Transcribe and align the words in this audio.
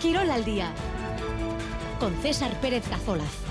Quirol 0.00 0.30
al 0.30 0.44
día 0.44 0.72
con 1.98 2.14
César 2.16 2.60
Pérez 2.60 2.86
Cazolaz. 2.86 3.46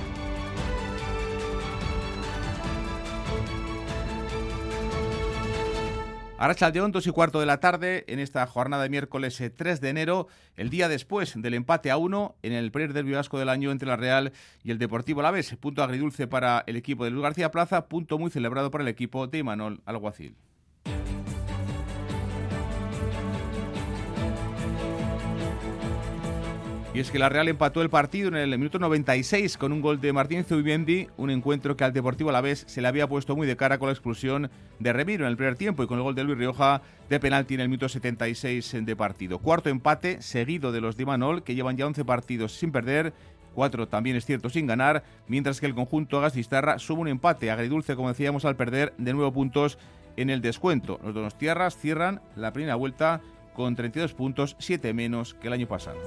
Ahora 6.38 6.54
Chaldeón, 6.54 6.91
dos 6.91 7.07
y 7.07 7.11
cuarto 7.11 7.39
de 7.39 7.47
la 7.47 7.59
tarde, 7.59 8.04
en 8.07 8.20
esta 8.20 8.45
jornada 8.45 8.84
de 8.84 8.89
miércoles 8.89 9.41
3 9.55 9.77
eh, 9.77 9.81
de 9.81 9.89
enero, 9.89 10.27
el 10.55 10.70
día 10.70 10.88
después 10.88 11.34
del 11.36 11.55
empate 11.55 11.89
a 11.89 11.97
uno 11.97 12.36
en 12.43 12.54
el 12.54 12.71
primer 12.71 12.93
derbi 12.93 13.14
vasco 13.14 13.39
del 13.39 13.50
año 13.50 13.71
entre 13.71 13.88
la 13.88 13.96
Real 13.96 14.32
y 14.64 14.70
el 14.70 14.77
Deportivo 14.77 15.21
Alavés. 15.21 15.55
Punto 15.55 15.82
agridulce 15.82 16.27
para 16.27 16.64
el 16.68 16.75
equipo 16.75 17.05
de 17.05 17.09
Luis 17.09 17.23
García 17.23 17.50
Plaza, 17.50 17.88
punto 17.88 18.20
muy 18.20 18.30
celebrado 18.30 18.70
para 18.70 18.84
el 18.84 18.89
equipo 18.89 19.25
de 19.25 19.39
Imanol 19.39 19.82
Alguacil. 19.86 20.36
Y 26.95 27.01
es 27.01 27.11
que 27.11 27.19
la 27.19 27.27
Real 27.27 27.49
empató 27.49 27.81
el 27.81 27.89
partido 27.89 28.29
en 28.29 28.37
el 28.37 28.57
minuto 28.57 28.79
96 28.79 29.57
con 29.57 29.73
un 29.73 29.81
gol 29.81 29.99
de 29.99 30.13
Martín 30.13 30.45
Zubimendi, 30.45 31.09
un 31.18 31.29
encuentro 31.29 31.75
que 31.75 31.83
al 31.83 31.91
Deportivo 31.91 32.30
a 32.30 32.31
la 32.31 32.39
vez 32.39 32.63
se 32.69 32.81
le 32.81 32.88
había 32.88 33.05
puesto 33.05 33.35
muy 33.35 33.45
de 33.45 33.58
cara 33.58 33.80
con 33.80 33.89
la 33.89 33.91
expulsión 33.91 34.49
de 34.80 34.94
Remiro 34.94 35.25
en 35.25 35.31
el 35.31 35.35
primer 35.35 35.58
tiempo 35.58 35.83
y 35.83 35.88
con 35.88 35.97
el 35.97 36.05
gol 36.05 36.16
de 36.16 36.23
Luis 36.23 36.38
Rioja 36.38 36.81
de 37.09 37.19
penalti 37.19 37.55
en 37.55 37.59
el 37.59 37.67
minuto 37.67 37.89
76 37.89 38.77
de 38.85 38.95
partido. 38.95 39.39
Cuarto 39.39 39.67
empate 39.67 40.21
seguido 40.21 40.71
de 40.71 40.80
los 40.80 40.95
de 40.95 41.05
Manol 41.05 41.44
que 41.44 41.53
llevan 41.53 41.75
ya 41.75 41.85
11 41.85 42.05
partidos 42.05 42.53
sin 42.53 42.71
perder 42.71 43.11
cuatro 43.53 43.89
también 43.89 44.16
es 44.16 44.25
cierto 44.25 44.49
sin 44.49 44.66
ganar, 44.66 45.03
mientras 45.27 45.59
que 45.59 45.66
el 45.66 45.75
conjunto 45.75 46.21
Gastistarra 46.21 46.80
sube 46.80 47.02
un 47.02 47.09
empate 47.09 47.52
agridulce, 47.52 47.97
como 47.97 48.07
decíamos, 48.07 48.45
al 48.45 48.55
perder 48.55 48.93
de 48.97 49.13
nuevo 49.13 49.33
puntos 49.33 49.77
en 50.16 50.30
el 50.30 50.41
descuento. 50.41 51.02
Los 51.03 51.13
dos 51.13 51.38
tierras 51.38 51.77
cierran 51.77 52.21
la 52.38 52.53
primera 52.53 52.75
vuelta 52.75 53.21
con 53.55 53.75
32 53.75 54.14
puntos, 54.14 54.55
7 54.59 54.94
menos 54.94 55.33
que 55.33 55.47
el 55.47 55.53
año 55.53 55.67
pasado. 55.67 55.97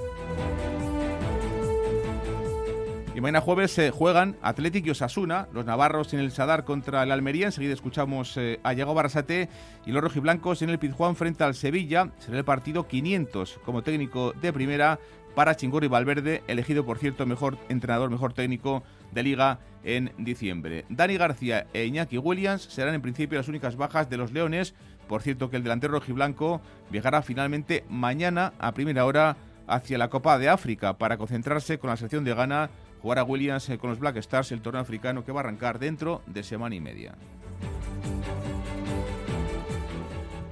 Y 3.19 3.21
mañana 3.21 3.41
jueves 3.41 3.71
se 3.71 3.91
juegan 3.91 4.37
Atlético 4.41 4.87
y 4.87 4.91
Osasuna, 4.91 5.49
los 5.51 5.65
navarros 5.65 6.13
en 6.13 6.21
el 6.21 6.31
Sadar 6.31 6.63
contra 6.63 7.03
el 7.03 7.11
Almería. 7.11 7.47
Enseguida 7.47 7.73
escuchamos 7.73 8.37
eh, 8.37 8.61
a 8.63 8.73
Diego 8.73 8.93
Barrasate 8.93 9.49
y 9.85 9.91
los 9.91 10.01
rojiblancos 10.01 10.61
en 10.61 10.69
el 10.69 10.79
Pizjuán 10.79 11.17
frente 11.17 11.43
al 11.43 11.53
Sevilla. 11.53 12.11
Será 12.19 12.37
el 12.37 12.45
partido 12.45 12.87
500 12.87 13.59
como 13.65 13.81
técnico 13.81 14.31
de 14.41 14.53
primera 14.53 14.99
para 15.35 15.55
Chingorri 15.55 15.87
Valverde, 15.87 16.43
elegido 16.47 16.85
por 16.85 16.97
cierto 16.97 17.25
mejor 17.25 17.57
entrenador, 17.67 18.09
mejor 18.09 18.31
técnico 18.31 18.83
de 19.11 19.23
liga 19.23 19.59
en 19.83 20.13
diciembre. 20.17 20.85
Dani 20.89 21.17
García 21.17 21.67
e 21.73 21.85
Iñaki 21.85 22.17
Williams 22.17 22.61
serán 22.63 22.93
en 22.93 23.01
principio 23.01 23.37
las 23.37 23.47
únicas 23.47 23.75
bajas 23.75 24.09
de 24.09 24.17
los 24.17 24.31
Leones. 24.31 24.75
Por 25.09 25.23
cierto 25.23 25.49
que 25.49 25.57
el 25.57 25.63
delantero 25.63 25.93
rojiblanco 25.93 26.61
viajará 26.91 27.23
finalmente 27.23 27.83
mañana 27.89 28.53
a 28.59 28.73
primera 28.73 29.05
hora 29.05 29.37
hacia 29.65 29.97
la 29.97 30.09
Copa 30.09 30.37
de 30.37 30.49
África 30.49 30.99
para 30.99 31.17
concentrarse 31.17 31.79
con 31.79 31.89
la 31.89 31.97
selección 31.97 32.23
de 32.23 32.35
Ghana 32.35 32.69
jugar 33.01 33.17
a 33.17 33.23
Williams 33.23 33.67
eh, 33.69 33.79
con 33.79 33.89
los 33.89 33.97
Black 33.97 34.17
Stars 34.17 34.51
el 34.51 34.61
torneo 34.61 34.83
africano 34.83 35.25
que 35.25 35.31
va 35.31 35.39
a 35.39 35.43
arrancar 35.43 35.79
dentro 35.79 36.21
de 36.27 36.43
semana 36.43 36.75
y 36.75 36.79
media. 36.79 37.15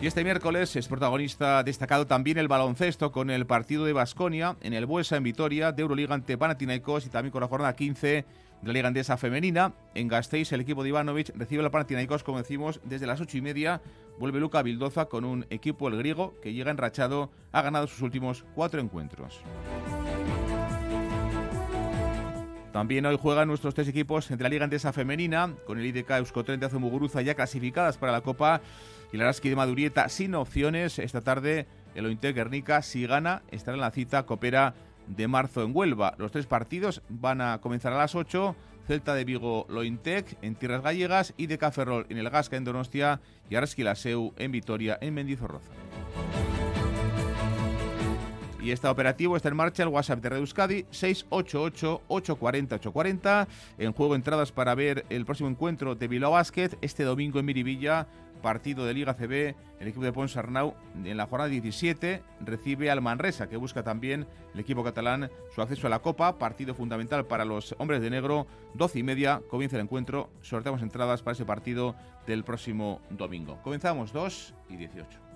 Y 0.02 0.08
este 0.08 0.24
miércoles 0.24 0.76
es 0.76 0.88
protagonista 0.88 1.62
destacado 1.62 2.08
también 2.08 2.40
el 2.40 2.48
baloncesto 2.48 3.12
con 3.12 3.30
el 3.30 3.46
partido 3.46 3.86
de 3.86 3.94
Basconia 3.94 4.56
en 4.62 4.74
el 4.74 4.88
Buesa 4.88 5.18
en 5.18 5.24
Vitoria 5.24 5.72
de 5.72 5.84
Euroliga 5.84 6.16
ante 6.16 6.36
Panathinaikos 6.36 7.06
y 7.06 7.10
también 7.10 7.32
con 7.32 7.42
la 7.42 7.48
jornada 7.48 7.76
15 7.76 8.26
de 8.62 8.68
la 8.68 8.74
Liga 8.74 8.88
Andesa 8.88 9.18
Femenina. 9.18 9.74
En 9.96 10.08
Gasteiz 10.08 10.52
el 10.52 10.62
equipo 10.62 10.84
de 10.84 10.90
Ivanovic 10.90 11.36
recibe 11.36 11.64
la 11.64 11.72
Panathinaikos 11.72 12.24
como 12.24 12.38
decimos 12.38 12.80
desde 12.84 13.08
las 13.08 13.22
8 13.22 13.38
y 13.38 13.42
media. 13.42 13.82
Vuelve 14.20 14.40
Luca 14.40 14.62
Bildoza 14.62 15.06
con 15.06 15.26
un 15.26 15.46
equipo 15.50 15.88
el 15.88 15.98
griego 15.98 16.34
que 16.42 16.54
llega 16.54 16.72
enrachado, 16.72 17.32
ha 17.52 17.62
ganado 17.62 17.88
sus 17.88 18.02
últimos 18.02 18.46
cuatro 18.56 18.82
encuentros. 18.82 19.42
También 22.78 23.06
hoy 23.08 23.18
juegan 23.20 23.48
nuestros 23.48 23.74
tres 23.74 23.88
equipos 23.88 24.30
de 24.30 24.38
la 24.38 24.50
Liga 24.50 24.64
Andesa 24.64 24.94
Femenina, 24.94 25.56
con 25.66 25.80
el 25.80 25.86
IDK 25.88 26.12
Euskotren 26.12 26.60
de 26.60 26.68
Azumuguruza 26.68 27.24
ya 27.24 27.34
clasificadas 27.34 27.98
para 27.98 28.12
la 28.12 28.22
Copa 28.22 28.62
y 29.12 29.18
la 29.18 29.24
Araski 29.24 29.50
de 29.50 29.56
Madurieta 29.56 30.10
sin 30.10 30.36
opciones. 30.36 31.00
Esta 31.00 31.22
tarde 31.22 31.66
el 31.96 32.06
Ointe 32.06 32.34
Guernica, 32.34 32.84
si 32.84 33.08
gana, 33.08 33.42
estará 33.50 33.76
en 33.76 33.82
la 33.82 33.90
cita 33.90 34.28
Copera 34.28 34.76
de 35.08 35.28
marzo 35.28 35.64
en 35.64 35.76
Huelva. 35.76 36.16
Los 36.18 36.32
tres 36.32 36.46
partidos 36.46 37.02
van 37.10 37.42
a 37.42 37.60
comenzar 37.60 37.94
a 37.94 37.98
las 37.98 38.16
8. 38.16 38.56
Celta 38.88 39.16
de 39.16 39.26
Vigo 39.26 39.66
Lointec 39.68 40.38
en 40.42 40.56
Tierras 40.56 40.82
Gallegas 40.82 41.34
y 41.36 41.48
de 41.48 41.58
Caferrol 41.58 42.06
en 42.10 42.20
el 42.20 42.30
Gasca 42.30 42.56
en 42.56 42.64
Donostia 42.64 43.20
y 43.50 43.56
Araski 43.56 43.84
Laseu 43.84 44.34
en 44.38 44.54
Vitoria 44.54 44.98
en 45.02 45.14
Mendizorroza 45.14 45.74
y 48.68 48.72
está 48.72 48.92
operativo, 48.92 49.36
está 49.38 49.48
en 49.48 49.56
marcha 49.56 49.84
el 49.84 49.90
WhatsApp 49.90 50.20
de 50.20 50.30
Red 50.30 50.40
Euskadi 50.40 50.84
688-840-840. 50.92 53.48
En 53.78 53.94
juego 53.94 54.14
entradas 54.14 54.52
para 54.52 54.76
ver 54.76 55.06
el 55.10 55.24
próximo 55.26 55.50
encuentro 55.50 55.96
de 55.96 56.10
Bilbao 56.10 56.32
Basket 56.32 56.72
este 56.82 57.04
domingo 57.04 57.40
en 57.40 57.46
Miribilla, 57.46 58.10
partido 58.38 58.86
de 58.86 58.94
Liga 58.94 59.14
CB. 59.14 59.56
El 59.80 59.88
equipo 59.88 60.04
de 60.04 60.14
Ponsarnau 60.14 60.74
en 61.04 61.18
la 61.18 61.28
jornada 61.28 61.50
17 61.50 62.24
recibe 62.42 62.90
al 62.90 63.02
Manresa, 63.02 63.48
que 63.48 63.58
busca 63.58 63.84
también 63.84 64.26
el 64.54 64.60
equipo 64.60 64.84
catalán 64.84 65.30
su 65.54 65.62
acceso 65.62 65.88
a 65.88 65.90
la 65.90 66.00
Copa. 66.00 66.38
Partido 66.38 66.74
fundamental 66.74 67.26
para 67.26 67.46
los 67.46 67.76
hombres 67.78 68.02
de 68.02 68.10
negro. 68.10 68.48
12 68.74 69.00
y 69.00 69.04
media 69.04 69.42
comienza 69.50 69.76
el 69.76 69.84
encuentro. 69.84 70.30
Sorteamos 70.42 70.82
entradas 70.82 71.22
para 71.22 71.34
ese 71.34 71.46
partido 71.46 71.96
del 72.26 72.44
próximo 72.44 73.02
domingo. 73.10 73.60
Comenzamos 73.64 74.14
2 74.14 74.54
y 74.70 74.78
18. 74.78 75.27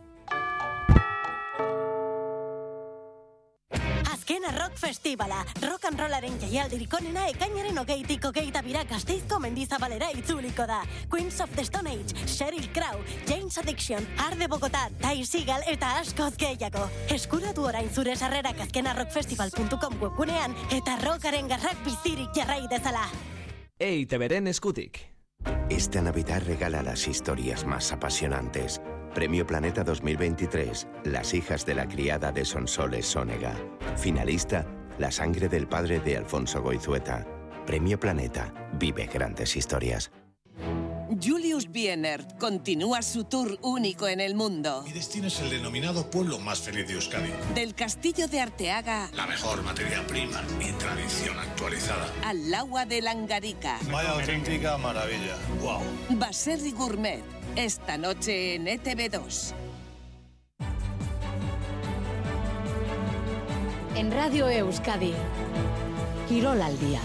Azkena 4.81 4.87
Rock 4.87 4.91
Festivala. 4.91 5.45
Rock 5.61 5.85
and 5.85 5.99
rollaren 5.99 6.39
jaialdirik 6.39 6.93
onena 6.93 7.27
ekainaren 7.29 7.77
ogeitik 7.79 8.25
ogeita 8.25 8.61
bira 8.61 8.83
gazteizko 8.83 9.39
mendizabalera 9.39 10.09
itzuliko 10.11 10.65
da. 10.67 10.83
Queens 11.09 11.39
of 11.41 11.49
the 11.55 11.63
Stone 11.65 11.89
Age, 11.89 12.15
Sheryl 12.27 12.67
Crow, 12.73 13.01
James 13.27 13.57
Addiction, 13.57 14.05
Arde 14.17 14.47
Bogotá, 14.47 14.89
Ty 15.01 15.23
Seagal 15.25 15.63
eta 15.67 15.97
askoz 15.99 16.35
gehiago. 16.37 16.89
Eskuratu 17.09 17.63
orain 17.63 17.89
zure 17.89 18.15
sarrerak 18.15 18.59
azkenarrockfestival.com 18.67 19.99
webgunean 20.01 20.55
eta 20.71 20.97
rockaren 21.03 21.47
garrak 21.47 21.77
bizirik 21.85 22.33
jarrai 22.35 22.67
dezala. 22.69 23.07
Ei, 23.79 24.05
te 24.05 24.17
beren 24.17 24.47
eskutik. 24.47 24.99
Esta 25.69 26.01
Navidad 26.01 26.43
regala 26.45 26.83
las 26.83 27.07
historias 27.07 27.65
más 27.65 27.91
apasionantes 27.91 28.79
Premio 29.13 29.45
Planeta 29.45 29.83
2023, 29.83 30.87
Las 31.03 31.33
hijas 31.33 31.65
de 31.65 31.75
la 31.75 31.85
criada 31.85 32.31
de 32.31 32.45
Sonsoles 32.45 33.05
Sónega. 33.05 33.53
Finalista, 33.97 34.65
La 34.99 35.11
sangre 35.11 35.49
del 35.49 35.67
padre 35.67 35.99
de 35.99 36.15
Alfonso 36.15 36.61
Goizueta. 36.61 37.27
Premio 37.65 37.99
Planeta, 37.99 38.53
vive 38.79 39.07
grandes 39.07 39.57
historias. 39.57 40.11
Julius 41.19 41.69
Bienert 41.69 42.37
continúa 42.37 43.01
su 43.01 43.25
tour 43.25 43.57
único 43.63 44.07
en 44.07 44.21
el 44.21 44.33
mundo. 44.33 44.83
Mi 44.85 44.93
destino 44.93 45.27
es 45.27 45.41
el 45.41 45.49
denominado 45.49 46.09
pueblo 46.09 46.39
más 46.39 46.59
feliz 46.61 46.87
de 46.87 46.93
Euskadi. 46.93 47.29
Del 47.53 47.75
castillo 47.75 48.27
de 48.29 48.39
Arteaga. 48.39 49.09
La 49.13 49.27
mejor 49.27 49.61
materia 49.61 50.05
prima 50.07 50.41
y 50.61 50.71
tradición 50.73 51.37
actualizada. 51.37 52.07
Al 52.23 52.53
agua 52.53 52.85
de 52.85 53.01
Langarica. 53.01 53.77
Vaya 53.91 54.11
auténtica 54.11 54.77
maravilla. 54.77 55.35
¡Wow! 55.61 55.81
Baserri 56.11 56.71
Gourmet 56.71 57.21
esta 57.57 57.97
noche 57.97 58.55
en 58.55 58.67
ETV2. 58.67 59.53
En 63.95 64.11
Radio 64.11 64.47
Euskadi, 64.47 65.13
Quirol 66.29 66.61
al 66.61 66.79
día. 66.79 67.01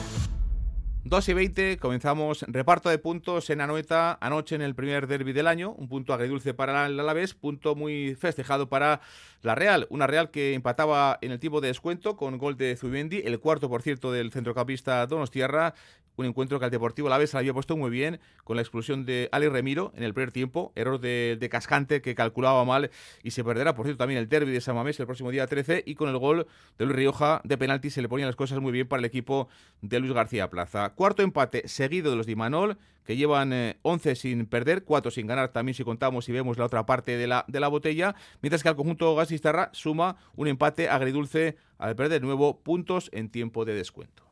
2 1.08 1.28
y 1.28 1.34
20, 1.34 1.76
comenzamos 1.78 2.44
reparto 2.48 2.88
de 2.88 2.98
puntos 2.98 3.48
en 3.50 3.60
Anoeta 3.60 4.18
anoche 4.20 4.56
en 4.56 4.60
el 4.62 4.74
primer 4.74 5.06
derby 5.06 5.32
del 5.32 5.46
año, 5.46 5.70
un 5.70 5.88
punto 5.88 6.12
agridulce 6.12 6.52
para 6.52 6.86
el 6.86 6.98
Alavés, 6.98 7.32
punto 7.32 7.76
muy 7.76 8.16
festejado 8.16 8.68
para 8.68 9.00
la 9.42 9.54
Real, 9.54 9.86
una 9.88 10.08
Real 10.08 10.32
que 10.32 10.54
empataba 10.54 11.18
en 11.20 11.30
el 11.30 11.38
tiempo 11.38 11.60
de 11.60 11.68
descuento 11.68 12.16
con 12.16 12.38
gol 12.38 12.56
de 12.56 12.74
Zubendi, 12.74 13.22
el 13.24 13.38
cuarto 13.38 13.68
por 13.68 13.82
cierto 13.82 14.10
del 14.10 14.32
centrocampista 14.32 15.06
Donostierra, 15.06 15.74
un 16.16 16.26
encuentro 16.26 16.58
que 16.58 16.64
al 16.64 16.70
Deportivo 16.70 17.08
la 17.08 17.18
vez 17.18 17.34
había 17.34 17.52
puesto 17.52 17.76
muy 17.76 17.90
bien 17.90 18.20
con 18.44 18.56
la 18.56 18.62
expulsión 18.62 19.04
de 19.04 19.28
Ali 19.32 19.48
Remiro 19.48 19.92
en 19.96 20.02
el 20.02 20.14
primer 20.14 20.32
tiempo, 20.32 20.72
error 20.74 21.00
de, 21.00 21.46
Cascante 21.50 22.02
que 22.02 22.14
calculaba 22.14 22.64
mal 22.64 22.90
y 23.22 23.30
se 23.30 23.44
perderá, 23.44 23.74
por 23.74 23.86
cierto, 23.86 23.98
también 23.98 24.18
el 24.18 24.28
derby 24.28 24.50
de 24.50 24.60
San 24.60 24.74
Mamés 24.74 24.98
el 24.98 25.06
próximo 25.06 25.30
día 25.30 25.46
13 25.46 25.84
y 25.86 25.94
con 25.94 26.08
el 26.08 26.18
gol 26.18 26.46
de 26.76 26.84
Luis 26.84 26.96
Rioja 26.96 27.40
de 27.44 27.56
penalti 27.56 27.90
se 27.90 28.02
le 28.02 28.08
ponían 28.08 28.26
las 28.26 28.36
cosas 28.36 28.58
muy 28.60 28.72
bien 28.72 28.88
para 28.88 28.98
el 28.98 29.04
equipo 29.04 29.48
de 29.80 30.00
Luis 30.00 30.12
García 30.12 30.50
Plaza. 30.50 30.90
Cuarto 30.94 31.22
empate 31.22 31.68
seguido 31.68 32.10
de 32.10 32.16
los 32.16 32.26
de 32.26 32.32
Imanol, 32.32 32.78
que 33.04 33.16
llevan 33.16 33.76
11 33.82 34.10
eh, 34.10 34.16
sin 34.16 34.46
perder, 34.46 34.84
4 34.84 35.10
sin 35.10 35.26
ganar 35.26 35.50
también 35.50 35.74
si 35.74 35.84
contamos 35.84 36.28
y 36.28 36.32
vemos 36.32 36.58
la 36.58 36.64
otra 36.64 36.84
parte 36.84 37.16
de 37.16 37.26
la, 37.26 37.44
de 37.46 37.60
la 37.60 37.68
botella, 37.68 38.16
mientras 38.42 38.62
que 38.62 38.68
al 38.68 38.76
conjunto 38.76 39.14
Gasistarra 39.14 39.70
suma 39.72 40.16
un 40.34 40.48
empate 40.48 40.88
agridulce 40.88 41.56
al 41.78 41.94
perder 41.94 42.20
de 42.20 42.26
nuevo 42.26 42.60
puntos 42.60 43.08
en 43.12 43.30
tiempo 43.30 43.64
de 43.64 43.74
descuento. 43.74 44.25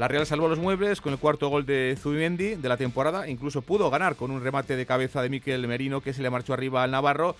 La 0.00 0.08
Real 0.08 0.24
salvó 0.24 0.48
los 0.48 0.58
muebles 0.58 1.02
con 1.02 1.12
el 1.12 1.18
cuarto 1.18 1.50
gol 1.50 1.66
de 1.66 1.94
Zubimendi 2.00 2.54
de 2.54 2.68
la 2.70 2.78
temporada, 2.78 3.28
incluso 3.28 3.60
pudo 3.60 3.90
ganar 3.90 4.16
con 4.16 4.30
un 4.30 4.42
remate 4.42 4.74
de 4.74 4.86
cabeza 4.86 5.20
de 5.20 5.28
Miquel 5.28 5.68
Merino 5.68 6.00
que 6.00 6.14
se 6.14 6.22
le 6.22 6.30
marchó 6.30 6.54
arriba 6.54 6.82
al 6.82 6.90
Navarro. 6.90 7.36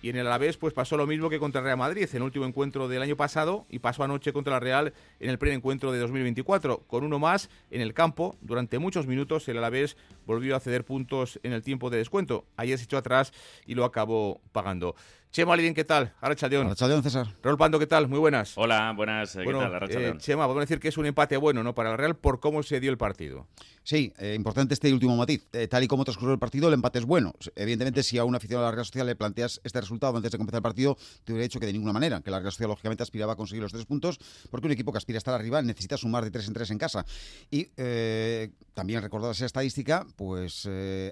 Y 0.00 0.10
en 0.10 0.16
el 0.16 0.28
Alavés 0.28 0.56
pues 0.56 0.72
pasó 0.72 0.96
lo 0.96 1.08
mismo 1.08 1.28
que 1.28 1.40
contra 1.40 1.60
Real 1.60 1.76
Madrid 1.76 2.08
en 2.08 2.18
el 2.18 2.22
último 2.22 2.44
encuentro 2.44 2.86
del 2.86 3.02
año 3.02 3.16
pasado 3.16 3.66
y 3.68 3.80
pasó 3.80 4.04
anoche 4.04 4.32
contra 4.32 4.52
la 4.52 4.60
Real 4.60 4.92
en 5.18 5.28
el 5.28 5.38
primer 5.38 5.56
encuentro 5.56 5.90
de 5.90 5.98
2024 5.98 6.84
con 6.86 7.02
uno 7.02 7.18
más 7.18 7.50
en 7.72 7.80
el 7.80 7.94
campo 7.94 8.36
durante 8.42 8.78
muchos 8.78 9.08
minutos 9.08 9.48
el 9.48 9.58
Alavés 9.58 9.96
volvió 10.24 10.54
a 10.54 10.60
ceder 10.60 10.84
puntos 10.84 11.40
en 11.42 11.52
el 11.52 11.62
tiempo 11.62 11.90
de 11.90 11.98
descuento. 11.98 12.44
Ayer 12.56 12.78
se 12.78 12.84
echó 12.84 12.98
atrás 12.98 13.32
y 13.66 13.74
lo 13.74 13.84
acabó 13.84 14.40
pagando 14.52 14.94
Chema 15.34 15.56
bien, 15.56 15.74
¿qué 15.74 15.82
tal? 15.82 16.12
Arrachaldeón. 16.20 16.66
Arrachaldeón, 16.66 17.02
César. 17.02 17.26
Raúl 17.42 17.58
Pando, 17.58 17.80
¿qué 17.80 17.88
tal? 17.88 18.06
Muy 18.06 18.20
buenas. 18.20 18.56
Hola, 18.56 18.92
buenas. 18.94 19.32
¿Qué 19.32 19.42
bueno, 19.42 19.58
tal? 19.58 19.74
Arrachaldeón. 19.74 20.18
Eh, 20.18 20.20
Chema, 20.20 20.46
vamos 20.46 20.58
a 20.58 20.60
decir 20.60 20.78
que 20.78 20.86
es 20.86 20.96
un 20.96 21.06
empate 21.06 21.36
bueno, 21.36 21.64
¿no? 21.64 21.74
Para 21.74 21.90
el 21.90 21.98
Real 21.98 22.14
por 22.14 22.38
cómo 22.38 22.62
se 22.62 22.78
dio 22.78 22.88
el 22.88 22.96
partido. 22.96 23.48
Sí, 23.84 24.14
eh, 24.16 24.32
importante 24.34 24.72
este 24.72 24.90
último 24.94 25.14
matiz. 25.14 25.42
Eh, 25.52 25.68
tal 25.68 25.84
y 25.84 25.88
como 25.88 26.04
transcurrió 26.04 26.32
el 26.32 26.38
partido, 26.38 26.68
el 26.68 26.74
empate 26.74 27.00
es 27.00 27.04
bueno. 27.04 27.34
Evidentemente, 27.54 28.02
si 28.02 28.16
a 28.16 28.24
un 28.24 28.34
aficionado 28.34 28.64
de 28.64 28.70
la 28.70 28.74
Real 28.74 28.86
Sociedad 28.86 29.04
le 29.04 29.14
planteas 29.14 29.60
este 29.62 29.78
resultado 29.78 30.16
antes 30.16 30.32
de 30.32 30.38
comenzar 30.38 30.58
el 30.58 30.62
partido, 30.62 30.96
te 31.22 31.32
hubiera 31.32 31.42
dicho 31.42 31.60
que 31.60 31.66
de 31.66 31.74
ninguna 31.74 31.92
manera, 31.92 32.22
que 32.22 32.30
la 32.30 32.40
Real 32.40 32.50
Sociedad 32.50 32.70
lógicamente 32.70 33.02
aspiraba 33.02 33.34
a 33.34 33.36
conseguir 33.36 33.62
los 33.62 33.72
tres 33.72 33.84
puntos, 33.84 34.18
porque 34.50 34.66
un 34.66 34.72
equipo 34.72 34.90
que 34.90 34.96
aspira 34.96 35.18
a 35.18 35.18
estar 35.18 35.34
arriba 35.34 35.60
necesita 35.60 35.98
sumar 35.98 36.24
de 36.24 36.30
tres 36.30 36.48
en 36.48 36.54
tres 36.54 36.70
en 36.70 36.78
casa. 36.78 37.04
Y 37.50 37.68
eh, 37.76 38.52
también 38.72 39.02
recordar 39.02 39.32
esa 39.32 39.44
estadística, 39.44 40.06
pues 40.16 40.66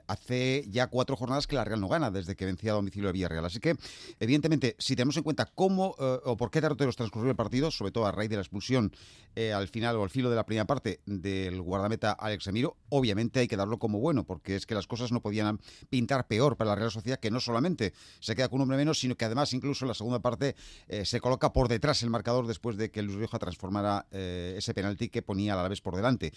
hace 0.06 0.64
ya 0.70 0.86
cuatro 0.86 1.14
jornadas 1.14 1.46
que 1.46 1.56
la 1.56 1.64
Real 1.64 1.78
no 1.78 1.88
gana 1.88 2.10
desde 2.10 2.36
que 2.36 2.46
vencía 2.46 2.72
a 2.72 2.76
domicilio 2.76 3.08
de 3.08 3.12
Villarreal. 3.12 3.44
Así 3.44 3.60
que, 3.60 3.76
evidentemente, 4.18 4.76
si 4.78 4.96
tenemos 4.96 5.18
en 5.18 5.25
cuenta 5.25 5.44
cómo 5.44 5.94
o 5.98 6.36
por 6.38 6.50
qué 6.50 6.62
derroteros 6.62 6.96
transcurrió 6.96 7.30
el 7.30 7.36
partido, 7.36 7.70
sobre 7.70 7.92
todo 7.92 8.06
a 8.06 8.12
raíz 8.12 8.30
de 8.30 8.36
la 8.36 8.42
expulsión 8.42 8.92
al 9.36 9.68
final 9.68 9.96
o 9.96 10.04
al 10.04 10.10
filo 10.10 10.30
de 10.30 10.36
la 10.36 10.46
primera 10.46 10.66
parte 10.66 11.00
del 11.04 11.60
guardameta 11.60 12.12
Alex 12.12 12.48
Emiro, 12.62 12.76
obviamente 12.91 13.41
hay 13.41 13.49
que 13.49 13.56
darlo 13.56 13.79
como 13.79 13.99
bueno, 13.99 14.25
porque 14.25 14.56
es 14.56 14.67
que 14.67 14.75
las 14.75 14.87
cosas 14.87 15.11
no 15.11 15.20
podían 15.20 15.61
pintar 15.91 16.26
peor 16.26 16.56
para 16.56 16.70
la 16.70 16.76
Real 16.76 16.91
Sociedad, 16.91 17.19
que 17.19 17.31
no 17.31 17.41
solamente 17.41 17.93
se 18.20 18.37
queda 18.37 18.49
con 18.49 18.59
un 18.59 18.62
hombre 18.62 18.76
menos, 18.76 19.00
sino 19.00 19.17
que 19.17 19.25
además 19.25 19.53
incluso 19.53 19.85
en 19.85 19.88
la 19.88 19.94
segunda 19.94 20.20
parte 20.20 20.55
eh, 20.88 21.05
se 21.05 21.20
coloca 21.20 21.53
por 21.53 21.69
detrás 21.69 22.03
el 22.03 22.11
marcador 22.11 22.47
después 22.47 22.76
de 22.76 22.91
que 22.91 23.03
Luis 23.03 23.17
Rioja 23.17 23.38
transformara 23.38 24.06
eh, 24.12 24.55
ese 24.56 24.75
penalti 24.75 25.09
que 25.09 25.23
ponía 25.23 25.55
a 25.55 25.56
la 25.56 25.69
vez 25.69 25.81
por 25.81 25.97
delante. 25.97 26.32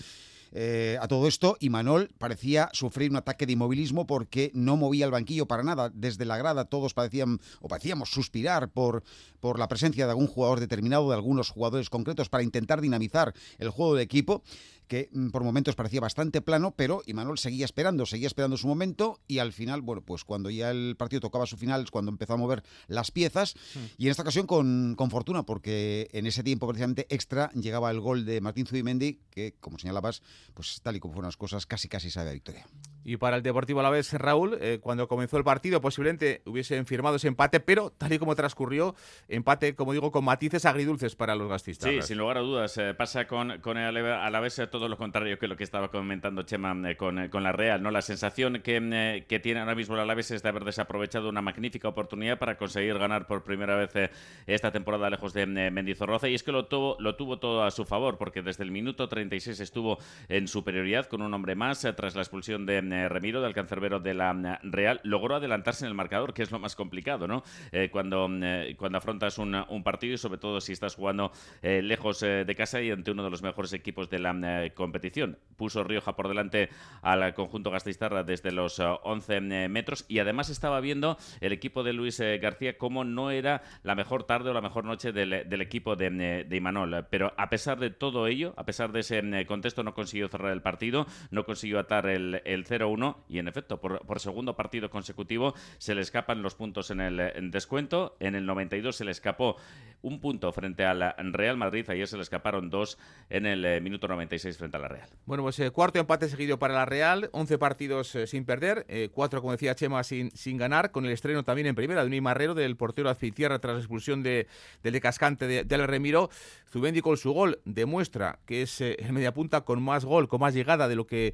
Eh, 0.58 0.98
a 1.02 1.08
todo 1.10 1.28
esto, 1.28 1.58
Imanol 1.60 2.10
parecía 2.18 2.70
sufrir 2.72 3.12
un 3.12 3.18
ataque 3.18 3.46
de 3.46 3.52
inmovilismo 3.54 4.08
porque 4.08 4.52
no 4.54 4.78
movía 4.78 5.04
el 5.04 5.12
banquillo 5.12 5.48
para 5.48 5.64
nada. 5.64 5.92
Desde 5.94 6.24
la 6.24 6.38
grada 6.38 6.64
todos 6.64 6.94
parecían 6.94 7.40
o 7.60 7.68
parecíamos 7.68 8.10
suspirar 8.10 8.70
por, 8.70 9.04
por 9.42 9.60
la 9.60 9.68
presencia 9.68 10.06
de 10.06 10.12
algún 10.12 10.28
jugador 10.28 10.62
determinado, 10.62 11.10
de 11.10 11.16
algunos 11.16 11.50
jugadores 11.50 11.90
concretos 11.90 12.30
para 12.30 12.44
intentar 12.44 12.80
dinamizar 12.80 13.34
el 13.58 13.70
juego 13.70 13.96
de 13.96 14.04
equipo 14.04 14.44
que 14.88 15.10
mm, 15.12 15.30
por 15.30 15.44
momentos 15.44 15.76
parecía 15.76 16.02
bastante 16.02 16.42
plano, 16.42 16.72
pero 16.76 17.02
Imanol 17.06 17.38
seguía 17.38 17.66
esperando, 17.66 18.06
seguía 18.06 18.28
esperando 18.28 18.58
su 18.58 18.68
momento 18.68 19.20
y 19.28 19.40
al 19.40 19.54
final, 19.54 19.82
bueno, 19.82 20.02
pues 20.02 20.24
cuando 20.24 20.50
ya 20.50 20.72
el 20.72 20.96
partido 20.98 21.22
tocaba 21.22 21.46
su 21.46 21.58
final 21.58 21.84
es 21.84 21.92
cuando 21.92 22.12
empezó 22.12 22.34
a 22.34 22.38
mover 22.38 22.64
las 22.88 23.12
piezas 23.12 23.56
hmm. 23.76 23.80
y 23.98 24.06
en 24.06 24.12
esta 24.12 24.24
ocasión 24.24 24.48
con, 24.48 24.96
con, 24.96 25.10
fortuna, 25.10 25.44
porque 25.44 26.10
en 26.14 26.26
ese 26.26 26.44
tiempo 26.44 26.68
precisamente 26.68 27.08
extra 27.10 27.52
llegaba 27.52 27.92
el 27.92 28.00
gol 28.00 28.26
de 28.26 28.42
Martín 28.42 28.66
Zubimendi, 28.66 29.20
que 29.30 29.56
como 29.60 29.80
señalabas, 29.80 30.22
pues 30.54 30.80
tal 30.82 30.96
y 30.96 31.00
como 31.00 31.14
fueron 31.14 31.28
las 31.28 31.38
cosas, 31.38 31.66
casi 31.66 31.88
casi 31.88 32.10
sabe 32.10 32.30
a 32.30 32.34
victoria. 32.34 32.66
Y 33.08 33.18
para 33.18 33.38
el 33.38 33.44
Deportivo 33.44 33.82
a 33.82 33.84
la 33.84 33.92
vez, 33.92 34.12
Raúl, 34.14 34.58
eh, 34.60 34.80
cuando 34.82 35.08
comenzó 35.08 35.38
el 35.38 35.44
partido 35.44 35.80
posiblemente 35.80 36.42
hubiesen 36.46 36.88
firmado 36.88 37.18
ese 37.18 37.28
empate, 37.28 37.60
pero 37.60 37.92
tal 37.92 38.12
y 38.12 38.18
como 38.18 38.36
transcurrió, 38.36 38.96
empate, 39.28 39.76
como 39.76 39.94
digo, 39.94 40.12
con 40.12 40.26
matices 40.26 40.66
agridulces 40.66 41.16
para 41.16 41.36
los 41.36 41.48
gastistas. 41.48 41.92
Sí, 41.92 42.02
sin 42.02 42.18
lugar 42.18 42.40
a 42.40 42.42
dudas. 42.42 42.76
Eh, 42.80 42.96
pasa 42.96 43.28
con, 43.28 43.60
con 43.60 43.78
el 43.78 43.96
Alavés 43.96 44.58
eh, 44.58 44.66
todo 44.66 44.90
lo 44.90 44.98
contrario 44.98 45.38
que 45.38 45.48
lo 45.48 45.56
que 45.56 45.64
estaba 45.64 45.92
comentando 45.92 46.42
Chema 46.42 46.74
con, 46.96 47.30
con, 47.30 47.44
la 47.44 47.52
Real. 47.52 47.84
¿no? 47.84 47.92
La 47.92 48.02
sensación 48.02 48.62
que, 48.64 49.24
que, 49.28 49.40
tiene 49.40 49.60
ahora 49.60 49.76
mismo 49.76 49.94
el 49.94 50.02
Alavés 50.02 50.32
es 50.32 50.42
de 50.42 50.50
haber 50.50 50.64
desaprovechado 50.64 51.30
una 51.30 51.44
magnífica 51.44 51.88
oportunidad 51.88 52.40
para 52.40 52.58
conseguir 52.58 52.98
ganar 52.98 53.28
por 53.28 53.44
primera 53.44 53.76
vez 53.76 54.10
esta 54.48 54.72
temporada 54.72 55.12
lejos 55.12 55.32
de 55.32 55.46
Mendizorroza. 55.46 56.28
Y 56.28 56.34
es 56.34 56.42
que 56.42 56.52
lo 56.52 56.66
tuvo, 56.66 56.98
lo 57.00 57.16
tuvo 57.16 57.38
todo 57.38 57.66
a 57.66 57.70
su 57.70 57.86
favor, 57.86 58.18
porque 58.18 58.42
desde 58.42 58.64
el 58.64 58.72
minuto 58.72 59.08
36 59.08 59.60
estuvo 59.60 60.00
en 60.28 60.48
superioridad 60.48 61.06
con 61.06 61.22
un 61.22 61.32
hombre 61.36 61.54
más 61.54 61.88
tras 61.96 62.16
la 62.16 62.22
expulsión 62.24 62.66
de 62.66 62.95
eh, 62.96 63.10
Remiro, 63.10 63.42
del 63.42 63.54
cancerbero 63.54 64.00
de 64.00 64.14
la 64.14 64.34
mm, 64.34 64.72
Real, 64.72 65.00
logró 65.04 65.36
adelantarse 65.36 65.86
en 65.86 65.90
el 65.90 65.94
marcador, 65.96 66.34
que 66.34 66.44
es 66.44 66.52
lo 66.52 66.60
más 66.60 66.76
complicado, 66.76 67.28
¿no? 67.28 67.44
Eh, 67.72 67.90
cuando, 67.92 68.28
eh, 68.42 68.76
cuando 68.78 68.98
afrontas 68.98 69.38
un, 69.38 69.56
partido 69.84 70.16
y 70.16 70.18
sobre 70.18 70.40
todo 70.40 70.62
si 70.62 70.72
estás 70.72 70.96
jugando 70.96 71.32
lejos 71.62 72.22
de 72.22 72.56
casa 72.58 72.82
y 72.82 72.90
ante 72.90 73.12
uno 73.12 73.24
de 73.24 73.30
los 73.30 73.44
mejores 73.44 73.72
equipos 73.74 74.10
de 74.10 74.20
la 74.20 74.70
competición. 74.74 75.38
Puso 75.58 75.84
Rioja 75.84 76.16
por 76.16 76.28
delante 76.28 76.70
al 77.02 77.34
conjunto 77.34 77.70
Gasteiztarra 77.70 78.24
desde 78.24 78.52
los 78.52 78.80
11 78.80 79.70
metros 79.70 80.06
y 80.08 80.20
además 80.20 80.50
estaba 80.50 80.80
viendo 80.80 81.18
el 81.40 81.52
equipo 81.52 81.84
de 81.84 81.94
Luis 81.94 82.20
García 82.20 82.78
como 82.78 83.04
no 83.04 83.30
era 83.32 83.62
la 83.84 83.96
mejor 83.96 84.24
tarde 84.24 84.50
o 84.50 84.54
la 84.54 84.62
mejor 84.62 84.86
noche 84.86 85.12
del, 85.12 85.62
equipo 85.62 85.96
de, 85.96 86.10
de, 86.10 86.56
Imanol. 86.56 87.06
Pero 87.10 87.34
a 87.38 87.50
pesar 87.50 87.80
de 87.80 87.92
todo 87.92 88.28
ello, 88.28 88.54
a 88.58 88.66
pesar 88.66 88.92
de 88.92 89.02
ese 89.02 89.46
contexto, 89.46 89.84
no 89.84 89.94
consiguió 89.94 90.28
cerrar 90.28 90.52
el 90.52 90.62
partido, 90.62 91.06
no 91.32 91.46
consiguió 91.46 91.80
atar 91.80 92.08
el, 92.08 92.42
el 92.46 92.66
0 92.66 92.85
0-1 92.86 93.18
y 93.30 93.40
en 93.40 93.48
efecto, 93.48 93.80
por, 93.80 94.20
segundo 94.20 94.56
partido 94.56 94.90
consecutivo 94.90 95.54
se 95.78 95.96
le 95.96 96.02
escapan 96.02 96.42
los 96.42 96.56
puntos 96.56 96.92
en 96.92 97.02
el 97.02 97.52
descuento. 97.52 98.16
En 98.20 98.36
el 98.36 98.46
92 98.46 98.96
se 98.96 99.06
le 99.06 99.12
escapó 99.12 99.58
un 100.06 100.20
punto 100.20 100.52
frente 100.52 100.86
al 100.86 101.34
Real 101.34 101.58
Madrid. 101.58 101.90
Ayer 101.90 102.08
se 102.08 102.16
le 102.16 102.22
escaparon 102.22 102.70
dos 102.70 102.98
en 103.30 103.48
el 103.48 103.66
eh, 103.66 103.82
minuto 103.82 104.08
96 104.08 104.56
frente 104.56 104.78
a 104.78 104.80
la 104.80 104.88
Real. 104.88 105.10
Bueno, 105.26 105.42
pues 105.42 105.60
eh, 105.60 105.72
cuarto 105.72 106.00
empate 106.00 106.30
seguido 106.30 106.60
para 106.60 106.76
la 106.76 106.86
Real, 106.86 107.30
11 107.32 107.58
partidos 107.58 108.14
eh, 108.14 108.28
sin 108.28 108.46
perder, 108.46 108.86
cuatro, 109.14 109.42
como 109.42 109.52
decía 109.52 109.74
Chema, 109.74 110.04
sin, 110.04 110.30
sin 110.32 110.58
ganar, 110.58 110.92
con 110.92 111.06
el 111.06 111.12
estreno 111.12 111.44
también 111.44 111.68
en 111.68 111.76
primera 111.76 112.06
de 112.06 112.18
un 112.18 112.24
Marrero 112.24 112.54
del 112.54 112.76
portero 112.78 113.10
Azpitierra 113.10 113.60
tras 113.60 113.74
la 113.74 113.80
expulsión 113.80 114.22
de, 114.22 114.48
del 114.84 114.94
de 114.94 115.02
Cascante 115.02 115.48
de, 115.48 115.64
del 115.64 115.88
Remiro. 115.88 116.30
Zubendi 116.72 117.02
con 117.02 117.18
su 117.18 117.32
gol 117.32 117.60
demuestra 117.66 118.40
que 118.46 118.62
es 118.62 118.82
el 118.82 119.12
mediapunta 119.12 119.62
con 119.62 119.82
más 119.82 120.06
gol, 120.06 120.28
con 120.28 120.42
más 120.42 120.54
llegada 120.54 120.88
de 120.88 120.96
lo 120.96 121.08
que 121.08 121.34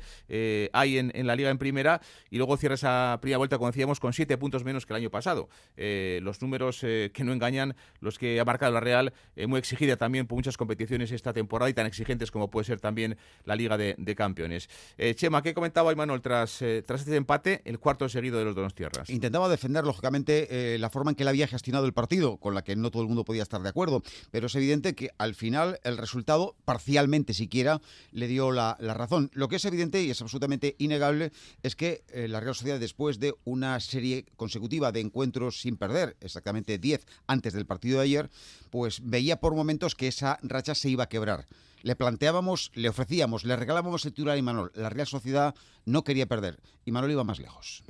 hay 0.72 0.98
en, 0.98 1.12
en, 1.16 1.28
la 1.28 1.36
liga 1.36 1.50
en 1.50 1.58
primera 1.58 2.00
y 2.30 2.38
luego 2.38 2.58
cierra 2.58 2.76
esa 2.76 3.18
primera 3.22 3.38
vuelta, 3.38 3.58
como 3.58 3.72
decíamos, 3.72 4.00
con 4.00 4.14
siete 4.14 4.38
puntos 4.38 4.64
menos 4.64 4.86
que 4.86 4.94
el 4.94 4.98
año 4.98 5.10
pasado. 5.10 5.50
los 5.76 6.42
números 6.42 6.82
que 6.82 7.24
no 7.24 7.34
engañan, 7.34 7.76
los 8.00 8.20
que 8.20 8.40
ha 8.40 8.46
la 8.70 8.80
Real, 8.80 9.14
eh, 9.36 9.48
muy 9.48 9.60
exigida 9.60 9.98
también 9.98 10.28
por 10.28 10.36
muchas 10.36 10.58
competiciones 10.58 11.12
esta 11.12 11.34
temporada 11.34 11.70
y 11.70 11.74
tan 11.74 11.86
exigentes 11.86 12.32
como 12.32 12.50
puede 12.50 12.66
ser 12.66 12.80
también 12.80 13.18
la 13.46 13.56
Liga 13.56 13.78
de, 13.78 14.16
Campeones. 14.16 14.70
Eh, 14.98 15.16
Chema, 15.16 15.42
¿qué 15.42 15.54
comentaba 15.54 15.92
Imanol 15.94 16.22
tras, 16.22 16.62
eh, 16.62 16.84
tras 16.86 17.02
este 17.02 17.16
empate, 17.16 17.62
el 17.64 17.80
cuarto 17.80 18.10
seguido 18.10 18.38
de 18.40 18.46
los 18.46 18.56
dos 18.56 18.76
tierras? 18.76 19.10
Intentaba 19.10 19.48
defender, 19.48 19.86
lógicamente, 19.86 20.78
la 20.78 20.90
forma 20.90 21.12
en 21.12 21.16
que 21.16 21.24
él 21.24 21.30
había 21.30 21.48
gestionado 21.48 21.86
el 21.86 21.94
partido, 21.94 22.38
con 22.38 22.54
la 22.54 22.62
que 22.64 22.76
no 22.76 22.92
todo 22.92 23.02
el 23.04 23.08
mundo 23.08 23.24
podía 23.24 23.42
estar 23.42 23.62
de 23.62 23.70
acuerdo, 23.70 24.04
pero 24.32 24.48
es 24.48 24.56
evidente 24.56 24.94
que 24.94 25.12
al 25.18 25.34
final 25.34 25.80
el 25.84 25.98
resultado, 25.98 26.56
parcialmente 26.66 27.34
siquiera, 27.34 27.80
le 28.12 28.28
dio 28.28 28.52
la, 28.52 28.76
la 28.80 28.94
razón. 28.94 29.32
Lo 29.34 29.48
que 29.48 29.56
es 29.56 29.66
evidente 29.66 30.04
y 30.04 30.12
es 30.12 30.22
absolutamente 30.22 30.76
innegable 30.78 31.32
es 31.64 31.76
que 31.76 32.04
la 32.14 32.42
Real 32.42 32.54
Sociedad, 32.54 32.80
después 32.80 33.20
de 33.20 33.34
una 33.46 33.80
serie 33.80 34.26
consecutiva 34.36 34.92
de 34.92 35.00
encuentros 35.00 35.62
sin 35.62 35.78
perder, 35.78 36.18
exactamente 36.20 36.78
10 36.78 37.06
antes 37.28 37.54
del 37.54 37.66
partido 37.66 38.00
de 38.00 38.04
ayer, 38.04 38.30
pues 38.70 39.02
veía 39.04 39.40
por 39.40 39.56
momentos 39.56 39.96
que 39.96 40.08
esa 40.08 40.40
racha 40.44 40.76
se 40.76 40.90
iba 40.90 41.06
a 41.06 41.10
quebrar. 41.10 41.48
Le 41.84 41.96
planteábamos, 41.96 42.72
le 42.76 42.90
ofrecíamos, 42.90 43.44
le 43.44 43.56
regalábamos 43.56 44.06
el 44.06 44.14
titular 44.14 44.36
a 44.36 44.38
Imanol. 44.38 44.72
La 44.76 44.90
Real 44.90 45.08
Sociedad 45.08 45.56
no 45.86 46.04
quería 46.04 46.28
perder. 46.28 46.60
Imanol 46.86 47.12
iba 47.12 47.24
más 47.24 47.40
lejos. 47.40 47.84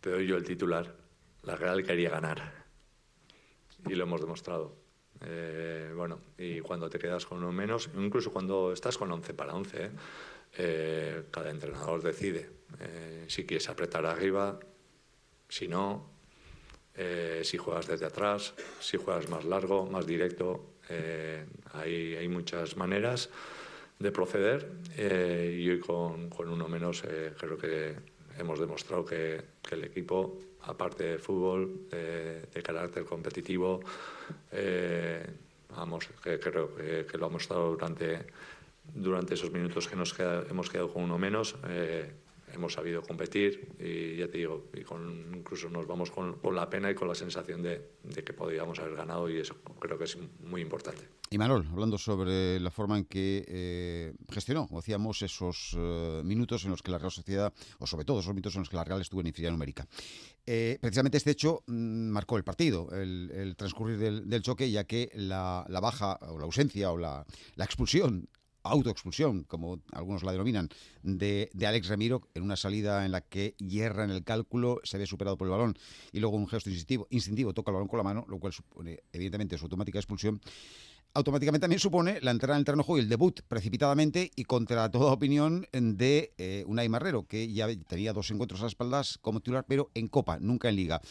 Te 0.00 0.10
doy 0.10 0.26
yo 0.26 0.36
el 0.36 0.44
titular. 0.44 0.96
La 1.42 1.56
Real 1.56 1.82
quería 1.82 2.10
ganar. 2.10 2.64
Y 3.86 3.94
lo 3.94 4.04
hemos 4.04 4.20
demostrado. 4.20 4.76
Eh, 5.24 5.92
bueno, 5.94 6.20
y 6.38 6.60
cuando 6.60 6.88
te 6.90 6.98
quedas 6.98 7.26
con 7.26 7.38
uno 7.38 7.52
menos, 7.52 7.90
incluso 7.96 8.32
cuando 8.32 8.72
estás 8.72 8.98
con 8.98 9.12
11 9.12 9.34
para 9.34 9.54
11, 9.54 9.90
eh, 10.54 11.24
cada 11.30 11.50
entrenador 11.50 12.02
decide 12.02 12.50
eh, 12.80 13.24
si 13.28 13.46
quieres 13.46 13.68
apretar 13.68 14.04
arriba, 14.04 14.58
si 15.48 15.68
no, 15.68 16.11
eh, 16.94 17.40
si 17.44 17.56
juegas 17.56 17.86
desde 17.86 18.06
atrás, 18.06 18.54
si 18.80 18.98
juegas 18.98 19.28
más 19.28 19.44
largo, 19.44 19.86
más 19.86 20.06
directo. 20.06 20.74
Eh, 20.88 21.44
hay, 21.72 22.16
hay, 22.16 22.28
muchas 22.28 22.76
maneras 22.76 23.30
de 23.98 24.12
proceder 24.12 24.68
eh, 24.96 25.58
y 25.58 25.70
hoy 25.70 25.80
con, 25.80 26.28
con 26.28 26.48
uno 26.48 26.68
menos 26.68 27.02
creo 27.38 27.56
que 27.56 27.94
hemos 28.36 28.58
demostrado 28.58 29.04
que, 29.04 29.40
que, 29.62 29.74
el 29.76 29.84
equipo, 29.84 30.38
aparte 30.62 31.04
de 31.04 31.18
fútbol, 31.18 31.88
de 31.88 32.62
carácter 32.62 33.04
competitivo, 33.04 33.80
vamos, 35.74 36.08
que 36.22 36.38
creo 36.40 36.74
que, 36.74 37.06
que, 37.06 37.16
lo 37.16 37.28
hemos 37.28 37.42
estado 37.42 37.70
durante, 37.70 38.26
durante 38.92 39.34
esos 39.34 39.52
minutos 39.52 39.88
que 39.88 39.96
nos 39.96 40.14
hemos 40.18 40.68
quedado 40.68 40.92
con 40.92 41.04
uno 41.04 41.16
menos 41.16 41.56
hemos 42.54 42.72
sabido 42.72 43.02
competir 43.02 43.68
y 43.78 44.16
ya 44.16 44.28
te 44.28 44.38
digo, 44.38 44.68
y 44.74 44.82
con, 44.82 45.32
incluso 45.34 45.68
nos 45.68 45.86
vamos 45.86 46.10
con, 46.10 46.34
con, 46.38 46.54
la 46.54 46.68
pena 46.68 46.90
y 46.90 46.94
con 46.94 47.08
la 47.08 47.14
sensación 47.14 47.62
de, 47.62 47.92
de, 48.02 48.24
que 48.24 48.32
podríamos 48.32 48.78
haber 48.78 48.94
ganado 48.94 49.28
y 49.30 49.38
eso 49.38 49.56
creo 49.78 49.98
que 49.98 50.04
es 50.04 50.18
muy 50.40 50.60
importante. 50.60 51.08
Y 51.30 51.38
Manuel, 51.38 51.66
hablando 51.72 51.96
sobre 51.96 52.60
la 52.60 52.70
forma 52.70 52.98
en 52.98 53.06
que 53.06 53.44
eh, 53.48 54.12
gestionó, 54.30 54.68
decíamos, 54.70 55.22
esos 55.22 55.74
eh, 55.78 56.20
minutos 56.24 56.64
en 56.64 56.70
los 56.70 56.82
que 56.82 56.90
la 56.90 56.98
Real 56.98 57.10
Sociedad, 57.10 57.52
o 57.78 57.86
sobre 57.86 58.04
todo 58.04 58.20
esos 58.20 58.34
minutos 58.34 58.54
en 58.54 58.60
los 58.60 58.68
que 58.68 58.76
la 58.76 58.84
Real 58.84 59.00
estuvo 59.00 59.22
en 59.22 59.28
inferioridad 59.28 59.52
numérica. 59.52 59.86
Eh, 60.44 60.76
precisamente 60.80 61.16
este 61.16 61.30
hecho 61.30 61.62
mmm, 61.66 62.10
marcó 62.10 62.36
el 62.36 62.44
partido, 62.44 62.90
el, 62.92 63.30
el 63.34 63.56
transcurrir 63.56 63.96
del, 63.96 64.28
del, 64.28 64.42
choque, 64.42 64.70
ya 64.70 64.84
que 64.84 65.10
la, 65.14 65.64
la, 65.68 65.80
baja 65.80 66.18
o 66.20 66.38
la 66.38 66.44
ausencia 66.44 66.90
o 66.90 66.98
la, 66.98 67.24
la 67.54 67.64
expulsión 67.64 68.28
autoexpulsión, 68.62 69.44
como 69.44 69.80
algunos 69.92 70.22
la 70.22 70.32
denominan, 70.32 70.68
de, 71.02 71.50
de, 71.52 71.66
Alex 71.66 71.88
Ramiro 71.88 72.22
en 72.34 72.42
una 72.42 72.56
salida 72.56 73.04
en 73.04 73.12
la 73.12 73.20
que 73.20 73.54
hierra 73.58 74.04
en 74.04 74.10
el 74.10 74.24
cálculo, 74.24 74.80
se 74.84 74.98
ve 74.98 75.06
superado 75.06 75.36
por 75.36 75.46
el 75.46 75.52
balón 75.52 75.76
y 76.12 76.20
luego 76.20 76.36
un 76.36 76.48
gesto 76.48 76.70
instintivo, 76.70 77.54
toca 77.54 77.70
el 77.70 77.74
balón 77.74 77.88
con 77.88 77.98
la 77.98 78.04
mano, 78.04 78.24
lo 78.28 78.38
cual 78.38 78.52
supone 78.52 79.00
evidentemente 79.12 79.58
su 79.58 79.64
automática 79.64 79.98
expulsión. 79.98 80.40
Automáticamente 81.14 81.64
también 81.64 81.78
supone 81.78 82.20
la 82.22 82.30
entrada 82.30 82.54
en 82.54 82.60
el 82.60 82.64
terreno 82.64 82.84
juego 82.84 82.98
y 82.98 83.02
el 83.02 83.08
debut 83.08 83.42
precipitadamente 83.46 84.30
y 84.34 84.44
contra 84.44 84.90
toda 84.90 85.12
opinión 85.12 85.66
de 85.72 86.32
eh, 86.38 86.64
Unai 86.66 86.88
Marrero, 86.88 87.26
que 87.26 87.52
ya 87.52 87.68
tenía 87.86 88.14
dos 88.14 88.30
encuentros 88.30 88.62
a 88.62 88.66
espaldas 88.66 89.18
como 89.20 89.40
titular, 89.40 89.66
pero 89.68 89.90
en 89.92 90.08
Copa, 90.08 90.38
nunca 90.40 90.70
en 90.70 90.76
Liga. 90.76 91.02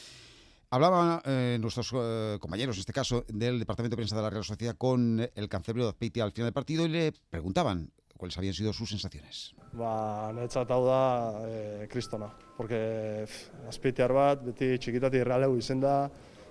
Hablaban 0.74 1.22
eh, 1.26 1.58
nuestros 1.60 1.92
eh, 1.94 2.38
compañeros, 2.40 2.78
en 2.78 2.80
este 2.80 2.94
caso, 2.94 3.26
del 3.28 3.60
Departamento 3.60 3.98
de 3.98 3.98
Prensa 3.98 4.16
de 4.16 4.22
la 4.22 4.30
Real 4.30 4.46
Sociedad 4.46 4.78
con 4.78 5.20
el 5.20 5.50
cancerbero 5.50 5.84
de 5.84 5.90
Azpeitia 5.90 6.24
al 6.24 6.32
final 6.32 6.46
del 6.46 6.54
partido 6.54 6.86
y 6.86 6.88
le 6.88 7.12
preguntaban 7.30 7.92
cuáles 8.16 8.38
habían 8.38 8.54
sido 8.54 8.72
sus 8.72 8.90
sensaciones. 8.90 9.54
Ba, 9.74 10.32
netzat 10.32 10.72
hau 10.72 10.86
da 10.88 11.44
e, 11.44 11.88
kristona, 11.92 12.30
porque 12.56 13.28
azpeitiar 13.68 14.16
bat, 14.16 14.40
beti 14.48 14.78
txikitatik 14.80 15.28
realeu 15.28 15.58
izen 15.60 15.84
da, 15.84 16.06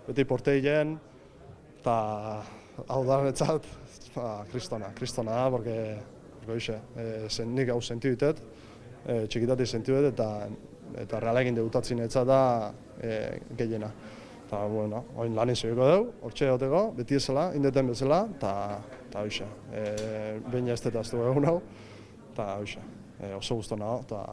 beti 0.05 0.27
porteilen, 0.29 0.99
eta 1.81 1.97
hau 2.93 3.03
da 3.09 3.23
netzat, 3.25 3.69
ba, 4.13 4.43
kristona, 4.53 4.93
kristona 5.01 5.47
porque, 5.49 5.79
porque 6.45 6.77
e, 6.77 7.07
zen, 7.33 7.55
nik 7.57 7.73
hau 7.73 7.81
sentiu 7.81 8.13
ditet, 8.19 8.45
e, 9.07 9.25
txikitatik 9.33 9.73
sentiu 9.79 9.97
ditet, 9.97 10.13
eta, 10.13 10.70
eta 10.99 11.21
realekin 11.21 11.55
debutatzen 11.55 12.01
netzat 12.03 12.27
da 12.27 12.41
e, 13.01 13.41
gehiena. 13.57 13.91
Eta, 14.47 14.65
bueno, 14.67 15.05
oin 15.23 15.37
lan 15.37 15.53
izuiko 15.53 15.87
dugu, 15.87 16.15
hortxe 16.27 16.49
egoteko, 16.49 16.83
beti 16.97 17.21
ezela, 17.21 17.53
indeten 17.55 17.93
bezala, 17.93 18.25
eta, 18.35 18.55
eta 19.07 19.23
hoxe, 19.23 19.47
e, 19.71 19.85
behin 20.51 20.73
ez 20.75 20.81
dut 20.83 20.99
egun 20.99 21.47
hau, 21.47 21.61
eta 22.33 22.49
hoxe, 22.59 22.83
e, 23.21 23.31
oso 23.37 23.61
guztu 23.61 23.79
nago, 23.79 24.01
eta, 24.09 24.25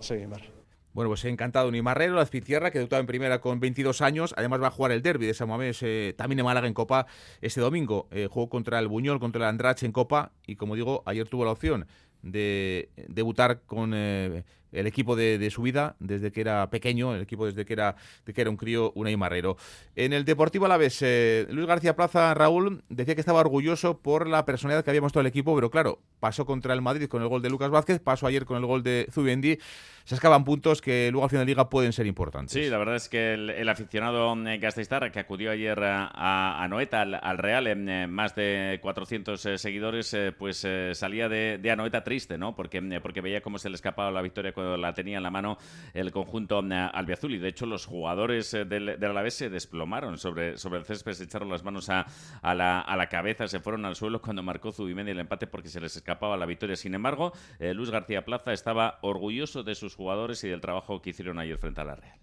segin 0.00 0.34
behar. 0.34 0.50
Bueno, 0.94 1.08
pues 1.08 1.24
encantado 1.24 1.70
Ni 1.70 1.80
Marrero, 1.80 2.14
la 2.16 2.22
Azpitierra, 2.22 2.70
que 2.70 2.78
debutaba 2.78 3.00
en 3.00 3.06
primera 3.06 3.40
con 3.40 3.60
22 3.60 4.02
años. 4.02 4.34
Además 4.36 4.60
va 4.60 4.66
a 4.66 4.70
jugar 4.70 4.92
el 4.92 5.00
derby 5.00 5.26
de 5.26 5.32
San 5.32 5.48
Mamés 5.48 5.78
eh, 5.82 6.12
también 6.18 6.40
en 6.40 6.44
Málaga 6.44 6.66
en 6.66 6.74
Copa 6.74 7.06
este 7.40 7.62
domingo. 7.62 8.08
Eh, 8.10 8.28
jugó 8.30 8.50
contra 8.50 8.78
el 8.78 8.88
Buñol, 8.88 9.18
contra 9.18 9.44
el 9.44 9.48
Andrache 9.48 9.86
en 9.86 9.92
Copa 9.92 10.32
y 10.46 10.56
como 10.56 10.74
digo, 10.74 11.02
ayer 11.06 11.26
tuvo 11.28 11.46
la 11.46 11.52
opción 11.52 11.86
de 12.22 12.90
debutar 13.08 13.62
con 13.62 13.92
eh, 13.94 14.44
el 14.72 14.86
equipo 14.86 15.16
de, 15.16 15.38
de, 15.38 15.50
su 15.50 15.62
vida 15.62 15.96
desde 16.00 16.32
que 16.32 16.40
era 16.40 16.68
pequeño, 16.70 17.14
el 17.14 17.22
equipo 17.22 17.46
desde 17.46 17.64
que 17.64 17.72
era, 17.72 17.96
de 18.24 18.32
que 18.32 18.40
era 18.40 18.50
un 18.50 18.56
crío, 18.56 18.92
Unai 18.94 19.16
Marrero. 19.16 19.56
En 19.94 20.12
el 20.12 20.24
Deportivo 20.24 20.66
Alavés, 20.66 20.98
eh, 21.02 21.46
Luis 21.50 21.66
García 21.66 21.94
Plaza, 21.94 22.34
Raúl, 22.34 22.82
decía 22.88 23.14
que 23.14 23.20
estaba 23.20 23.40
orgulloso 23.40 23.98
por 23.98 24.26
la 24.26 24.44
personalidad 24.44 24.84
que 24.84 24.90
había 24.90 25.02
mostrado 25.02 25.22
el 25.22 25.26
equipo, 25.28 25.54
pero 25.54 25.70
claro, 25.70 26.00
pasó 26.20 26.46
contra 26.46 26.74
el 26.74 26.82
Madrid 26.82 27.08
con 27.08 27.22
el 27.22 27.28
gol 27.28 27.42
de 27.42 27.50
Lucas 27.50 27.70
Vázquez, 27.70 28.00
pasó 28.00 28.26
ayer 28.26 28.44
con 28.44 28.56
el 28.56 28.66
gol 28.66 28.82
de 28.82 29.06
Zubendi, 29.10 29.58
se 30.04 30.14
escaban 30.14 30.44
puntos 30.44 30.80
que 30.80 31.10
luego 31.10 31.24
al 31.24 31.30
final 31.30 31.46
de 31.46 31.52
liga 31.52 31.68
pueden 31.68 31.92
ser 31.92 32.06
importantes. 32.06 32.52
Sí, 32.52 32.68
la 32.68 32.78
verdad 32.78 32.96
es 32.96 33.08
que 33.08 33.34
el, 33.34 33.50
el 33.50 33.68
aficionado 33.68 34.32
eh, 34.46 34.58
Gasteiztarra 34.58 35.10
que 35.10 35.20
acudió 35.20 35.50
ayer 35.50 35.78
a, 35.82 36.62
a 36.62 36.68
Noeta, 36.68 37.02
al, 37.02 37.14
al, 37.14 37.38
Real, 37.38 37.66
en 37.66 37.88
eh, 37.88 38.06
más 38.06 38.34
de 38.34 38.78
400 38.82 39.46
eh, 39.46 39.58
seguidores, 39.58 40.16
pues 40.38 40.66
salía 40.92 41.28
de, 41.28 41.58
de, 41.58 41.70
Anoeta 41.70 42.04
triste, 42.04 42.38
¿no? 42.38 42.54
Porque, 42.54 43.00
porque 43.02 43.20
veía 43.20 43.40
cómo 43.40 43.58
se 43.58 43.68
le 43.68 43.76
escapaba 43.76 44.10
la 44.10 44.22
victoria 44.22 44.52
cuando 44.52 44.61
la 44.76 44.94
tenía 44.94 45.18
en 45.18 45.22
la 45.22 45.30
mano 45.30 45.58
el 45.94 46.10
conjunto 46.12 46.58
albiazul 46.58 47.34
y 47.34 47.38
de 47.38 47.48
hecho 47.48 47.66
los 47.66 47.86
jugadores 47.86 48.52
del, 48.52 48.66
del 48.68 49.04
Alavés 49.04 49.34
se 49.34 49.50
desplomaron 49.50 50.18
sobre, 50.18 50.50
el 50.52 50.84
césped, 50.84 51.12
se 51.12 51.24
echaron 51.24 51.48
las 51.48 51.62
manos 51.64 51.88
a, 51.88 52.06
la, 52.42 52.80
a 52.80 52.96
la 52.96 53.08
cabeza, 53.08 53.48
se 53.48 53.60
fueron 53.60 53.84
al 53.84 53.96
suelo 53.96 54.20
cuando 54.20 54.42
marcó 54.42 54.72
Zubimendi 54.72 55.12
el 55.12 55.20
empate 55.20 55.46
porque 55.46 55.68
se 55.68 55.80
les 55.80 55.96
escapaba 55.96 56.36
la 56.36 56.46
victoria. 56.46 56.76
Sin 56.76 56.94
embargo, 56.94 57.32
Luis 57.58 57.90
García 57.90 58.24
Plaza 58.24 58.52
estaba 58.52 58.98
orgulloso 59.02 59.62
de 59.62 59.74
sus 59.74 59.94
jugadores 59.94 60.42
y 60.44 60.48
del 60.48 60.60
trabajo 60.60 61.02
que 61.02 61.10
hicieron 61.10 61.38
ayer 61.38 61.58
frente 61.58 61.80
a 61.80 61.84
la 61.84 61.96
Real? 61.96 62.18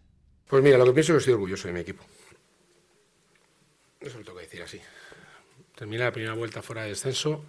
Pues 0.47 0.63
mira, 0.63 0.77
lo 0.77 0.85
que 0.85 0.93
pienso 0.93 1.13
es 1.13 1.17
que 1.17 1.19
estoy 1.19 1.33
orgulloso 1.33 1.67
de 1.67 1.73
mi 1.73 1.79
equipo. 1.81 2.03
Eso 3.99 4.17
lo 4.17 4.23
tengo 4.23 4.37
que 4.37 4.45
decir 4.45 4.61
así. 4.63 4.79
Terminé 5.75 6.03
la 6.03 6.11
primera 6.11 6.33
vuelta 6.33 6.61
fuera 6.61 6.83
de 6.83 6.89
descenso. 6.89 7.45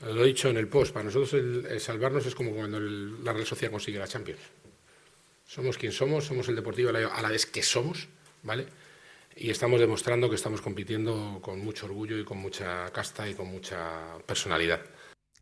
Lo 0.00 0.24
he 0.24 0.26
dicho 0.26 0.48
en 0.48 0.58
el 0.58 0.68
post, 0.68 0.92
para 0.92 1.04
nosotros 1.04 1.32
el, 1.34 1.80
salvarnos 1.80 2.26
es 2.26 2.34
como 2.34 2.52
cuando 2.52 2.78
la 2.78 3.32
Real 3.32 3.46
Sociedad 3.46 3.72
consigue 3.72 3.98
la 3.98 4.06
Champions. 4.06 4.40
Somos 5.46 5.78
quien 5.78 5.92
somos, 5.92 6.24
somos 6.24 6.48
el 6.48 6.56
Deportivo 6.56 6.90
a 6.90 7.22
la 7.22 7.28
vez 7.30 7.46
que 7.46 7.62
somos, 7.62 8.08
¿vale? 8.42 8.66
Y 9.36 9.50
estamos 9.50 9.80
demostrando 9.80 10.28
que 10.28 10.34
estamos 10.34 10.60
compitiendo 10.60 11.38
con 11.42 11.60
mucho 11.60 11.86
orgullo 11.86 12.18
y 12.18 12.24
con 12.24 12.38
mucha 12.38 12.90
casta 12.90 13.28
y 13.28 13.34
con 13.34 13.48
mucha 13.48 14.18
personalidad. 14.26 14.80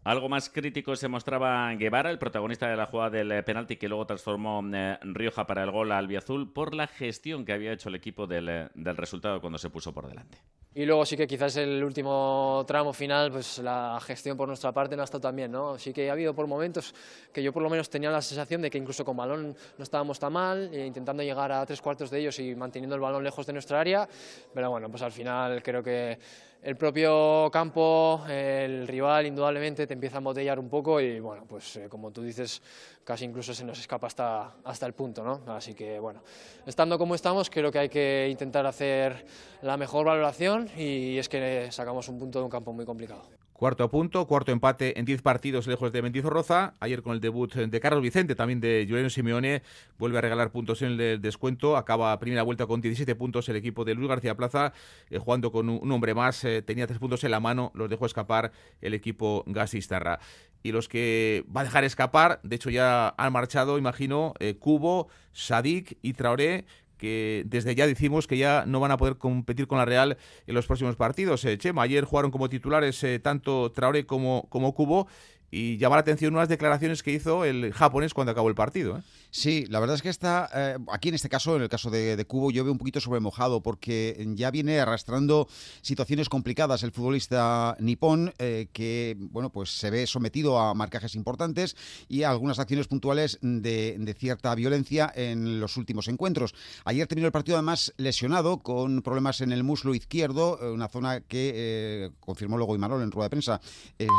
Algo 0.05 0.29
más 0.29 0.51
crítico 0.51 0.97
se 0.97 1.09
mostraba 1.09 1.73
Guevara, 1.77 2.11
el 2.11 2.19
protagonista 2.19 2.69
de 2.69 2.77
la 2.77 2.87
jugada 2.87 3.11
del 3.11 3.43
penalti 3.43 3.77
que 3.77 3.89
luego 3.89 4.07
transformó 4.07 4.63
eh, 4.75 4.99
Rioja 5.03 5.47
para 5.47 5.65
el 5.65 5.71
gol 5.71 5.93
al 5.93 6.05
Albiazul 6.05 6.53
por 6.53 6.75
la 6.75 6.87
gestión 6.87 7.47
que 7.47 7.55
había 7.55 7.73
hecho 7.73 7.89
el 7.89 7.95
equipo 7.95 8.27
del, 8.27 8.49
eh, 8.51 8.69
del, 8.75 8.99
resultado 8.99 9.41
cuando 9.41 9.59
se 9.59 9.71
puso 9.71 9.95
por 9.95 10.07
delante. 10.07 10.39
Y 10.77 10.85
luego 10.87 11.07
sí 11.07 11.17
que 11.17 11.29
quizás 11.29 11.57
el 11.57 11.85
último 11.85 12.65
tramo 12.67 12.93
final, 12.93 13.31
pues 13.31 13.59
la 13.59 13.97
gestión 14.05 14.37
por 14.37 14.49
nuestra 14.49 14.73
parte 14.73 14.97
no 14.97 15.03
ha 15.03 15.05
estado 15.05 15.21
tan 15.21 15.37
bien, 15.37 15.53
¿no? 15.53 15.79
Sí 15.79 15.93
que 15.93 16.11
ha 16.11 16.13
habido 16.13 16.35
por 16.35 16.49
momentos 16.49 16.93
que 17.33 17.45
yo 17.45 17.53
por 17.53 17.63
lo 17.63 17.71
menos 17.71 17.89
tenía 17.89 18.11
la 18.11 18.21
sensación 18.21 18.61
de 18.61 18.71
que 18.71 18.79
incluso 18.79 19.05
con 19.05 19.17
balón 19.17 19.57
no 19.79 19.85
estábamos 19.85 20.19
tan 20.19 20.33
mal, 20.33 20.75
e 20.75 20.85
intentando 20.85 21.23
llegar 21.23 21.53
a 21.53 21.65
tres 21.65 21.81
cuartos 21.81 22.11
de 22.11 22.19
ellos 22.19 22.41
y 22.41 22.57
manteniendo 22.57 22.97
el 22.97 23.01
balón 23.01 23.23
lejos 23.23 23.47
de 23.47 23.53
nuestra 23.53 23.79
área, 23.79 24.09
pero 24.53 24.69
bueno, 24.69 24.91
pues 24.91 25.03
al 25.03 25.13
final 25.13 25.63
creo 25.63 25.81
que 25.81 26.19
el 26.65 26.77
propio 26.77 27.51
campo, 27.53 28.25
el 28.27 28.89
rival 28.89 29.27
indudablemente 29.27 29.87
te 29.87 29.93
empieza 29.93 30.17
a 30.17 30.19
embotellar 30.19 30.59
un 30.59 30.71
poco 30.71 30.99
y 30.99 31.21
bueno, 31.21 31.45
pues 31.47 31.77
eh, 31.77 31.89
como 31.91 32.11
tú 32.11 32.23
dices, 32.23 32.63
casi 33.05 33.27
incluso 33.27 33.53
se 33.53 33.67
nos 33.67 33.79
escapa 33.79 34.07
hasta, 34.07 34.55
hasta 34.65 34.87
el 34.87 34.95
punto, 34.95 35.23
¿no? 35.23 35.43
Así 35.53 35.75
que 35.75 35.99
bueno, 35.99 36.23
estando 36.65 36.97
como 36.97 37.15
estamos, 37.15 37.51
creo 37.51 37.71
que 37.71 37.81
hay 37.81 37.89
que 37.91 38.29
intentar 38.31 38.65
hacer 38.65 39.27
la 39.61 39.77
mejor 39.77 40.07
valoración 40.07 40.71
y 40.75 41.19
es 41.19 41.29
que 41.29 41.69
sacamos 41.71 42.09
un 42.09 42.19
punto 42.19 42.39
de 42.39 42.47
un 42.47 42.51
campo 42.51 42.73
muy 42.73 42.87
complicado. 42.87 43.44
Cuarto 43.65 43.89
punto, 43.89 44.27
cuarto 44.27 44.53
empate 44.53 44.99
en 44.99 45.07
10 45.07 45.23
partidos 45.23 45.67
lejos 45.67 45.91
de 45.91 46.03
Mendizorroza. 46.03 46.75
Ayer 46.81 47.01
con 47.01 47.15
el 47.15 47.21
debut 47.23 47.51
de 47.55 47.81
Carlos 47.81 48.03
Vicente, 48.03 48.35
también 48.35 48.61
de 48.61 48.85
Juliano 48.87 49.09
Simeone, 49.09 49.63
vuelve 49.97 50.19
a 50.19 50.21
regalar 50.21 50.53
puntos 50.53 50.83
en 50.83 51.01
el 51.01 51.23
descuento. 51.23 51.79
Acaba 51.79 52.19
primera 52.19 52.43
vuelta 52.43 52.67
con 52.67 52.83
17 52.83 53.15
puntos 53.15 53.49
el 53.49 53.57
equipo 53.57 53.87
de 53.87 53.95
Luis 53.95 54.07
García 54.07 54.37
Plaza, 54.37 54.75
eh, 55.09 55.17
jugando 55.17 55.51
con 55.51 55.71
un, 55.71 55.91
hombre 55.91 56.13
más. 56.13 56.45
Eh, 56.45 56.61
tenía 56.61 56.87
tres 56.87 56.99
puntos 56.99 57.25
en 57.25 57.31
la 57.31 57.41
mano, 57.41 57.73
los 57.75 57.89
dejó 57.89 58.05
escapar 58.05 58.53
el 58.83 58.93
equipo 58.93 59.45
Gasistarra. 59.47 60.21
Y 60.63 60.73
los 60.73 60.87
que 60.87 61.47
va 61.55 61.63
a 61.63 61.65
dejar 61.65 61.85
escapar, 61.85 62.41
de 62.43 62.57
hecho 62.57 62.69
ya 62.69 63.15
han 63.17 63.33
marchado, 63.33 63.79
imagino, 63.79 64.35
eh, 64.41 64.57
Cubo, 64.59 65.09
Sadik 65.33 65.97
y 66.03 66.13
Traoré, 66.13 66.67
que 66.97 67.45
desde 67.47 67.75
ya 67.75 67.87
decimos 67.87 68.27
que 68.27 68.39
ya 68.39 68.65
no 68.67 68.81
van 68.81 68.91
a 68.91 68.97
poder 68.97 69.17
competir 69.17 69.67
con 69.67 69.79
la 69.79 69.85
Real 69.85 70.17
en 70.47 70.55
los 70.55 70.67
próximos 70.67 70.97
partidos. 70.97 71.45
Eh, 71.45 71.59
Chema, 71.59 71.83
ayer 71.83 72.05
jugaron 72.05 72.31
como 72.31 72.49
titulares 72.49 73.03
eh, 73.05 73.19
tanto 73.19 73.73
Traoré 73.73 74.07
como, 74.07 74.47
como 74.49 74.75
Cubo 74.75 75.09
y 75.55 75.77
llama 75.77 75.95
la 75.95 76.01
atención 76.01 76.35
unas 76.35 76.49
declaraciones 76.49 77.05
que 77.05 77.13
hizo 77.13 77.45
el 77.45 77.73
japonés 77.73 78.13
cuando 78.13 78.33
acabó 78.33 78.49
el 78.49 78.57
partido. 78.57 78.99
¿eh? 78.99 79.03
Sí, 79.31 79.67
la 79.69 79.79
verdad 79.79 79.95
es 79.95 80.03
que 80.03 80.09
está, 80.09 80.51
eh, 80.53 80.77
aquí 80.91 81.11
en 81.11 81.15
este 81.15 81.29
caso, 81.29 81.55
en 81.55 81.63
el 81.63 81.69
caso 81.69 81.91
de, 81.91 82.25
Cubo, 82.27 82.51
yo 82.51 82.65
veo 82.65 82.73
un 82.73 82.79
poquito 82.79 83.01
sobremojado 83.01 83.63
porque 83.63 84.27
ya 84.35 84.51
viene 84.51 84.81
arrastrando 84.81 85.47
situaciones 85.81 86.29
complicadas 86.29 86.83
el 86.83 86.91
futbolista 86.91 87.77
nipón, 87.79 88.35
eh, 88.39 88.67
que 88.73 89.17
bueno, 89.17 89.51
pues 89.51 89.71
se 89.71 89.91
ve 89.91 90.09
sometido 90.09 90.59
a 90.59 90.75
marcajes 90.75 91.15
importantes 91.15 91.77
y 92.09 92.25
a 92.25 92.31
algunas 92.31 92.59
acciones 92.59 92.89
puntuales 92.89 93.39
de, 93.41 94.17
cierta 94.19 94.55
violencia 94.57 95.13
en 95.15 95.61
los 95.61 95.77
últimos 95.77 96.09
encuentros. 96.09 96.55
Ayer 96.85 97.07
terminó 97.07 97.27
el 97.27 97.33
partido 97.33 97.57
además 97.57 97.93
lesionado, 97.97 98.59
con 98.59 99.03
problemas 99.03 99.41
en 99.41 99.53
el 99.53 99.63
muslo 99.63 99.95
izquierdo, 99.95 100.59
una 100.73 100.89
zona 100.89 101.21
que 101.21 102.11
confirmó 102.19 102.57
luego 102.57 102.75
Imanol 102.75 103.03
en 103.03 103.13
rueda 103.13 103.27
de 103.27 103.31
prensa, 103.31 103.61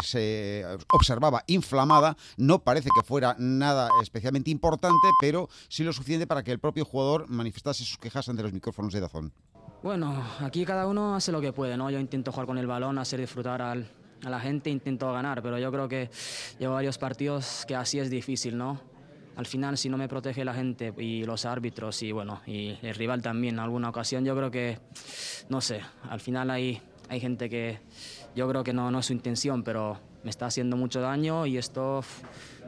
se 0.04 0.63
inflamada. 1.48 2.17
No 2.38 2.60
parece 2.60 2.89
que 2.96 3.05
fuera 3.05 3.36
nada 3.39 3.89
especialmente 4.01 4.51
importante, 4.51 5.08
pero 5.20 5.50
sí 5.67 5.84
lo 5.84 5.94
suficiente 5.94 6.27
para 6.27 6.44
que 6.44 6.51
el 6.51 6.60
propio 6.60 6.86
jugador 6.86 7.27
manifestase 7.29 7.84
sus 7.84 7.98
quejas 7.98 8.27
ante 8.29 8.44
los 8.44 8.53
micrófonos 8.53 8.94
de 8.94 9.01
Dazón. 9.01 9.34
Bueno, 9.84 10.24
aquí 10.39 10.65
cada 10.65 10.88
uno 10.88 11.15
hace 11.15 11.32
lo 11.32 11.41
que 11.41 11.53
puede, 11.53 11.77
¿no? 11.77 11.89
Yo 11.89 12.00
intento 12.00 12.32
jugar 12.32 12.48
con 12.48 12.58
el 12.58 12.67
balón, 12.67 12.98
hacer 12.98 13.20
disfrutar 13.20 13.62
a 13.62 13.75
la 13.75 14.39
gente, 14.39 14.70
intento 14.70 15.12
ganar, 15.13 15.44
pero 15.44 15.60
yo 15.60 15.72
creo 15.72 15.88
que 15.88 16.10
llevo 16.60 16.74
varios 16.74 16.98
partidos 16.98 17.65
que 17.67 17.75
así 17.75 18.00
es 18.00 18.10
difícil, 18.10 18.58
¿no? 18.58 18.79
al 19.36 19.46
final 19.46 19.77
si 19.77 19.89
no 19.89 19.98
me 19.98 20.08
protege 20.08 20.46
la 20.46 20.53
gente 20.53 20.94
y 20.98 21.24
los 21.24 21.46
árbitros 21.46 22.01
y 22.03 22.12
bueno, 22.12 22.41
y 22.46 22.77
el 22.82 22.96
rival 22.96 23.22
también 23.22 23.55
en 23.55 23.60
alguna 23.60 23.89
ocasión, 23.89 24.24
yo 24.24 24.36
creo 24.36 24.51
que, 24.51 24.79
no 25.50 25.62
sé, 25.62 25.82
al 26.10 26.20
final 26.20 26.50
hay, 26.50 26.82
hay 27.10 27.20
gente 27.20 27.50
que 27.50 27.79
yo 28.36 28.48
creo 28.48 28.63
que 28.63 28.74
no, 28.74 28.91
no 28.91 29.00
es 29.00 29.05
su 29.05 29.13
intención, 29.13 29.63
pero 29.63 30.00
me 30.25 30.32
está 30.32 30.48
haciendo 30.48 30.75
mucho 30.75 31.00
daño 31.01 31.46
y 31.46 31.58
esto 31.58 32.03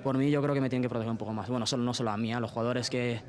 por 0.04 0.16
mí 0.16 0.30
yo 0.30 0.42
creo 0.44 0.54
que 0.54 0.62
me 0.62 0.70
tienen 0.70 0.84
que 0.84 0.90
proteger 0.90 1.12
un 1.12 1.18
poco 1.18 1.34
más. 1.34 1.50
Bueno, 1.50 1.66
solo, 1.66 1.84
no 1.84 1.94
solo 1.94 2.12
a 2.12 2.18
mí, 2.18 2.32
a 2.32 2.40
los 2.40 2.52
jugadores 2.52 2.90
que 2.90 3.20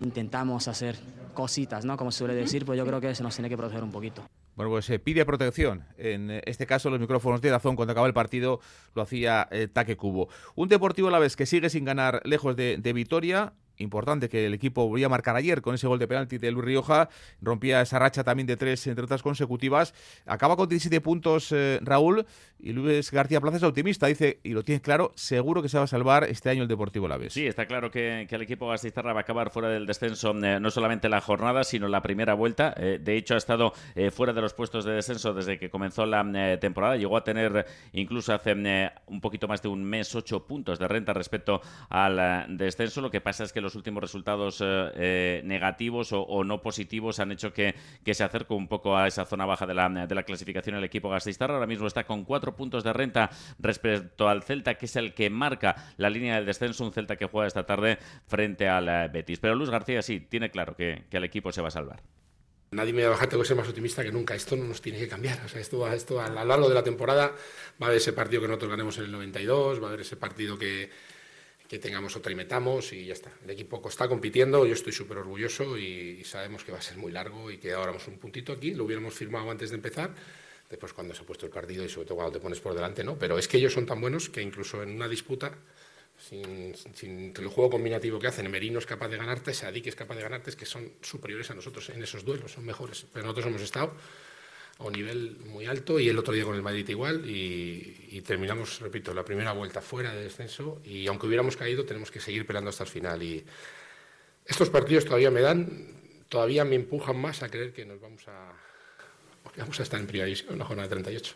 intentamos 0.00 0.68
hacer 0.68 0.96
cositas, 1.34 1.84
¿no? 1.84 1.96
Como 1.96 2.12
se 2.12 2.18
suele 2.18 2.34
decir, 2.34 2.64
pues 2.64 2.78
yo 2.78 2.86
creo 2.86 3.00
que 3.00 3.12
se 3.14 3.24
nos 3.24 3.34
tiene 3.34 3.48
que 3.48 3.56
proteger 3.56 3.82
un 3.82 3.90
poquito. 3.90 4.22
Bueno, 4.54 4.70
pues 4.70 4.84
se 4.84 5.00
pide 5.00 5.24
protección. 5.24 5.84
En 5.98 6.30
este 6.44 6.64
caso, 6.64 6.90
los 6.90 7.00
micrófonos 7.00 7.40
de 7.40 7.50
Dazón, 7.50 7.74
cuando 7.74 7.92
acaba 7.92 8.06
el 8.06 8.14
partido, 8.14 8.60
lo 8.94 9.02
hacía 9.02 9.48
eh, 9.50 9.66
Taque 9.66 9.96
Cubo. 9.96 10.28
Un 10.54 10.68
Deportivo 10.68 11.08
a 11.08 11.10
la 11.10 11.18
vez 11.18 11.34
que 11.34 11.46
sigue 11.46 11.68
sin 11.68 11.84
ganar 11.84 12.20
lejos 12.24 12.54
de, 12.54 12.76
de 12.76 12.92
Vitoria 12.92 13.52
importante 13.78 14.28
que 14.28 14.46
el 14.46 14.54
equipo 14.54 14.88
volvía 14.88 15.06
a 15.06 15.08
marcar 15.08 15.36
ayer 15.36 15.62
con 15.62 15.74
ese 15.74 15.86
gol 15.86 15.98
de 15.98 16.08
penalti 16.08 16.38
de 16.38 16.50
Luis 16.50 16.64
Rioja, 16.64 17.08
rompía 17.40 17.80
esa 17.80 17.98
racha 17.98 18.24
también 18.24 18.46
de 18.46 18.56
tres 18.56 18.86
entre 18.86 19.04
otras 19.04 19.22
consecutivas, 19.22 19.94
acaba 20.26 20.56
con 20.56 20.68
17 20.68 21.00
puntos 21.00 21.52
eh, 21.52 21.80
Raúl 21.82 22.26
y 22.58 22.72
Luis 22.72 23.10
García 23.10 23.40
Plaza 23.40 23.56
es 23.56 23.62
optimista, 23.62 24.06
dice, 24.06 24.38
y 24.44 24.50
lo 24.50 24.62
tiene 24.62 24.80
claro, 24.80 25.12
seguro 25.16 25.62
que 25.62 25.68
se 25.68 25.78
va 25.78 25.84
a 25.84 25.88
salvar 25.88 26.24
este 26.24 26.50
año 26.50 26.62
el 26.62 26.68
Deportivo 26.68 27.08
La 27.08 27.16
Vez. 27.16 27.32
Sí, 27.32 27.46
está 27.46 27.66
claro 27.66 27.90
que, 27.90 28.26
el 28.30 28.42
equipo 28.42 28.68
Gastistarra 28.68 29.12
va 29.12 29.20
a 29.20 29.22
acabar 29.22 29.50
fuera 29.50 29.68
del 29.68 29.86
descenso 29.86 30.30
eh, 30.42 30.60
no 30.60 30.70
solamente 30.70 31.08
la 31.08 31.20
jornada, 31.20 31.64
sino 31.64 31.88
la 31.88 32.02
primera 32.02 32.34
vuelta, 32.34 32.72
eh, 32.76 32.98
de 33.02 33.16
hecho 33.16 33.34
ha 33.34 33.38
estado 33.38 33.72
fuera 34.12 34.32
de 34.32 34.40
los 34.40 34.54
puestos 34.54 34.84
de 34.84 34.92
descenso 34.92 35.34
desde 35.34 35.58
que 35.58 35.70
comenzó 35.70 36.06
la 36.06 36.22
temporada, 36.60 36.96
llegó 36.96 37.16
a 37.16 37.24
tener 37.24 37.66
incluso 37.92 38.32
hace 38.32 38.52
un 39.06 39.20
poquito 39.20 39.48
más 39.48 39.62
de 39.62 39.68
un 39.68 39.82
mes 39.82 40.14
ocho 40.14 40.46
puntos 40.46 40.78
de 40.78 40.88
renta 40.88 41.12
respecto 41.12 41.60
al 41.88 42.56
descenso, 42.56 43.00
lo 43.00 43.10
que 43.10 43.20
pasa 43.20 43.44
es 43.44 43.52
que 43.52 43.61
los 43.62 43.74
últimos 43.74 44.02
resultados 44.02 44.60
eh, 44.60 44.92
eh, 44.96 45.42
negativos 45.44 46.10
o, 46.12 46.44
no 46.44 46.60
positivos 46.60 47.20
han 47.20 47.32
hecho 47.32 47.52
que, 47.52 47.74
se 48.12 48.24
acerque 48.24 48.52
un 48.54 48.68
poco 48.68 48.96
a 48.96 49.06
esa 49.06 49.24
zona 49.24 49.46
baja 49.46 49.66
de 49.66 49.74
la, 49.74 49.88
de 49.88 50.14
la 50.14 50.24
clasificación 50.24 50.76
el 50.76 50.84
equipo 50.84 51.08
Gastistarra. 51.08 51.54
Ahora 51.54 51.66
mismo 51.66 51.86
está 51.86 52.04
con 52.04 52.24
cuatro 52.24 52.54
puntos 52.56 52.84
de 52.84 52.92
renta 52.92 53.30
respecto 53.58 54.28
al 54.28 54.42
Celta, 54.42 54.74
que 54.74 54.86
es 54.86 54.96
el 54.96 55.14
que 55.14 55.30
marca 55.30 55.94
la 55.96 56.10
línea 56.10 56.36
del 56.36 56.46
descenso, 56.46 56.84
un 56.84 56.92
Celta 56.92 57.16
que 57.16 57.26
juega 57.26 57.46
esta 57.46 57.64
tarde 57.64 57.98
frente 58.26 58.68
al 58.68 58.88
eh, 58.88 59.08
Betis. 59.12 59.38
Pero 59.38 59.54
Luis 59.54 59.70
García 59.70 60.02
sí, 60.02 60.20
tiene 60.20 60.50
claro 60.50 60.76
que, 60.76 61.04
el 61.10 61.24
equipo 61.24 61.52
se 61.52 61.62
va 61.62 61.68
a 61.68 61.70
salvar. 61.70 62.02
Nadie 62.72 62.92
me 62.94 63.02
va 63.02 63.08
a 63.08 63.10
bajar, 63.10 63.28
tengo 63.28 63.42
que 63.42 63.48
ser 63.48 63.56
más 63.56 63.68
optimista 63.68 64.02
que 64.02 64.10
nunca. 64.10 64.34
Esto 64.34 64.56
no 64.56 64.64
nos 64.64 64.80
tiene 64.80 64.98
que 64.98 65.06
cambiar. 65.06 65.38
O 65.44 65.48
sea, 65.48 65.60
esto, 65.60 65.86
esto 65.92 66.20
a 66.20 66.28
lo 66.30 66.44
largo 66.44 66.68
de 66.68 66.74
la 66.74 66.82
temporada 66.82 67.28
va 67.28 67.86
a 67.86 67.88
haber 67.88 67.98
ese 67.98 68.14
partido 68.14 68.40
que 68.40 68.48
nosotros 68.48 68.70
ganemos 68.70 68.96
en 68.98 69.04
el 69.04 69.12
92, 69.12 69.80
va 69.80 69.84
a 69.84 69.88
haber 69.88 70.00
ese 70.00 70.16
partido 70.16 70.58
que, 70.58 70.90
que 71.72 71.78
tengamos 71.78 72.14
otra 72.16 72.30
y 72.30 72.34
metamos 72.34 72.92
y 72.92 73.06
ya 73.06 73.14
está. 73.14 73.32
El 73.42 73.48
equipo 73.48 73.80
está 73.88 74.06
compitiendo, 74.06 74.66
yo 74.66 74.74
estoy 74.74 74.92
súper 74.92 75.16
orgulloso 75.16 75.78
y, 75.78 76.22
sabemos 76.22 76.64
que 76.64 76.70
va 76.70 76.76
a 76.76 76.82
ser 76.82 76.98
muy 76.98 77.10
largo 77.10 77.50
y 77.50 77.56
que 77.56 77.72
ahora 77.72 77.92
vamos 77.92 78.06
un 78.08 78.18
puntito 78.18 78.52
aquí, 78.52 78.74
lo 78.74 78.84
hubiéramos 78.84 79.14
firmado 79.14 79.50
antes 79.50 79.70
de 79.70 79.76
empezar, 79.76 80.14
después 80.68 80.92
cuando 80.92 81.14
se 81.14 81.22
ha 81.22 81.24
puesto 81.24 81.46
el 81.46 81.50
partido 81.50 81.82
y 81.82 81.88
sobre 81.88 82.06
todo 82.06 82.16
cuando 82.16 82.34
te 82.34 82.40
pones 82.40 82.60
por 82.60 82.74
delante, 82.74 83.02
¿no? 83.02 83.18
Pero 83.18 83.38
es 83.38 83.48
que 83.48 83.56
ellos 83.56 83.72
son 83.72 83.86
tan 83.86 84.02
buenos 84.02 84.28
que 84.28 84.42
incluso 84.42 84.82
en 84.82 84.90
una 84.90 85.08
disputa, 85.08 85.56
sin, 86.18 86.74
el 87.34 87.48
juego 87.48 87.70
combinativo 87.70 88.18
que 88.18 88.26
hacen, 88.26 88.50
Merino 88.50 88.78
es 88.78 88.84
capaz 88.84 89.08
de 89.08 89.16
ganarte, 89.16 89.54
Sadik 89.54 89.86
es 89.86 89.96
capaz 89.96 90.16
de 90.16 90.24
ganarte, 90.24 90.50
es 90.50 90.56
que 90.56 90.66
son 90.66 90.92
superiores 91.00 91.50
a 91.52 91.54
nosotros 91.54 91.88
en 91.88 92.02
esos 92.02 92.22
duelos, 92.22 92.52
son 92.52 92.66
mejores, 92.66 93.06
pero 93.14 93.24
nosotros 93.24 93.46
hemos 93.46 93.62
estado 93.62 93.94
a 94.88 94.90
nivel 94.90 95.36
muy 95.46 95.66
alto 95.66 95.98
y 95.98 96.08
el 96.08 96.18
otro 96.18 96.34
día 96.34 96.44
con 96.44 96.54
el 96.54 96.62
Madrid 96.62 96.88
igual 96.88 97.28
y, 97.28 98.20
terminamos, 98.22 98.80
repito, 98.80 99.12
la 99.14 99.24
primera 99.24 99.52
vuelta 99.52 99.80
fuera 99.80 100.14
de 100.14 100.24
descenso 100.24 100.80
y 100.84 101.06
aunque 101.06 101.26
hubiéramos 101.26 101.56
caído 101.56 101.84
tenemos 101.84 102.10
que 102.10 102.20
seguir 102.20 102.46
peleando 102.46 102.70
hasta 102.70 102.84
el 102.84 102.90
final 102.90 103.22
y 103.22 103.44
estos 104.46 104.70
partidos 104.70 105.04
todavía 105.04 105.30
me 105.30 105.40
dan, 105.40 106.24
todavía 106.28 106.64
me 106.64 106.76
empujan 106.76 107.16
más 107.16 107.42
a 107.42 107.48
creer 107.48 107.72
que 107.72 107.84
nos 107.84 108.00
vamos 108.00 108.26
a, 108.28 108.52
vamos 109.56 109.80
a 109.80 109.82
estar 109.82 110.00
en 110.00 110.06
primera 110.06 110.26
división 110.26 110.52
en 110.52 110.58
la 110.58 110.64
jornada 110.64 110.88
de 110.88 110.94
38. 110.94 111.34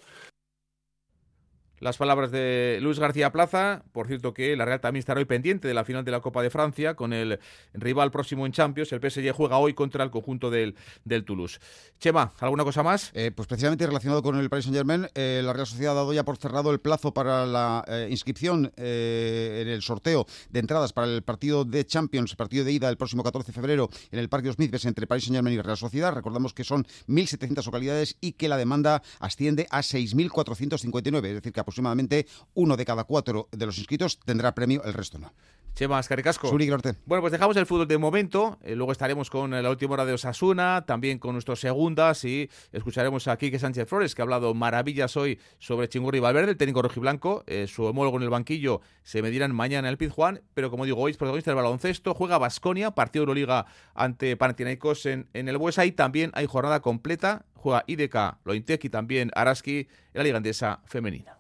Las 1.79 1.99
palabras 1.99 2.31
de 2.31 2.79
Luis 2.81 2.99
García 2.99 3.31
Plaza, 3.33 3.83
por 3.93 4.07
cierto 4.07 4.33
que 4.33 4.57
la 4.57 4.65
Real 4.65 4.81
también 4.81 5.01
estará 5.01 5.19
hoy 5.19 5.27
pendiente 5.27 5.69
de 5.69 5.75
la 5.75 5.85
final 5.85 6.07
de 6.07 6.11
la 6.11 6.21
Copa 6.21 6.43
de 6.43 6.49
Francia 6.49 6.95
con 6.95 7.13
el 7.13 7.39
rival 7.75 8.11
próximo 8.11 8.47
en 8.47 8.53
Champions. 8.53 8.93
El 8.93 9.01
PSG 9.01 9.31
juega 9.33 9.59
hoy 9.59 9.75
contra 9.75 10.03
el 10.03 10.11
conjunto 10.11 10.51
del, 10.51 10.75
del 11.05 11.25
Toulouse. 11.25 11.59
Chema, 11.99 12.33
¿alguna 12.41 12.65
cosa 12.65 12.83
más? 12.83 13.11
Eh, 13.13 13.31
pues 13.31 13.47
precisamente 13.47 13.87
relacionado 13.87 14.23
con 14.23 14.39
el 14.39 14.49
Paris 14.49 14.65
Saint 14.65 14.77
Germain, 14.77 15.07
eh, 15.15 15.43
la 15.45 15.53
Real 15.53 15.67
Sociedad 15.67 15.93
ha 15.93 15.97
dado 15.97 16.15
ya 16.15 16.25
por 16.25 16.39
cerrado 16.39 16.71
el 16.71 16.81
plazo 16.81 17.13
para 17.13 17.45
la 17.45 17.85
eh, 17.89 18.09
inscripción 18.11 18.73
en 18.77 19.69
el 19.69 19.83
sorteo 19.83 20.27
de 20.49 20.61
entradas 20.61 20.95
para 20.95 21.07
el 21.09 21.23
partido 21.23 21.65
de 21.65 21.85
Champions, 21.85 22.35
partido 22.37 22.65
de 22.65 22.73
ida 22.73 22.89
el 22.89 22.97
próximo 22.97 23.23
14 23.23 23.49
de 23.49 23.53
febrero 23.53 23.91
en 24.11 24.19
el 24.19 24.29
Parque 24.31 24.51
Smith 24.53 24.75
entre 24.85 25.07
Paris 25.07 25.25
Saint 25.25 25.37
Germain 25.37 25.59
y 25.59 25.61
Real 25.61 25.77
Sociedad. 25.77 26.15
Recordamos 26.15 26.55
que 26.55 26.65
son 26.65 26.87
1.700 27.07 27.67
localidades 27.67 28.17
y 28.21 28.33
que 28.33 28.49
la 28.49 28.57
demanda 28.57 29.03
asciende 29.21 29.67
a 29.71 29.81
6.459, 29.81 31.17
es 31.27 31.35
decir, 31.35 31.53
que 31.53 31.66
aproximadamente 31.67 32.27
uno 32.55 32.77
de 32.77 32.85
cada 32.85 33.05
cuatro 33.05 33.49
de 33.51 33.67
los 33.67 33.79
inscritos 33.79 34.21
tendrá 34.21 34.55
premio, 34.55 34.85
el 34.85 34.95
resto 34.95 35.19
no. 35.19 35.33
Chema 35.77 36.03
Caricasco. 36.03 36.51
Norte. 36.51 36.95
Bueno, 37.05 37.21
pues 37.21 37.33
dejamos 37.33 37.55
el 37.59 37.67
fútbol 37.67 37.87
de 37.87 37.99
momento. 37.99 38.59
Eh, 38.63 38.75
luego 38.75 38.93
estaremos 38.93 39.29
con 39.29 39.51
la 39.51 39.69
última 39.69 39.93
hora 39.93 40.07
de 40.07 40.15
Osasuna, 40.15 40.87
también 40.87 41.19
con 41.19 41.35
nuestros 41.35 41.61
segundas 41.61 42.25
y 42.25 42.49
escucharemos 42.73 43.29
a 43.29 43.37
Quique 43.37 43.59
Sánchez 43.59 43.87
Flores, 43.87 44.15
que 44.15 44.23
ha 44.23 44.25
hablado 44.25 44.55
maravillas 44.55 45.19
hoy 45.19 45.39
sobre 45.59 45.91
Chingurri 45.91 46.19
Valverde, 46.19 46.53
el 46.53 46.57
técnico 46.57 46.81
rojiblanco. 46.81 47.45
Eh, 47.47 47.67
su 47.67 47.85
homólogo 47.85 48.17
en 48.17 48.23
el 48.23 48.31
banquillo 48.31 48.81
se 49.03 49.21
medirán 49.21 49.55
mañana 49.55 49.89
en 49.89 49.93
el 49.93 49.99
Pizjuán, 49.99 50.41
pero 50.55 50.71
como 50.71 50.87
digo, 50.87 50.99
hoy 50.99 51.11
es 51.11 51.19
protagonista 51.19 51.51
del 51.51 51.57
baloncesto. 51.57 52.15
Juega 52.15 52.39
Basconia, 52.39 52.93
partido 52.93 53.27
de 53.27 53.31
Euroliga 53.33 53.67
ante 53.95 54.35
Panathinaikos 54.35 55.05
en, 55.05 55.29
en 55.35 55.51
el 55.51 55.59
Buesa 55.59 55.85
y 55.85 55.93
también 55.93 56.31
hay 56.33 56.47
jornada 56.47 56.81
completa. 56.81 57.45
Juega 57.53 57.85
IDK, 57.87 58.39
Lointec 58.47 58.83
y 58.83 58.89
también 58.89 59.31
Araski 59.35 59.81
en 59.81 59.89
la 60.15 60.23
Liga 60.23 60.39
Andesa 60.39 60.81
femenina. 60.87 61.36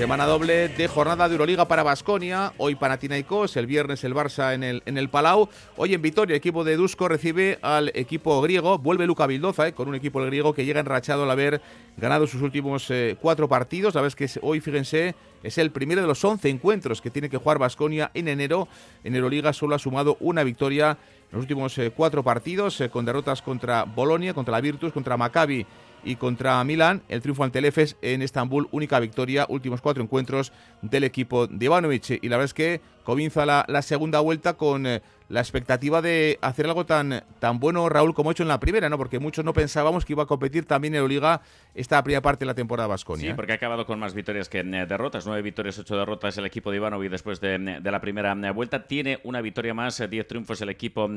Semana 0.00 0.24
doble 0.24 0.68
de 0.68 0.88
jornada 0.88 1.28
de 1.28 1.34
Euroliga 1.34 1.68
para 1.68 1.82
Basconia. 1.82 2.54
Hoy 2.56 2.74
Panathinaikos, 2.74 3.54
el 3.58 3.66
viernes 3.66 4.02
el 4.02 4.14
Barça 4.14 4.54
en 4.54 4.64
el, 4.64 4.82
en 4.86 4.96
el 4.96 5.10
Palau. 5.10 5.50
Hoy 5.76 5.92
en 5.92 6.00
Vitoria, 6.00 6.32
el 6.32 6.38
equipo 6.38 6.64
de 6.64 6.76
Dusko 6.76 7.06
recibe 7.06 7.58
al 7.60 7.92
equipo 7.94 8.40
griego. 8.40 8.78
Vuelve 8.78 9.06
Luca 9.06 9.26
Vildoza 9.26 9.68
eh, 9.68 9.74
con 9.74 9.88
un 9.88 9.94
equipo 9.94 10.22
griego 10.22 10.54
que 10.54 10.64
llega 10.64 10.80
enrachado 10.80 11.24
al 11.24 11.30
haber 11.30 11.60
ganado 11.98 12.26
sus 12.26 12.40
últimos 12.40 12.90
eh, 12.90 13.18
cuatro 13.20 13.46
partidos. 13.46 13.92
Vez 13.92 14.16
que 14.16 14.26
hoy, 14.40 14.60
fíjense, 14.60 15.14
es 15.42 15.58
el 15.58 15.70
primero 15.70 16.00
de 16.00 16.06
los 16.06 16.24
11 16.24 16.48
encuentros 16.48 17.02
que 17.02 17.10
tiene 17.10 17.28
que 17.28 17.36
jugar 17.36 17.58
Basconia 17.58 18.10
en 18.14 18.28
enero. 18.28 18.68
En 19.04 19.14
Euroliga 19.14 19.52
solo 19.52 19.74
ha 19.74 19.78
sumado 19.78 20.16
una 20.20 20.44
victoria 20.44 20.96
en 21.30 21.36
los 21.36 21.42
últimos 21.42 21.76
eh, 21.76 21.92
cuatro 21.94 22.22
partidos, 22.22 22.82
con 22.90 23.04
derrotas 23.04 23.42
contra 23.42 23.84
Bolonia, 23.84 24.32
contra 24.32 24.52
la 24.52 24.62
Virtus, 24.62 24.94
contra 24.94 25.18
Maccabi 25.18 25.66
y 26.04 26.16
contra 26.16 26.62
Milán. 26.64 27.02
El 27.08 27.22
triunfo 27.22 27.44
ante 27.44 27.58
el 27.58 27.64
Efes 27.64 27.96
en 28.02 28.22
Estambul, 28.22 28.68
única 28.70 29.00
victoria, 29.00 29.46
últimos 29.48 29.80
cuatro 29.80 30.02
encuentros 30.02 30.52
del 30.82 31.04
equipo 31.04 31.46
de 31.46 31.64
Ivanovic. 31.64 32.18
Y 32.22 32.28
la 32.28 32.36
verdad 32.36 32.44
es 32.46 32.54
que 32.54 32.80
comienza 33.10 33.44
la, 33.44 33.64
la 33.66 33.82
segunda 33.82 34.20
vuelta 34.20 34.54
con 34.54 34.86
eh, 34.86 35.02
la 35.30 35.40
expectativa 35.40 36.02
de 36.02 36.38
hacer 36.42 36.66
algo 36.66 36.84
tan, 36.84 37.22
tan 37.38 37.60
bueno, 37.60 37.88
Raúl, 37.88 38.14
como 38.14 38.30
ha 38.30 38.32
hecho 38.32 38.42
en 38.42 38.48
la 38.48 38.58
primera, 38.58 38.88
¿no? 38.88 38.98
Porque 38.98 39.20
muchos 39.20 39.44
no 39.44 39.52
pensábamos 39.52 40.04
que 40.04 40.12
iba 40.12 40.24
a 40.24 40.26
competir 40.26 40.66
también 40.66 40.96
en 40.96 41.06
Liga 41.06 41.40
esta 41.72 42.02
primera 42.02 42.20
parte 42.20 42.40
de 42.40 42.46
la 42.46 42.54
temporada 42.54 42.88
Vasconia. 42.88 43.22
Sí, 43.22 43.28
¿eh? 43.28 43.34
porque 43.36 43.52
ha 43.52 43.54
acabado 43.54 43.86
con 43.86 44.00
más 44.00 44.12
victorias 44.12 44.48
que 44.48 44.58
eh, 44.58 44.86
derrotas. 44.86 45.26
Nueve 45.26 45.42
victorias, 45.42 45.78
ocho 45.78 45.96
derrotas 45.96 46.36
el 46.36 46.46
equipo 46.46 46.72
de 46.72 46.78
Ivanovic 46.78 47.12
después 47.12 47.40
de, 47.40 47.58
de, 47.80 47.90
la 47.90 48.00
primera 48.00 48.34
vuelta. 48.52 48.88
Tiene 48.88 49.20
una 49.22 49.40
victoria 49.40 49.72
más, 49.72 50.02
diez 50.10 50.26
triunfos 50.26 50.60
el 50.62 50.68
equipo 50.68 51.08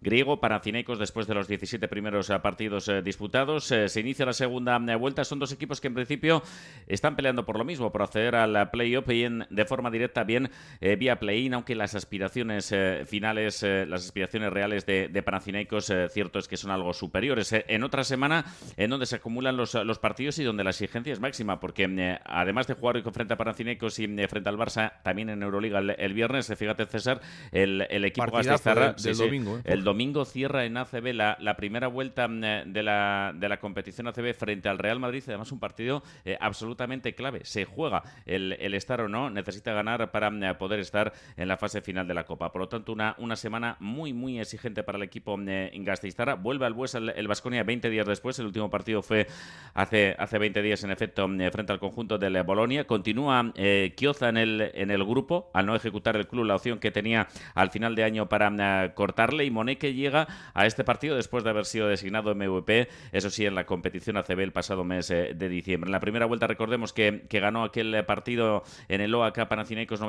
griego. 0.00 0.40
para 0.40 0.60
Cinecos 0.60 1.00
después 1.00 1.26
de 1.26 1.34
los 1.34 1.48
17 1.48 1.88
primeros 1.88 2.28
partidos 2.42 2.90
disputados. 3.02 3.64
se 3.64 4.00
inicia 4.00 4.24
la 4.24 4.32
segunda 4.32 4.78
vuelta. 4.96 5.24
Son 5.24 5.40
dos 5.40 5.52
equipos 5.52 5.80
que 5.80 5.88
en 5.88 5.94
principio 5.94 6.42
están 6.86 7.16
peleando 7.16 7.44
por 7.44 7.58
lo 7.58 7.64
mismo, 7.64 7.90
por 7.90 8.02
acceder 8.02 8.36
al 8.36 8.70
playoff 8.70 9.08
y 9.10 9.24
en, 9.24 9.46
de 9.50 9.64
forma 9.64 9.90
directa 9.90 10.22
bien 10.22 10.50
vía 10.80 11.11
play-in, 11.16 11.54
aunque 11.54 11.74
las 11.74 11.94
aspiraciones 11.94 12.74
finales, 13.06 13.62
las 13.62 14.04
aspiraciones 14.04 14.52
reales 14.52 14.86
de, 14.86 15.08
de 15.08 15.22
Panathinaikos, 15.22 15.92
cierto 16.10 16.38
es 16.38 16.48
que 16.48 16.56
son 16.56 16.70
algo 16.70 16.92
superiores. 16.92 17.52
en 17.52 17.82
otra 17.82 18.04
semana 18.04 18.44
en 18.76 18.90
donde 18.90 19.06
se 19.06 19.16
acumulan 19.16 19.56
los, 19.56 19.74
los 19.74 19.98
partidos 19.98 20.38
y 20.38 20.44
donde 20.44 20.64
la 20.64 20.70
exigencia 20.70 21.12
es 21.12 21.20
máxima, 21.20 21.60
porque 21.60 22.18
además 22.24 22.66
de 22.66 22.74
jugar 22.74 22.96
hoy 22.96 23.02
frente 23.12 23.34
a 23.34 23.36
Panathinaikos 23.36 23.98
y 23.98 24.06
frente 24.26 24.48
al 24.48 24.56
Barça, 24.56 25.02
también 25.02 25.30
en 25.30 25.42
Euroliga 25.42 25.78
el, 25.78 26.14
viernes, 26.14 26.52
fíjate 26.56 26.86
César, 26.86 27.20
el, 27.50 27.86
el 27.90 28.04
equipo 28.04 28.30
Gastizarra 28.30 28.92
del 28.92 29.16
domingo, 29.16 29.60
el 29.64 29.84
domingo 29.84 30.24
cierra 30.24 30.64
en 30.64 30.76
ACB 30.76 31.12
la, 31.14 31.36
la 31.40 31.56
primera 31.56 31.88
vuelta 31.88 32.28
de 32.28 32.82
la, 32.82 33.32
de 33.34 33.48
la 33.48 33.58
competición 33.58 34.08
ACB 34.08 34.34
frente 34.34 34.68
al 34.68 34.78
Real 34.78 35.00
Madrid, 35.00 35.22
además 35.26 35.52
un 35.52 35.60
partido 35.60 36.02
absolutamente 36.40 37.14
clave. 37.14 37.40
Se 37.44 37.64
juega 37.64 38.02
el, 38.26 38.52
el 38.60 38.74
estar 38.74 39.00
o 39.00 39.08
no, 39.08 39.30
necesita 39.30 39.72
ganar 39.72 40.10
para 40.10 40.58
poder 40.58 40.80
estar 40.80 40.91
en 41.36 41.48
la 41.48 41.56
fase 41.56 41.80
final 41.80 42.06
de 42.06 42.14
la 42.14 42.24
Copa. 42.24 42.52
Por 42.52 42.62
lo 42.62 42.68
tanto, 42.68 42.92
una, 42.92 43.14
una 43.18 43.36
semana 43.36 43.76
muy, 43.80 44.12
muy 44.12 44.38
exigente 44.38 44.82
para 44.82 44.98
el 44.98 45.04
equipo 45.04 45.38
eh, 45.46 45.70
Gasteiztarra. 45.74 46.34
Vuelve 46.34 46.66
al 46.66 46.74
Buesa 46.74 46.98
el 46.98 47.28
Vasconia 47.28 47.62
20 47.64 47.90
días 47.90 48.06
después. 48.06 48.38
El 48.38 48.46
último 48.46 48.70
partido 48.70 49.02
fue 49.02 49.26
hace, 49.74 50.14
hace 50.18 50.38
20 50.38 50.62
días, 50.62 50.84
en 50.84 50.90
efecto, 50.90 51.28
eh, 51.38 51.50
frente 51.50 51.72
al 51.72 51.78
conjunto 51.78 52.18
del 52.18 52.42
Bolonia. 52.42 52.86
Continúa 52.86 53.52
eh, 53.54 53.92
Kioza 53.96 54.28
en 54.28 54.36
el, 54.36 54.70
en 54.74 54.90
el 54.90 55.04
grupo, 55.04 55.50
al 55.54 55.66
no 55.66 55.74
ejecutar 55.74 56.16
el 56.16 56.26
club 56.26 56.44
la 56.44 56.56
opción 56.56 56.78
que 56.78 56.90
tenía 56.90 57.28
al 57.54 57.70
final 57.70 57.94
de 57.94 58.04
año 58.04 58.28
para 58.28 58.84
eh, 58.84 58.92
cortarle. 58.94 59.44
Y 59.44 59.50
Moneke 59.50 59.94
llega 59.94 60.26
a 60.54 60.66
este 60.66 60.84
partido 60.84 61.16
después 61.16 61.44
de 61.44 61.50
haber 61.50 61.64
sido 61.64 61.88
designado 61.88 62.34
MVP, 62.34 62.88
eso 63.12 63.30
sí, 63.30 63.46
en 63.46 63.54
la 63.54 63.66
competición 63.66 64.16
ACB 64.16 64.40
el 64.40 64.52
pasado 64.52 64.84
mes 64.84 65.08
de 65.08 65.48
diciembre. 65.48 65.88
En 65.88 65.92
la 65.92 66.00
primera 66.00 66.26
vuelta, 66.26 66.46
recordemos 66.46 66.92
que, 66.92 67.24
que 67.28 67.40
ganó 67.40 67.64
aquel 67.64 68.04
partido 68.04 68.62
en 68.88 69.00
el 69.00 69.14
OAK 69.14 69.48
Panathinaikos 69.48 70.00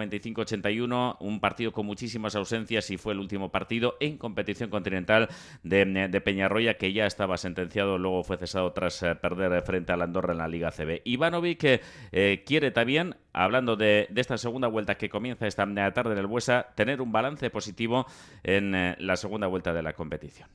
95-81, 0.73 1.17
un 1.19 1.39
partido 1.39 1.71
con 1.71 1.85
muchísimas 1.85 2.35
ausencias 2.35 2.89
y 2.89 2.97
fue 2.97 3.13
el 3.13 3.19
último 3.19 3.51
partido 3.51 3.95
en 3.99 4.17
competición 4.17 4.69
continental 4.69 5.29
de, 5.63 6.21
Peñarroya, 6.23 6.77
que 6.77 6.93
ya 6.93 7.05
estaba 7.05 7.37
sentenciado, 7.37 7.97
luego 7.97 8.23
fue 8.23 8.37
cesado 8.37 8.71
tras 8.73 9.01
eh, 9.03 9.15
perder 9.15 9.61
frente 9.63 9.91
al 9.91 10.01
Andorra 10.01 10.33
en 10.33 10.39
la 10.39 10.47
Liga 10.47 10.71
CB. 10.71 11.01
Ivanovic 11.05 11.81
eh, 12.11 12.43
quiere 12.45 12.71
también, 12.71 13.15
hablando 13.33 13.75
de, 13.75 14.07
esta 14.15 14.37
segunda 14.37 14.67
vuelta 14.67 14.95
que 14.95 15.09
comienza 15.09 15.47
esta 15.47 15.65
tarde 15.93 16.13
en 16.13 16.19
el 16.19 16.27
Buesa, 16.27 16.67
tener 16.75 17.01
un 17.01 17.11
balance 17.11 17.49
positivo 17.49 18.05
en 18.43 18.75
eh, 18.75 18.95
la 18.99 19.17
segunda 19.17 19.47
vuelta 19.47 19.73
de 19.73 19.81
la 19.81 19.93
competición. 19.93 20.49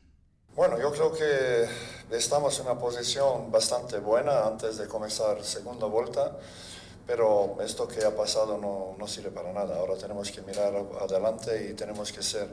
Bueno, 0.59 0.76
yo 0.81 0.90
creo 0.90 1.12
que 1.12 2.16
estamos 2.16 2.59
en 2.59 2.66
una 2.66 2.76
posición 2.76 3.52
bastante 3.52 3.98
buena 3.98 4.44
antes 4.44 4.76
de 4.78 4.88
comenzar 4.88 5.44
segunda 5.44 5.87
vuelta, 5.87 6.37
pero 7.08 7.56
esto 7.64 7.88
que 7.88 8.04
ha 8.04 8.14
pasado 8.14 8.58
no, 8.58 8.94
no 8.98 9.08
sirve 9.08 9.30
para 9.30 9.50
nada. 9.50 9.78
Ahora 9.78 9.96
tenemos 9.96 10.30
que 10.30 10.42
mirar 10.42 10.74
adelante 11.00 11.70
y 11.70 11.72
tenemos 11.72 12.12
que 12.12 12.22
ser, 12.22 12.46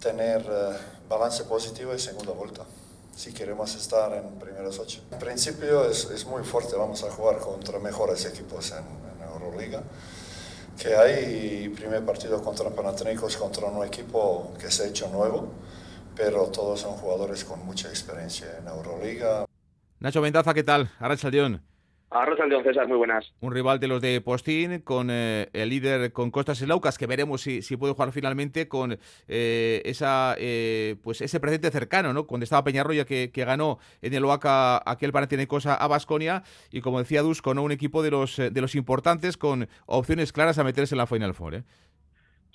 tener 0.00 0.40
uh, 0.50 1.08
balance 1.10 1.44
positivo 1.44 1.92
en 1.92 1.98
segunda 1.98 2.32
vuelta 2.32 2.64
si 3.14 3.34
queremos 3.34 3.74
estar 3.74 4.14
en 4.14 4.38
primeros 4.38 4.78
ocho. 4.78 5.02
En 5.10 5.18
principio 5.18 5.84
es, 5.84 6.06
es 6.06 6.24
muy 6.24 6.42
fuerte, 6.42 6.74
vamos 6.74 7.04
a 7.04 7.10
jugar 7.10 7.38
contra 7.38 7.78
mejores 7.78 8.24
equipos 8.24 8.70
en, 8.70 8.78
en 8.78 9.28
Euroliga 9.30 9.82
que 10.78 10.96
hay 10.96 11.68
primer 11.68 12.02
partido 12.06 12.42
contra 12.42 12.70
Panathinaikos 12.70 13.36
contra 13.36 13.66
un 13.66 13.84
equipo 13.84 14.54
que 14.58 14.70
se 14.70 14.84
ha 14.84 14.86
hecho 14.86 15.08
nuevo 15.08 15.48
pero 16.16 16.46
todos 16.46 16.80
son 16.80 16.92
jugadores 16.92 17.44
con 17.44 17.64
mucha 17.66 17.88
experiencia 17.88 18.46
en 18.58 18.68
Euroliga. 18.68 19.44
Nacho 20.00 20.22
Mendaza, 20.22 20.54
¿qué 20.54 20.62
tal? 20.62 20.90
Arrachaldeón. 22.12 22.22
Arrachaldeón, 22.22 22.64
César, 22.64 22.88
muy 22.88 22.96
buenas. 22.96 23.32
Un 23.40 23.52
rival 23.52 23.80
de 23.80 23.88
los 23.88 24.00
de 24.00 24.20
Postín 24.20 24.80
con 24.80 25.08
eh, 25.10 25.48
el 25.52 25.70
líder 25.70 26.12
con 26.12 26.30
Costas 26.30 26.60
Elaucas, 26.60 26.98
que 26.98 27.06
veremos 27.06 27.40
si, 27.40 27.62
si 27.62 27.76
puede 27.76 27.94
jugar 27.94 28.12
finalmente 28.12 28.68
con 28.68 28.98
eh, 29.28 29.82
esa 29.84 30.34
eh, 30.38 30.96
pues 31.02 31.20
ese 31.22 31.40
presente 31.40 31.70
cercano, 31.70 32.12
¿no? 32.12 32.26
Cuando 32.26 32.44
estaba 32.44 32.64
Peñarroya 32.64 33.04
que, 33.04 33.30
que 33.32 33.44
ganó 33.44 33.78
en 34.02 34.14
el 34.14 34.24
OACA 34.24 34.82
aquel 34.90 35.12
Panathinaikos 35.12 35.66
a 35.66 35.86
Basconia 35.86 36.42
y 36.70 36.80
como 36.80 36.98
decía 36.98 37.22
Dusko, 37.22 37.54
¿no? 37.54 37.62
Un 37.62 37.72
equipo 37.72 38.02
de 38.02 38.10
los 38.10 38.36
de 38.36 38.60
los 38.60 38.74
importantes 38.74 39.36
con 39.36 39.68
opciones 39.86 40.32
claras 40.32 40.58
a 40.58 40.64
meterse 40.64 40.94
en 40.94 40.98
la 40.98 41.06
Final 41.06 41.34
Four. 41.34 41.62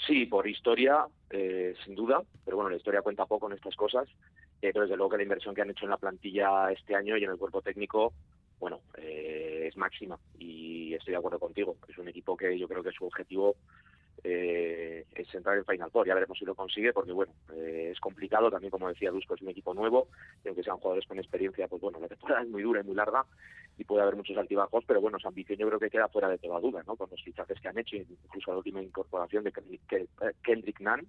Sí, 0.06 0.26
por 0.26 0.48
historia, 0.48 1.06
sin 1.84 1.96
duda, 1.96 2.22
pero 2.46 2.58
bueno, 2.58 2.70
la 2.70 2.78
historia 2.78 3.02
cuenta 3.02 3.26
poco 3.26 3.48
en 3.48 3.58
estas 3.58 3.76
cosas, 3.76 4.08
pero 4.62 4.82
desde 4.82 4.96
luego 4.96 5.12
que 5.12 5.17
la 5.17 5.24
inversión 5.24 5.56
que 5.56 5.62
han 5.62 5.70
hecho 5.72 5.86
en 5.86 5.91
la 5.91 5.98
plantilla 5.98 6.72
este 6.72 6.96
año 6.96 7.17
y 7.17 7.24
en 7.24 7.32
el 7.32 7.38
cuerpo 7.38 7.62
técnico, 7.62 8.13
bueno, 8.60 8.82
eh, 8.98 9.65
es 9.67 9.78
máxima 9.78 10.20
y 10.39 10.93
estoy 10.93 11.12
de 11.12 11.17
acuerdo 11.17 11.39
contigo. 11.39 11.78
Es 11.88 11.98
un 11.98 12.08
equipo 12.08 12.36
que 12.36 12.58
yo 12.58 12.67
creo 12.67 12.84
que 12.84 12.91
su 12.91 13.06
objetivo 13.06 13.56
eh, 14.24 15.06
es 15.13 15.34
entrar 15.36 15.58
en 15.58 15.65
Final 15.65 15.91
Four. 15.91 16.08
Ya 16.08 16.15
veremos 16.15 16.38
si 16.38 16.46
lo 16.46 16.56
consigue, 16.56 16.93
porque 16.93 17.12
bueno, 17.12 17.34
eh, 17.54 17.91
es 17.93 18.00
complicado. 18.00 18.50
También, 18.50 18.72
como 18.72 18.89
decía 18.89 19.12
Dusko, 19.12 19.36
es 19.36 19.41
un 19.41 19.50
equipo 19.50 19.74
nuevo, 19.74 20.08
y 20.43 20.48
aunque 20.48 20.63
sean 20.63 20.78
jugadores 20.78 21.08
con 21.08 21.20
experiencia, 21.20 21.67
pues 21.67 21.82
bueno, 21.82 22.00
la 22.00 22.08
temporada 22.08 22.41
es 22.41 22.50
muy 22.50 22.63
dura 22.63 22.82
y 22.82 22.84
muy 22.84 22.96
larga 22.96 23.26
y 23.78 23.84
puede 23.84 24.02
haber 24.02 24.15
muchos 24.15 24.36
altibajos, 24.38 24.84
pero 24.88 25.02
bueno, 25.02 25.20
su 25.20 25.28
ambición 25.28 25.60
yo 25.60 25.67
creo 25.67 25.80
que 25.80 25.91
queda 25.91 26.08
fuera 26.08 26.30
de 26.30 26.39
toda 26.39 26.60
duda, 26.60 26.82
¿no? 26.88 26.96
Con 26.96 27.10
los 27.12 27.24
fichajes 27.24 27.60
que 27.62 27.67
han 27.67 27.78
hecho, 27.78 27.96
incluso 27.96 28.52
la 28.52 28.58
última 28.58 28.82
incorporación 28.82 29.43
de 29.43 29.54
Kendrick 30.43 30.80
Nunn, 30.80 31.08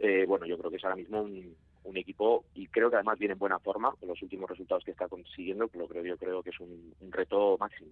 eh, 0.00 0.24
bueno, 0.26 0.46
yo 0.46 0.58
creo 0.58 0.70
que 0.70 0.78
es 0.78 0.84
ahora 0.84 0.96
mismo 0.96 1.22
un, 1.22 1.54
un 1.84 1.96
equipo 1.96 2.44
y 2.54 2.66
creo 2.66 2.90
que 2.90 2.96
además 2.96 3.18
viene 3.18 3.34
en 3.34 3.38
buena 3.38 3.58
forma 3.58 3.92
con 3.92 4.08
los 4.08 4.20
últimos 4.22 4.50
resultados 4.50 4.84
que 4.84 4.90
está 4.90 5.06
consiguiendo, 5.08 5.70
lo 5.72 5.86
creo 5.86 6.04
yo 6.04 6.16
creo 6.16 6.42
que 6.42 6.50
es 6.50 6.60
un, 6.60 6.92
un 7.00 7.12
reto 7.12 7.56
máximo. 7.58 7.90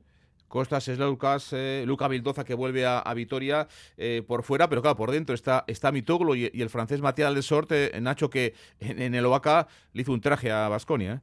Costas 0.49 0.88
es 0.88 0.99
Lucas, 0.99 1.53
eh, 1.53 1.85
Luca 1.87 2.09
Vildoza 2.09 2.42
que 2.42 2.55
vuelve 2.55 2.87
a, 2.87 3.01
a 3.01 3.12
Vitoria 3.12 3.68
eh, 3.99 4.23
por 4.27 4.42
fuera, 4.42 4.66
pero 4.68 4.81
claro, 4.81 4.97
por 4.97 5.11
dentro 5.11 5.35
está, 5.35 5.64
está 5.66 5.92
Mitoglo 5.92 6.35
y, 6.35 6.51
y 6.53 6.62
el 6.62 6.71
francés 6.71 7.03
Matías 7.03 7.35
de 7.35 7.42
Sorte, 7.42 7.94
eh, 7.94 8.01
Nacho, 8.01 8.31
que 8.31 8.55
en, 8.81 9.01
en 9.01 9.14
el 9.14 9.27
Oaca 9.27 9.68
le 9.92 10.03
hizo 10.03 10.12
un 10.12 10.23
traje 10.23 10.51
a 10.51 10.68
Basconia. 10.68 11.21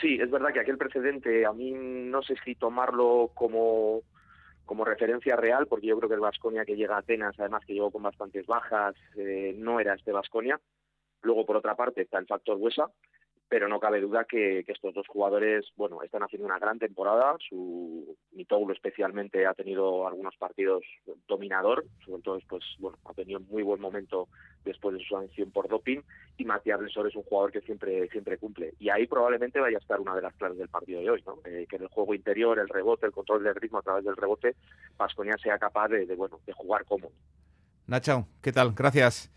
Sí, 0.00 0.18
es 0.20 0.30
verdad 0.30 0.52
que 0.52 0.60
aquel 0.60 0.78
precedente 0.78 1.46
a 1.46 1.52
mí 1.52 1.72
no 1.72 2.22
sé 2.22 2.34
si 2.44 2.56
tomarlo 2.56 3.30
como 3.34 4.02
como 4.70 4.84
referencia 4.84 5.34
real, 5.34 5.66
porque 5.66 5.88
yo 5.88 5.96
creo 5.98 6.08
que 6.08 6.14
el 6.14 6.20
Vasconia 6.20 6.64
que 6.64 6.76
llega 6.76 6.94
a 6.94 6.98
Atenas, 6.98 7.34
además 7.40 7.64
que 7.66 7.72
llegó 7.72 7.90
con 7.90 8.04
bastantes 8.04 8.46
bajas, 8.46 8.94
eh, 9.16 9.52
no 9.56 9.80
era 9.80 9.94
este 9.94 10.12
Vasconia. 10.12 10.60
Luego, 11.22 11.44
por 11.44 11.56
otra 11.56 11.74
parte, 11.74 12.02
está 12.02 12.18
el 12.18 12.28
factor 12.28 12.56
Huesa, 12.56 12.88
pero 13.48 13.66
no 13.66 13.80
cabe 13.80 14.00
duda 14.00 14.26
que, 14.26 14.60
estos 14.60 14.94
dos 14.94 15.08
jugadores, 15.08 15.66
bueno, 15.74 16.04
están 16.04 16.22
haciendo 16.22 16.46
una 16.46 16.60
gran 16.60 16.78
temporada. 16.78 17.34
Su 17.48 18.16
Mitoglu 18.30 18.72
especialmente 18.72 19.44
ha 19.44 19.54
tenido 19.54 20.06
algunos 20.06 20.36
partidos 20.36 20.84
dominador, 21.26 21.84
sobre 22.06 22.22
todo, 22.22 22.38
pues, 22.48 22.62
bueno, 22.78 22.96
ha 23.06 23.14
tenido 23.14 23.40
un 23.40 23.48
muy 23.48 23.64
buen 23.64 23.80
momento 23.80 24.28
después 24.64 24.96
de 24.96 25.02
su 25.02 25.14
sanción 25.14 25.50
por 25.50 25.68
doping 25.68 26.00
y 26.36 26.44
Matías 26.44 26.80
Lesor 26.80 27.06
es 27.06 27.16
un 27.16 27.22
jugador 27.22 27.52
que 27.52 27.60
siempre 27.60 28.08
siempre 28.08 28.38
cumple 28.38 28.74
y 28.78 28.88
ahí 28.90 29.06
probablemente 29.06 29.60
vaya 29.60 29.78
a 29.78 29.80
estar 29.80 30.00
una 30.00 30.14
de 30.14 30.22
las 30.22 30.34
claves 30.34 30.58
del 30.58 30.68
partido 30.68 31.00
de 31.00 31.10
hoy, 31.10 31.22
¿no? 31.26 31.38
Eh, 31.44 31.66
que 31.68 31.76
en 31.76 31.82
el 31.82 31.88
juego 31.88 32.14
interior, 32.14 32.58
el 32.58 32.68
rebote, 32.68 33.06
el 33.06 33.12
control 33.12 33.42
del 33.44 33.54
ritmo 33.54 33.78
a 33.78 33.82
través 33.82 34.04
del 34.04 34.16
rebote, 34.16 34.56
Pasconia 34.96 35.36
sea 35.42 35.58
capaz 35.58 35.88
de 35.88 36.14
bueno, 36.14 36.40
de 36.46 36.52
jugar 36.52 36.84
cómodo. 36.84 37.12
Nacho, 37.86 38.26
¿qué 38.40 38.52
tal? 38.52 38.72
Gracias. 38.72 39.30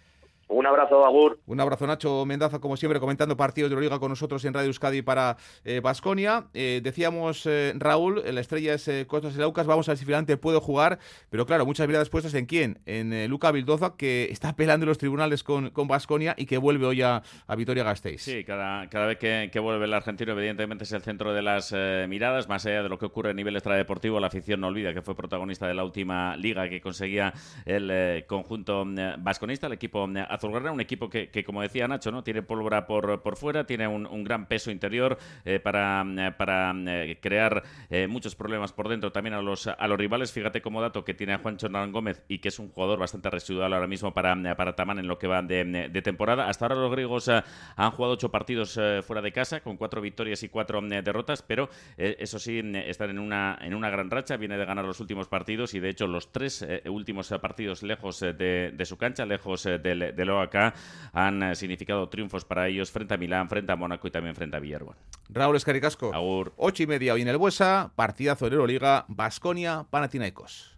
Un 0.53 0.65
abrazo, 0.65 1.05
Agur. 1.05 1.39
Un 1.45 1.59
abrazo, 1.59 1.87
Nacho 1.87 2.25
Mendaza, 2.25 2.59
como 2.59 2.77
siempre, 2.77 2.99
comentando 2.99 3.37
partidos 3.37 3.69
de 3.69 3.75
Euroliga 3.75 3.99
con 3.99 4.09
nosotros 4.09 4.43
en 4.45 4.53
Radio 4.53 4.67
Euskadi 4.67 5.01
para 5.01 5.37
Basconia. 5.81 6.47
Eh, 6.53 6.63
eh, 6.63 6.81
decíamos, 6.81 7.45
eh, 7.45 7.73
Raúl, 7.75 8.23
la 8.25 8.39
estrella 8.39 8.75
es 8.75 8.87
eh, 8.87 9.05
Costas 9.05 9.35
Elaucas. 9.35 9.67
Vamos 9.67 9.87
a 9.87 9.91
ver 9.91 9.97
si 9.97 10.05
finalmente 10.05 10.37
puede 10.37 10.59
jugar. 10.59 10.97
Pero 11.29 11.45
claro, 11.45 11.65
muchas 11.65 11.87
miradas 11.87 12.09
puestas 12.09 12.33
en 12.35 12.45
quién? 12.45 12.79
En 12.85 13.29
Luca 13.29 13.51
Vildoza, 13.51 13.95
que 13.97 14.29
está 14.31 14.49
apelando 14.49 14.85
en 14.85 14.89
los 14.89 14.97
tribunales 14.97 15.43
con 15.43 15.71
Basconia 15.87 16.35
y 16.37 16.45
que 16.45 16.57
vuelve 16.57 16.85
hoy 16.85 17.01
a, 17.01 17.21
a 17.47 17.55
Vitoria 17.55 17.83
Gasteiz. 17.83 18.21
Sí, 18.21 18.43
cada, 18.43 18.89
cada 18.89 19.07
vez 19.07 19.17
que, 19.17 19.49
que, 19.51 19.59
vuelve 19.59 19.85
el 19.85 19.93
argentino, 19.93 20.31
evidentemente 20.31 20.85
es 20.85 20.91
el 20.93 21.01
centro 21.01 21.33
de 21.33 21.41
las 21.41 21.73
miradas. 22.07 22.47
Más 22.47 22.65
allá 22.65 22.81
de 22.81 22.89
lo 22.89 22.97
que 22.97 23.05
ocurre 23.05 23.31
a 23.31 23.33
nivel 23.33 23.55
extradeportivo, 23.55 24.19
la 24.19 24.27
afición 24.27 24.61
no 24.61 24.67
olvida 24.67 24.93
que 24.93 25.01
fue 25.01 25.15
protagonista 25.15 25.67
de 25.67 25.73
la 25.73 25.83
última 25.83 26.37
liga 26.37 26.69
que 26.69 26.81
conseguía 26.81 27.33
el 27.65 28.25
conjunto 28.25 28.85
vasconista, 29.19 29.67
el 29.67 29.73
equipo 29.73 30.07
azulgrana, 30.43 30.71
un 30.71 30.81
equipo 30.81 31.09
que, 31.09 31.29
que, 31.29 31.43
como 31.43 31.61
decía 31.61 31.87
Nacho, 31.87 32.11
¿no? 32.11 32.23
tiene 32.23 32.41
pólvora 32.41 32.85
por, 32.85 33.21
por 33.21 33.37
fuera, 33.37 33.65
tiene 33.65 33.87
un, 33.87 34.05
un 34.05 34.23
gran 34.23 34.47
peso 34.47 34.71
interior 34.71 35.17
eh, 35.45 35.59
para, 35.59 36.05
para 36.37 36.73
eh, 36.87 37.17
crear 37.21 37.63
eh, 37.89 38.07
muchos 38.07 38.35
problemas 38.35 38.73
por 38.73 38.89
dentro 38.89 39.11
también 39.11 39.33
a 39.33 39.41
los, 39.41 39.67
a 39.67 39.87
los 39.87 39.97
rivales. 39.97 40.31
Fíjate 40.31 40.61
como 40.61 40.81
dato 40.81 41.05
que 41.05 41.13
tiene 41.13 41.33
a 41.33 41.37
Juancho 41.37 41.67
Hernán 41.67 41.91
Gómez 41.91 42.21
y 42.27 42.39
que 42.39 42.49
es 42.49 42.59
un 42.59 42.69
jugador 42.69 42.99
bastante 42.99 43.29
residual 43.29 43.73
ahora 43.73 43.87
mismo 43.87 44.13
para, 44.13 44.35
para 44.55 44.75
Tamán 44.75 44.99
en 44.99 45.07
lo 45.07 45.17
que 45.17 45.27
va 45.27 45.41
de, 45.41 45.63
de 45.89 46.01
temporada. 46.01 46.49
Hasta 46.49 46.65
ahora 46.65 46.75
los 46.75 46.91
griegos 46.91 47.29
han 47.29 47.91
jugado 47.91 48.13
ocho 48.13 48.29
partidos 48.29 48.79
fuera 49.05 49.21
de 49.21 49.31
casa 49.31 49.61
con 49.61 49.77
cuatro 49.77 50.01
victorias 50.01 50.43
y 50.43 50.49
cuatro 50.49 50.81
derrotas, 50.81 51.41
pero 51.41 51.69
eso 51.97 52.39
sí, 52.39 52.61
están 52.85 53.11
en 53.11 53.19
una, 53.19 53.57
en 53.61 53.73
una 53.73 53.89
gran 53.89 54.09
racha. 54.09 54.37
Viene 54.37 54.57
de 54.57 54.65
ganar 54.65 54.85
los 54.85 54.99
últimos 54.99 55.27
partidos 55.27 55.73
y 55.73 55.79
de 55.79 55.89
hecho 55.89 56.07
los 56.07 56.31
tres 56.31 56.65
últimos 56.85 57.29
partidos 57.41 57.83
lejos 57.83 58.19
de, 58.19 58.71
de 58.73 58.85
su 58.85 58.97
cancha, 58.97 59.25
lejos 59.25 59.63
del, 59.63 60.15
del 60.15 60.29
OAK, 60.33 60.73
han 61.13 61.55
significado 61.55 62.07
triunfos 62.09 62.45
para 62.45 62.67
ellos 62.67 62.91
frente 62.91 63.13
a 63.13 63.17
Milán, 63.17 63.49
frente 63.49 63.71
a 63.71 63.75
Mónaco 63.75 64.07
y 64.07 64.11
también 64.11 64.35
frente 64.35 64.57
a 64.57 64.59
Villarreal. 64.59 64.95
Raúl 65.29 65.55
Escaricasco. 65.55 66.13
Agur. 66.13 66.53
Ocho 66.57 66.83
y 66.83 66.87
media 66.87 67.13
hoy 67.13 67.21
en 67.21 67.27
el 67.27 67.37
Buesa, 67.37 67.91
partidazo 67.95 68.49
de 68.49 68.55
Euroliga, 68.55 69.05
Basconia, 69.07 69.85
Panathinaikos. 69.89 70.77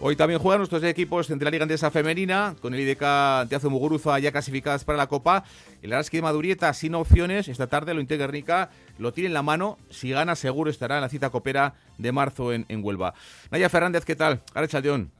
Hoy 0.00 0.14
también 0.14 0.38
juegan 0.38 0.60
nuestros 0.60 0.84
equipos 0.84 1.26
de 1.26 1.44
la 1.44 1.50
Liga 1.50 1.64
Andesa 1.64 1.90
Femenina, 1.90 2.54
con 2.62 2.72
el 2.72 2.78
IDK 2.80 3.48
de 3.48 3.56
Azumuguruza 3.56 4.16
ya 4.20 4.30
clasificadas 4.30 4.84
para 4.84 4.96
la 4.96 5.08
Copa. 5.08 5.42
El 5.82 5.92
Araski 5.92 6.18
de 6.18 6.22
Madurieta 6.22 6.72
sin 6.72 6.94
opciones. 6.94 7.48
Esta 7.48 7.66
tarde 7.66 7.94
lo 7.94 8.04
Guernica 8.04 8.70
lo 8.98 9.12
tiene 9.12 9.26
en 9.26 9.34
la 9.34 9.42
mano. 9.42 9.76
Si 9.90 10.10
gana, 10.10 10.36
seguro 10.36 10.70
estará 10.70 10.96
en 10.96 11.00
la 11.00 11.08
cita 11.08 11.30
copera 11.30 11.74
de 11.98 12.12
marzo 12.12 12.52
en, 12.52 12.64
en 12.68 12.84
Huelva. 12.84 13.12
Naya 13.50 13.68
Fernández, 13.68 14.04
¿qué 14.04 14.14
tal? 14.14 14.40
Arachaldeón. 14.54 15.10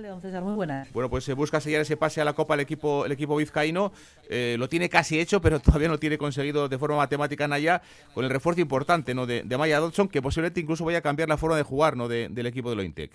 León 0.00 0.22
César, 0.22 0.42
muy 0.42 0.54
buenas. 0.54 0.90
Bueno, 0.92 1.10
pues 1.10 1.24
se 1.24 1.34
busca 1.34 1.60
sellar 1.60 1.82
ese 1.82 1.98
pase 1.98 2.20
a 2.22 2.24
la 2.24 2.32
Copa 2.32 2.54
el 2.54 2.60
equipo, 2.60 3.04
el 3.04 3.12
equipo 3.12 3.36
vizcaíno. 3.36 3.92
Eh, 4.30 4.56
lo 4.58 4.70
tiene 4.70 4.88
casi 4.88 5.20
hecho, 5.20 5.42
pero 5.42 5.60
todavía 5.60 5.88
no 5.88 5.98
tiene 5.98 6.16
conseguido 6.16 6.66
de 6.68 6.78
forma 6.78 6.96
matemática 6.96 7.46
Naya, 7.46 7.82
con 8.14 8.24
el 8.24 8.30
refuerzo 8.30 8.62
importante 8.62 9.14
¿no? 9.14 9.26
de, 9.26 9.42
de 9.42 9.58
Maya 9.58 9.78
Dodson, 9.80 10.08
que 10.08 10.22
posiblemente 10.22 10.60
incluso 10.60 10.84
vaya 10.86 10.98
a 10.98 11.02
cambiar 11.02 11.28
la 11.28 11.36
forma 11.36 11.58
de 11.58 11.62
jugar 11.62 11.94
¿no? 11.94 12.08
del 12.08 12.46
equipo 12.46 12.70
de 12.70 12.76
Lointec. 12.76 13.12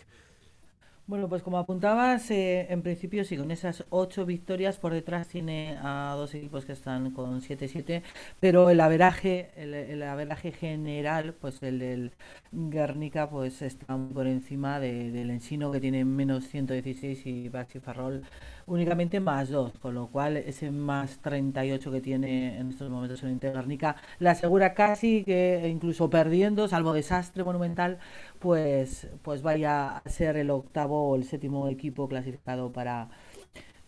Bueno, 1.07 1.29
pues 1.29 1.41
como 1.41 1.57
apuntabas, 1.57 2.29
eh, 2.31 2.67
en 2.69 2.81
principio 2.81 3.23
sí, 3.23 3.37
con 3.37 3.49
esas 3.49 3.85
ocho 3.91 4.25
victorias 4.25 4.77
por 4.77 4.91
detrás 4.91 5.29
tiene 5.29 5.77
a 5.81 6.13
dos 6.17 6.35
equipos 6.35 6.65
que 6.65 6.73
están 6.73 7.11
con 7.11 7.39
7-7, 7.39 8.03
pero 8.41 8.69
el 8.69 8.81
averaje, 8.81 9.51
el, 9.55 10.03
averaje 10.03 10.51
general, 10.51 11.33
pues 11.33 11.63
el 11.63 11.79
del 11.79 12.11
Guernica, 12.51 13.29
pues 13.29 13.61
está 13.61 13.97
por 14.13 14.27
encima 14.27 14.81
del 14.81 15.29
Ensino 15.29 15.71
que 15.71 15.79
tiene 15.79 16.03
menos 16.03 16.45
116 16.49 17.25
y 17.25 17.47
Baxi 17.47 17.79
Farrol 17.79 18.23
únicamente 18.67 19.19
más 19.19 19.49
2, 19.49 19.73
con 19.79 19.95
lo 19.95 20.07
cual 20.07 20.37
ese 20.37 20.71
más 20.71 21.19
38 21.19 21.91
que 21.91 22.01
tiene 22.01 22.59
en 22.59 22.69
estos 22.69 22.89
momentos 22.89 23.23
el 23.23 23.31
Inter 23.31 23.53
Guernica 23.53 23.95
la 24.19 24.31
asegura 24.31 24.73
casi 24.73 25.23
que 25.23 25.67
incluso 25.69 26.09
perdiendo, 26.09 26.67
salvo 26.67 26.93
desastre 26.93 27.43
monumental, 27.43 27.97
pues, 28.39 29.07
pues 29.23 29.41
vaya 29.41 29.97
a 29.97 30.09
ser 30.09 30.37
el 30.37 30.49
octavo 30.51 31.09
o 31.09 31.15
el 31.15 31.23
séptimo 31.23 31.67
equipo 31.69 32.07
clasificado 32.07 32.71
para, 32.71 33.09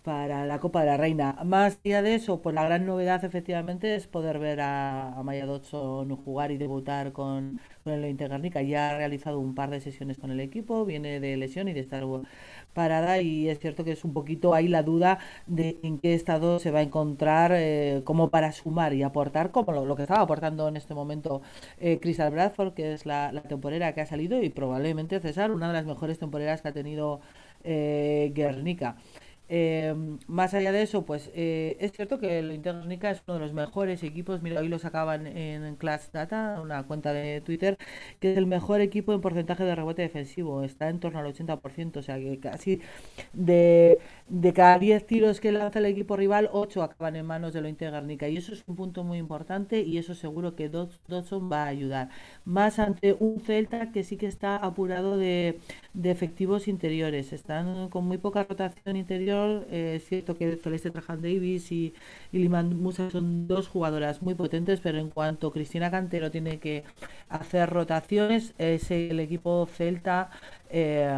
para 0.04 0.46
la 0.46 0.60
Copa 0.60 0.82
de 0.82 0.88
la 0.88 0.98
Reina. 0.98 1.38
Más 1.46 1.80
allá 1.86 2.02
de 2.02 2.16
eso, 2.16 2.42
pues 2.42 2.56
la 2.56 2.64
gran 2.64 2.86
novedad 2.86 3.24
efectivamente 3.26 3.96
es 3.96 4.08
poder 4.08 4.40
ver 4.40 4.62
a, 4.62 5.14
a 5.14 5.24
Maya 5.24 5.46
Dodson 5.46 6.16
jugar 6.16 6.52
y 6.52 6.58
debutar 6.58 7.12
con, 7.12 7.60
con 7.84 7.94
el 7.94 8.06
Intergarnica. 8.10 8.62
Ya 8.62 8.90
ha 8.92 8.98
realizado 8.98 9.40
un 9.40 9.56
par 9.56 9.70
de 9.70 9.82
sesiones 9.82 10.18
con 10.18 10.32
el 10.32 10.40
equipo, 10.40 10.86
viene 10.86 11.20
de 11.20 11.38
lesión 11.38 11.68
y 11.68 11.74
de 11.74 11.82
estar 11.82 12.04
parada 12.74 13.22
y 13.22 13.50
es 13.50 13.60
cierto 13.60 13.84
que 13.84 13.92
es 13.92 14.04
un 14.06 14.14
poquito 14.14 14.54
ahí 14.54 14.68
la 14.68 14.84
duda 14.84 15.20
de 15.48 15.80
en 15.84 16.00
qué 16.00 16.14
estado 16.14 16.60
se 16.60 16.72
va 16.72 16.80
a 16.80 16.82
encontrar 16.84 17.52
eh, 17.56 18.02
como 18.06 18.30
para 18.30 18.52
sumar 18.52 18.94
y 18.94 19.04
aportar 19.04 19.52
como 19.52 19.72
lo, 19.72 19.96
que 19.96 20.04
estaba 20.04 20.22
aportando 20.22 20.68
en 20.68 20.78
este 20.78 20.94
momento 20.94 21.42
eh, 21.80 22.00
Crystal 22.00 22.32
Bradford, 22.32 22.74
que 22.74 22.94
es 22.94 23.06
la, 23.06 23.32
la, 23.32 23.42
temporera 23.42 23.94
que 23.94 24.02
ha 24.02 24.06
salido 24.06 24.42
y 24.42 24.50
probablemente 24.50 25.20
César, 25.20 25.52
una 25.52 25.68
de 25.68 25.74
las 25.74 25.86
mejores 25.86 26.20
temporeras 26.20 26.62
que 26.62 26.68
ha 26.70 26.74
tenido 26.74 27.22
eh, 27.64 28.32
Guernica. 28.34 28.96
Eh, 29.52 29.96
más 30.28 30.54
allá 30.54 30.72
de 30.72 30.84
eso, 30.84 31.06
pues 31.06 31.32
eh, 31.34 31.76
es 31.80 31.92
cierto 31.92 32.20
que 32.20 32.40
el 32.40 32.52
Internica 32.52 33.10
es 33.10 33.24
uno 33.28 33.36
de 33.36 33.40
los 33.42 33.54
mejores 33.54 34.04
equipos. 34.04 34.42
Mira, 34.44 34.62
hoy 34.62 34.68
lo 34.68 34.80
sacaban 34.80 35.26
en 35.28 35.76
Class 35.76 36.12
Data, 36.12 36.60
una 36.62 36.84
cuenta 36.86 37.14
de 37.14 37.42
Twitter, 37.42 37.78
que 38.20 38.32
es 38.32 38.38
el 38.38 38.46
mejor 38.46 38.82
equipo 38.82 39.14
en 39.14 39.22
porcentaje 39.22 39.64
de 39.64 39.76
rebote 39.76 40.04
defensivo. 40.04 40.64
Está 40.64 40.90
en 40.90 41.00
torno 41.00 41.20
al 41.20 41.26
80%, 41.26 42.00
o 42.00 42.04
sea 42.04 42.18
que 42.20 42.40
casi 42.40 42.82
de, 43.34 44.00
de 44.30 44.54
cada 44.54 44.78
10 44.80 45.06
tiros 45.08 45.40
que 45.40 45.52
lanza 45.52 45.80
el 45.80 45.86
equipo 45.86 46.16
rival, 46.16 46.50
8 46.54 46.84
acaban 46.84 47.16
en 47.16 47.26
manos 47.26 47.54
de 47.54 47.62
lo 47.62 47.68
Internica. 47.68 48.28
Y 48.30 48.38
eso 48.38 48.54
es 48.54 48.64
un 48.68 48.76
punto 48.76 49.04
muy 49.04 49.18
importante 49.18 49.82
y 49.82 49.98
eso 49.98 50.16
seguro 50.16 50.56
que 50.56 50.70
Dodson 50.70 51.52
va 51.52 51.64
a 51.64 51.68
ayudar. 51.68 52.10
Más 52.46 52.80
ante 52.80 53.16
un 53.20 53.40
Celta 53.42 53.92
que 53.92 54.04
sí 54.04 54.18
que 54.18 54.28
está 54.28 54.56
apurado 54.58 55.18
de, 55.18 55.60
de 55.94 56.12
efectivos 56.12 56.68
interiores. 56.68 57.34
Están 57.34 57.90
con 57.90 58.06
muy 58.06 58.18
poca 58.18 58.44
rotación 58.44 58.96
interior 58.96 59.66
eh, 59.72 59.96
es 59.98 60.06
cierto 60.08 60.38
que 60.38 60.58
Celeste 60.58 60.92
Trajan 60.92 61.22
Davis 61.22 61.72
y, 61.72 61.94
y 62.32 62.40
Liman 62.40 62.78
Musa 62.82 63.10
son 63.10 63.48
dos 63.48 63.68
jugadoras 63.68 64.22
muy 64.22 64.36
potentes, 64.36 64.80
pero 64.82 65.00
en 65.00 65.10
cuanto 65.10 65.52
Cristina 65.52 65.92
Cantero 65.92 66.32
tiene 66.32 66.60
que 66.60 66.84
hacer 67.30 67.70
rotaciones, 67.70 68.54
es 68.58 68.92
el 68.92 69.20
equipo 69.20 69.66
Celta 69.68 70.30
eh, 70.70 71.10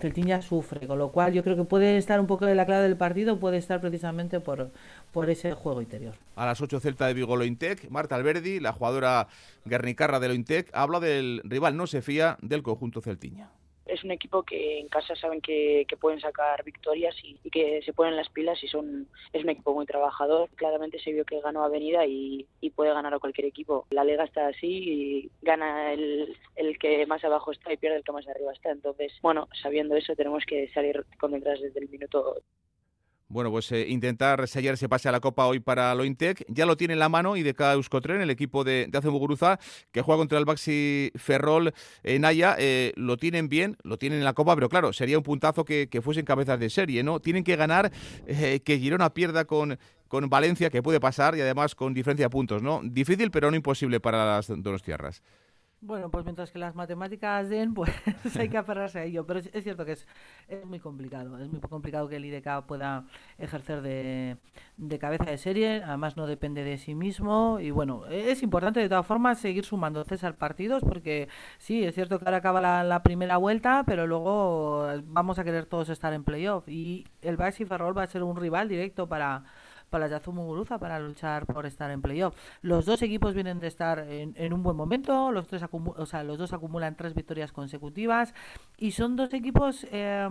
Celtiña 0.00 0.42
sufre, 0.42 0.86
con 0.86 0.98
lo 0.98 1.10
cual 1.12 1.32
yo 1.32 1.42
creo 1.42 1.56
que 1.56 1.64
puede 1.64 1.96
estar 1.96 2.20
un 2.20 2.26
poco 2.26 2.46
la 2.54 2.66
clave 2.66 2.84
del 2.84 2.96
partido, 2.96 3.38
puede 3.38 3.58
estar 3.58 3.80
precisamente 3.80 4.40
por, 4.40 4.70
por 5.12 5.30
ese 5.30 5.52
juego 5.52 5.82
interior. 5.82 6.14
A 6.36 6.46
las 6.46 6.60
8 6.60 6.80
Celta 6.80 7.06
de 7.06 7.14
Vigo 7.14 7.36
Lointec, 7.36 7.88
Marta 7.90 8.16
Alberdi, 8.16 8.60
la 8.60 8.72
jugadora 8.72 9.28
guernicarra 9.64 10.20
de 10.20 10.28
Lointec, 10.28 10.70
habla 10.72 11.00
del 11.00 11.40
rival, 11.44 11.76
no 11.76 11.86
se 11.86 12.02
fía 12.02 12.38
del 12.42 12.62
conjunto 12.62 13.00
Celtiña 13.00 13.50
es 13.90 14.04
un 14.04 14.10
equipo 14.10 14.42
que 14.42 14.78
en 14.78 14.88
casa 14.88 15.14
saben 15.16 15.40
que, 15.40 15.86
pueden 16.00 16.20
sacar 16.20 16.64
victorias 16.64 17.14
y, 17.22 17.36
que 17.50 17.82
se 17.82 17.92
ponen 17.92 18.16
las 18.16 18.28
pilas 18.30 18.62
y 18.62 18.68
son 18.68 19.08
es 19.32 19.42
un 19.42 19.50
equipo 19.50 19.74
muy 19.74 19.86
trabajador. 19.86 20.48
Claramente 20.54 20.98
se 20.98 21.12
vio 21.12 21.24
que 21.24 21.40
ganó 21.40 21.64
Avenida 21.64 22.06
y, 22.06 22.46
puede 22.74 22.94
ganar 22.94 23.12
a 23.12 23.18
cualquier 23.18 23.46
equipo. 23.46 23.86
La 23.90 24.04
liga 24.04 24.24
está 24.24 24.46
así 24.46 24.66
y 24.66 25.30
gana 25.42 25.92
el, 25.92 26.34
el 26.56 26.78
que 26.78 27.04
más 27.06 27.22
abajo 27.24 27.50
está 27.50 27.72
y 27.72 27.76
pierde 27.76 27.98
el 27.98 28.04
que 28.04 28.12
más 28.12 28.26
arriba 28.28 28.52
está. 28.52 28.70
Entonces, 28.70 29.12
bueno, 29.20 29.48
sabiendo 29.60 29.96
eso 29.96 30.14
tenemos 30.14 30.44
que 30.46 30.68
salir 30.68 31.04
con 31.18 31.32
detrás 31.32 31.60
desde 31.60 31.80
el 31.80 31.88
minuto 31.88 32.42
bueno, 33.30 33.50
pues 33.50 33.70
eh, 33.70 33.86
intentar 33.88 34.46
sellar 34.48 34.74
ese 34.74 34.88
pase 34.88 35.08
a 35.08 35.12
la 35.12 35.20
Copa 35.20 35.46
hoy 35.46 35.60
para 35.60 35.94
Lointec. 35.94 36.44
Ya 36.48 36.66
lo 36.66 36.76
tiene 36.76 36.94
en 36.94 36.98
la 36.98 37.08
mano 37.08 37.36
y 37.36 37.42
de 37.44 37.54
cada 37.54 37.74
Euskotren, 37.74 38.20
el 38.20 38.28
equipo 38.28 38.64
de, 38.64 38.88
de 38.88 39.48
que 39.92 40.02
juega 40.02 40.18
contra 40.18 40.38
el 40.38 40.44
Baxi 40.44 41.12
Ferrol 41.14 41.72
en 42.02 42.24
Haya, 42.24 42.56
eh, 42.58 42.92
lo 42.96 43.16
tienen 43.16 43.48
bien, 43.48 43.76
lo 43.84 43.98
tienen 43.98 44.18
en 44.18 44.24
la 44.24 44.32
Copa, 44.32 44.56
pero 44.56 44.68
claro, 44.68 44.92
sería 44.92 45.16
un 45.16 45.22
puntazo 45.22 45.64
que, 45.64 45.88
que 45.88 46.02
fuesen 46.02 46.24
cabezas 46.24 46.58
de 46.58 46.70
serie, 46.70 47.04
¿no? 47.04 47.20
Tienen 47.20 47.44
que 47.44 47.54
ganar, 47.54 47.92
eh, 48.26 48.60
que 48.64 48.78
Girona 48.78 49.14
pierda 49.14 49.44
con, 49.44 49.78
con 50.08 50.28
Valencia, 50.28 50.68
que 50.68 50.82
puede 50.82 50.98
pasar, 50.98 51.36
y 51.36 51.40
además 51.40 51.76
con 51.76 51.94
diferencia 51.94 52.26
de 52.26 52.30
puntos, 52.30 52.62
¿no? 52.62 52.80
Difícil, 52.82 53.30
pero 53.30 53.48
no 53.50 53.56
imposible 53.56 54.00
para 54.00 54.24
las 54.26 54.48
dos 54.48 54.82
tierras. 54.82 55.22
Bueno, 55.82 56.10
pues 56.10 56.26
mientras 56.26 56.50
que 56.50 56.58
las 56.58 56.74
matemáticas 56.74 57.48
den, 57.48 57.72
pues 57.74 57.90
hay 58.38 58.50
que 58.50 58.58
aferrarse 58.58 58.98
a 58.98 59.04
ello. 59.04 59.24
Pero 59.26 59.40
es, 59.40 59.50
cierto 59.62 59.86
que 59.86 59.92
es, 59.92 60.06
es, 60.48 60.64
muy 60.66 60.78
complicado. 60.78 61.38
Es 61.38 61.50
muy 61.50 61.60
complicado 61.60 62.06
que 62.08 62.16
el 62.16 62.24
IDK 62.26 62.66
pueda 62.66 63.06
ejercer 63.38 63.80
de, 63.80 64.36
de, 64.76 64.98
cabeza 64.98 65.24
de 65.24 65.38
serie. 65.38 65.82
Además, 65.82 66.18
no 66.18 66.26
depende 66.26 66.64
de 66.64 66.76
sí 66.76 66.94
mismo. 66.94 67.60
Y 67.60 67.70
bueno, 67.70 68.06
es 68.06 68.42
importante 68.42 68.80
de 68.80 68.90
todas 68.90 69.06
formas 69.06 69.38
seguir 69.38 69.64
sumando 69.64 70.04
César 70.04 70.36
partidos, 70.36 70.82
porque 70.82 71.28
sí, 71.56 71.82
es 71.82 71.94
cierto 71.94 72.18
que 72.18 72.26
ahora 72.26 72.38
acaba 72.38 72.60
la, 72.82 73.02
primera 73.02 73.38
vuelta, 73.38 73.84
pero 73.86 74.06
luego 74.06 74.86
vamos 75.04 75.38
a 75.38 75.44
querer 75.44 75.64
todos 75.64 75.88
estar 75.88 76.12
en 76.12 76.24
playoff. 76.24 76.68
Y 76.68 77.06
el 77.22 77.38
Baxi 77.38 77.64
Ferrol 77.64 77.96
va 77.96 78.02
a 78.02 78.06
ser 78.06 78.22
un 78.22 78.36
rival 78.36 78.68
directo 78.68 79.08
para 79.08 79.44
para 79.90 80.08
Yazu 80.08 80.32
Muguruza 80.32 80.78
para 80.78 80.98
luchar 80.98 81.46
por 81.46 81.66
estar 81.66 81.90
en 81.90 82.00
playoff. 82.00 82.34
Los 82.62 82.86
dos 82.86 83.02
equipos 83.02 83.34
vienen 83.34 83.60
de 83.60 83.66
estar 83.66 83.98
en, 84.08 84.52
un 84.52 84.62
buen 84.62 84.76
momento, 84.76 85.32
los, 85.32 85.46
tres 85.46 85.62
o 85.72 86.06
sea, 86.06 86.24
los 86.24 86.38
dos 86.38 86.52
acumulan 86.52 86.96
tres 86.96 87.14
victorias 87.14 87.52
consecutivas 87.52 88.34
y 88.78 88.92
son 88.92 89.16
dos 89.16 89.34
equipos 89.34 89.86
eh, 89.90 90.28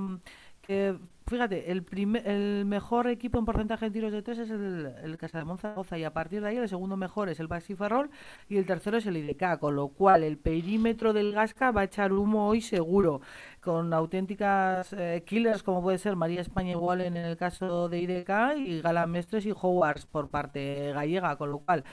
que 0.61 0.97
fíjate, 1.29 1.71
el, 1.71 1.83
primer, 1.83 2.27
el 2.27 2.65
mejor 2.65 3.07
equipo 3.07 3.37
en 3.37 3.45
porcentaje 3.45 3.85
de 3.85 3.91
tiros 3.91 4.11
de 4.11 4.21
tres 4.21 4.39
es 4.39 4.49
el, 4.49 4.91
el 5.03 5.17
Casa 5.17 5.37
de 5.37 5.45
Monzaragoza 5.45 5.97
y 5.97 6.03
a 6.03 6.11
partir 6.11 6.41
de 6.41 6.49
ahí 6.49 6.57
el 6.57 6.67
segundo 6.67 6.97
mejor 6.97 7.29
es 7.29 7.39
el 7.39 7.47
Baxi 7.47 7.75
Ferrol 7.75 8.09
y 8.49 8.57
el 8.57 8.65
tercero 8.65 8.97
es 8.97 9.05
el 9.05 9.15
IDK, 9.17 9.59
con 9.59 9.75
lo 9.75 9.89
cual 9.89 10.23
el 10.23 10.37
perímetro 10.37 11.13
del 11.13 11.31
Gasca 11.31 11.71
va 11.71 11.81
a 11.81 11.83
echar 11.83 12.11
humo 12.13 12.47
hoy 12.47 12.61
seguro, 12.61 13.21
con 13.61 13.93
auténticas 13.93 14.93
eh, 14.93 15.23
killers 15.25 15.61
como 15.61 15.81
puede 15.83 15.99
ser 15.99 16.15
María 16.15 16.41
España 16.41 16.71
igual 16.71 17.01
en 17.01 17.15
el 17.15 17.37
caso 17.37 17.89
de 17.89 17.99
IDK 17.99 18.57
y 18.57 18.81
Galán 18.81 19.11
Mestres 19.11 19.45
y 19.45 19.51
Howards 19.51 20.05
por 20.07 20.29
parte 20.29 20.91
gallega, 20.93 21.35
con 21.37 21.51
lo 21.51 21.59
cual 21.59 21.83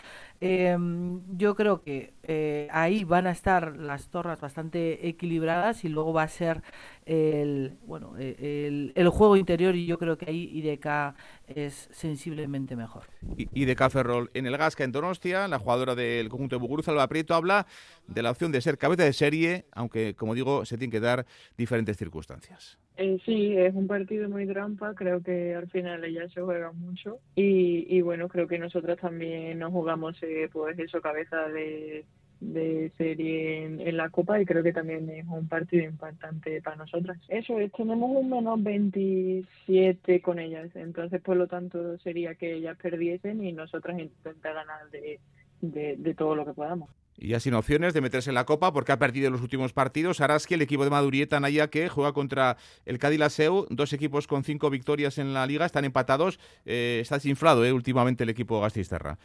em, 0.41 1.21
yo 1.37 1.55
creo 1.55 1.83
que 1.83 2.15
eh, 2.23 2.69
ahí 2.71 3.05
van 3.05 3.27
a 3.27 3.33
estar 3.33 3.77
las 3.77 4.09
torres 4.09 4.41
bastante 4.41 5.09
equilibradas 5.09 5.85
y 5.85 5.89
luego 5.89 6.13
va 6.13 6.23
a 6.23 6.29
ser 6.29 6.63
el 7.05 7.79
bueno 7.87 8.17
el, 8.17 8.93
el 8.95 9.09
juego 9.11 9.26
interior 9.35 9.75
y 9.75 9.87
yo 9.87 9.99
creo 9.99 10.19
que 10.19 10.31
ahí 10.31 10.51
IDK 10.53 11.17
es 11.49 11.89
sensiblemente 11.91 12.77
mejor. 12.77 13.05
IDK 13.37 13.89
Ferrol 13.89 14.31
en 14.35 14.47
el 14.47 14.57
Gasca 14.59 14.85
en 14.85 14.93
Donostia, 14.93 15.49
la 15.49 15.59
jugadora 15.59 15.95
del 15.95 16.29
conjunto 16.29 16.57
de 16.57 16.61
Buguruza, 16.61 16.91
Alba 16.91 17.09
Prieto, 17.09 17.35
habla 17.35 17.67
de 18.07 18.23
la 18.23 18.31
opción 18.31 18.53
de 18.53 18.61
ser 18.61 18.77
cabeza 18.77 19.05
de 19.05 19.13
serie, 19.15 19.65
aunque 19.73 20.15
como 20.15 20.35
digo, 20.35 20.65
se 20.67 20.77
tienen 20.77 20.93
que 20.93 21.01
dar 21.01 21.25
diferentes 21.57 21.97
circunstancias. 21.97 22.79
Eh, 22.99 23.19
sí, 23.25 23.55
es 23.57 23.75
un 23.75 23.87
partido 23.87 24.29
muy 24.29 24.47
trampa, 24.47 24.95
creo 24.95 25.23
que 25.23 25.55
al 25.55 25.69
final 25.69 26.05
ella 26.05 26.29
se 26.29 26.41
juega 26.41 26.73
mucho 26.73 27.19
y, 27.35 27.87
y 27.95 28.01
bueno, 28.01 28.29
creo 28.29 28.47
que 28.49 28.59
nosotros 28.59 28.99
también 28.99 29.59
nos 29.59 29.71
jugamos 29.73 30.17
eh, 30.23 30.49
pues 30.53 30.79
eso, 30.79 31.01
cabeza 31.01 31.49
de 31.49 32.07
de 32.41 32.93
serie 32.99 33.65
en, 33.65 33.97
la 33.97 34.11
Copa 34.11 34.41
y 34.41 34.45
creo 34.45 34.63
que 34.63 34.73
también 34.73 35.09
es 35.11 35.27
un 35.27 35.49
partido 35.49 35.85
importante 35.85 36.61
para 36.63 36.77
nosotras. 36.77 37.19
Eso 37.29 37.59
es, 37.59 37.73
tenemos 37.73 38.11
un 38.15 38.29
menos 38.29 38.63
27 38.63 40.21
con 40.21 40.39
ellas, 40.39 40.69
entonces 40.75 41.21
por 41.23 41.37
lo 41.37 41.47
tanto 41.47 41.99
sería 41.99 42.35
que 42.35 42.55
ellas 42.55 42.77
perdiesen 42.81 43.43
y 43.43 43.53
nosotras 43.53 43.99
intentar 43.99 44.55
ganar 44.55 44.91
de, 44.91 45.19
de, 45.61 46.15
todo 46.15 46.35
lo 46.35 46.45
que 46.45 46.53
podamos. 46.53 46.91
Y 47.19 47.29
ya 47.29 47.41
sin 47.41 47.55
opciones 47.55 47.95
de 47.95 48.03
meterse 48.03 48.31
en 48.31 48.35
la 48.35 48.45
Copa 48.45 48.75
porque 48.75 48.93
ha 48.93 48.99
perdido 48.99 49.31
los 49.31 49.41
últimos 49.41 49.73
partidos. 49.73 50.21
Araski, 50.21 50.53
el 50.53 50.63
equipo 50.63 50.85
de 50.85 50.91
Madurieta 50.91 51.41
Naya, 51.41 51.69
que 51.69 51.89
juega 51.89 52.13
contra 52.13 52.59
el 52.85 52.99
Cádiz 52.99 53.19
Laseu, 53.19 53.67
dos 53.71 53.95
equipos 53.95 54.27
con 54.27 54.45
cinco 54.45 54.69
victorias 54.69 55.17
en 55.17 55.33
la 55.33 55.47
Liga, 55.47 55.65
están 55.65 55.87
empatados. 55.87 56.39
Eh, 56.67 56.99
está 57.01 57.15
desinflado 57.15 57.65
eh, 57.65 57.73
últimamente 57.73 58.25
el 58.25 58.29
equipo 58.29 58.61
Gastisterra. 58.61 59.19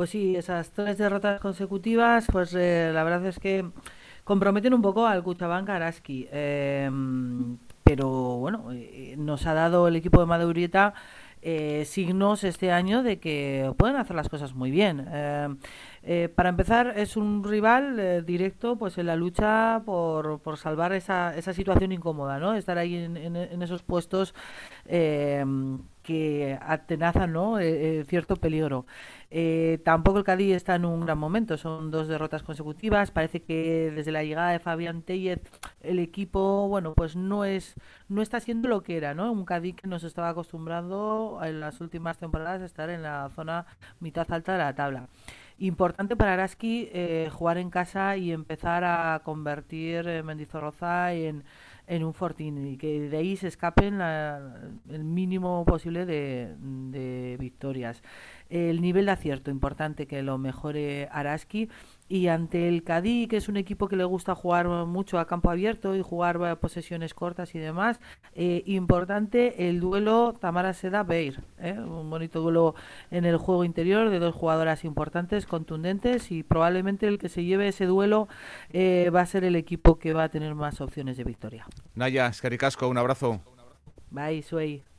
Pues 0.00 0.08
sí, 0.08 0.34
esas 0.34 0.70
tres 0.70 0.96
derrotas 0.96 1.42
consecutivas, 1.42 2.26
pues 2.32 2.54
eh, 2.54 2.90
la 2.90 3.04
verdad 3.04 3.26
es 3.26 3.38
que 3.38 3.66
comprometen 4.24 4.72
un 4.72 4.80
poco 4.80 5.06
al 5.06 5.22
Cuchabanca 5.22 5.76
Araski. 5.76 6.26
Eh, 6.32 6.90
pero 7.84 8.08
bueno, 8.38 8.70
nos 9.18 9.46
ha 9.46 9.52
dado 9.52 9.88
el 9.88 9.96
equipo 9.96 10.18
de 10.20 10.24
Madurieta 10.24 10.94
eh, 11.42 11.84
signos 11.84 12.44
este 12.44 12.72
año 12.72 13.02
de 13.02 13.18
que 13.18 13.74
pueden 13.76 13.96
hacer 13.96 14.16
las 14.16 14.30
cosas 14.30 14.54
muy 14.54 14.70
bien. 14.70 15.06
Eh, 15.06 15.48
eh, 16.02 16.28
para 16.34 16.48
empezar, 16.48 16.94
es 16.96 17.18
un 17.18 17.44
rival 17.44 18.24
directo 18.24 18.76
pues 18.76 18.96
en 18.96 19.04
la 19.04 19.16
lucha 19.16 19.82
por, 19.84 20.40
por 20.40 20.56
salvar 20.56 20.94
esa, 20.94 21.36
esa 21.36 21.52
situación 21.52 21.92
incómoda, 21.92 22.38
¿no? 22.38 22.54
Estar 22.54 22.78
ahí 22.78 22.94
en, 22.94 23.18
en 23.18 23.62
esos 23.62 23.82
puestos 23.82 24.32
que 26.02 26.58
atenazan 26.60 27.32
¿no? 27.32 27.58
Eh, 27.58 28.00
eh, 28.00 28.04
cierto 28.08 28.36
peligro. 28.36 28.86
Eh, 29.32 29.78
tampoco 29.84 30.18
el 30.18 30.24
Cádiz 30.24 30.56
está 30.56 30.74
en 30.74 30.84
un 30.84 31.02
gran 31.06 31.16
momento, 31.16 31.56
son 31.56 31.90
dos 31.90 32.08
derrotas 32.08 32.42
consecutivas. 32.42 33.10
Parece 33.12 33.42
que 33.42 33.92
desde 33.94 34.10
la 34.10 34.24
llegada 34.24 34.50
de 34.50 34.58
Fabián 34.58 35.02
Tellez 35.02 35.40
el 35.80 36.00
equipo, 36.00 36.66
bueno, 36.68 36.94
pues 36.94 37.14
no 37.14 37.44
es 37.44 37.74
no 38.08 38.22
está 38.22 38.40
siendo 38.40 38.68
lo 38.68 38.82
que 38.82 38.96
era, 38.96 39.14
¿no? 39.14 39.30
Un 39.30 39.44
Cádiz 39.44 39.76
que 39.76 39.88
nos 39.88 40.02
estaba 40.04 40.30
acostumbrando 40.30 41.40
en 41.44 41.60
las 41.60 41.80
últimas 41.80 42.18
temporadas 42.18 42.62
a 42.62 42.66
estar 42.66 42.90
en 42.90 43.02
la 43.02 43.30
zona 43.34 43.66
mitad 44.00 44.26
alta 44.32 44.52
de 44.52 44.58
la 44.58 44.74
tabla. 44.74 45.08
Importante 45.58 46.16
para 46.16 46.32
Araski 46.32 46.90
jugar 47.30 47.58
en 47.58 47.70
casa 47.70 48.16
y 48.16 48.32
empezar 48.32 48.82
a 48.84 49.20
convertir 49.24 50.24
Mendizorroza 50.24 51.12
en 51.12 51.44
en 51.90 52.04
un 52.04 52.14
fortín 52.14 52.68
y 52.68 52.76
que 52.76 53.08
de 53.10 53.16
ahí 53.16 53.36
se 53.36 53.48
escapen 53.48 54.00
el 54.00 55.04
mínimo 55.04 55.64
posible 55.64 56.06
de 56.06 57.36
victorias. 57.38 58.00
El 58.50 58.82
nivel 58.82 59.06
de 59.06 59.12
acierto, 59.12 59.50
importante 59.50 60.06
que 60.06 60.22
lo 60.22 60.36
mejore 60.36 61.08
Araski 61.12 61.68
y 62.10 62.26
ante 62.26 62.66
el 62.66 62.82
Cadí, 62.82 63.28
que 63.28 63.36
es 63.36 63.48
un 63.48 63.56
equipo 63.56 63.86
que 63.86 63.94
le 63.94 64.02
gusta 64.02 64.34
jugar 64.34 64.66
mucho 64.66 65.20
a 65.20 65.28
campo 65.28 65.48
abierto 65.48 65.94
y 65.94 66.02
jugar 66.02 66.40
eh, 66.42 66.56
posesiones 66.56 67.14
cortas 67.14 67.54
y 67.54 67.60
demás, 67.60 68.00
eh, 68.34 68.64
importante 68.66 69.68
el 69.68 69.78
duelo 69.78 70.34
Tamara 70.40 70.74
Seda-Beir, 70.74 71.40
¿eh? 71.60 71.78
un 71.78 72.10
bonito 72.10 72.40
duelo 72.40 72.74
en 73.12 73.24
el 73.24 73.36
juego 73.36 73.64
interior 73.64 74.10
de 74.10 74.18
dos 74.18 74.34
jugadoras 74.34 74.84
importantes, 74.84 75.46
contundentes 75.46 76.32
y 76.32 76.42
probablemente 76.42 77.06
el 77.06 77.18
que 77.18 77.28
se 77.28 77.44
lleve 77.44 77.68
ese 77.68 77.86
duelo 77.86 78.26
va 78.74 79.20
a 79.20 79.26
ser 79.26 79.44
el 79.44 79.54
equipo 79.54 80.00
que 80.00 80.12
va 80.12 80.24
a 80.24 80.28
tener 80.28 80.56
más 80.56 80.80
opciones 80.80 81.16
de 81.16 81.22
victoria. 81.22 81.66
Naya, 81.94 82.26
Escaricasco, 82.26 82.88
un 82.88 82.98
abrazo. 82.98 83.40
Bye, 84.10 84.42
Suey. 84.42 84.89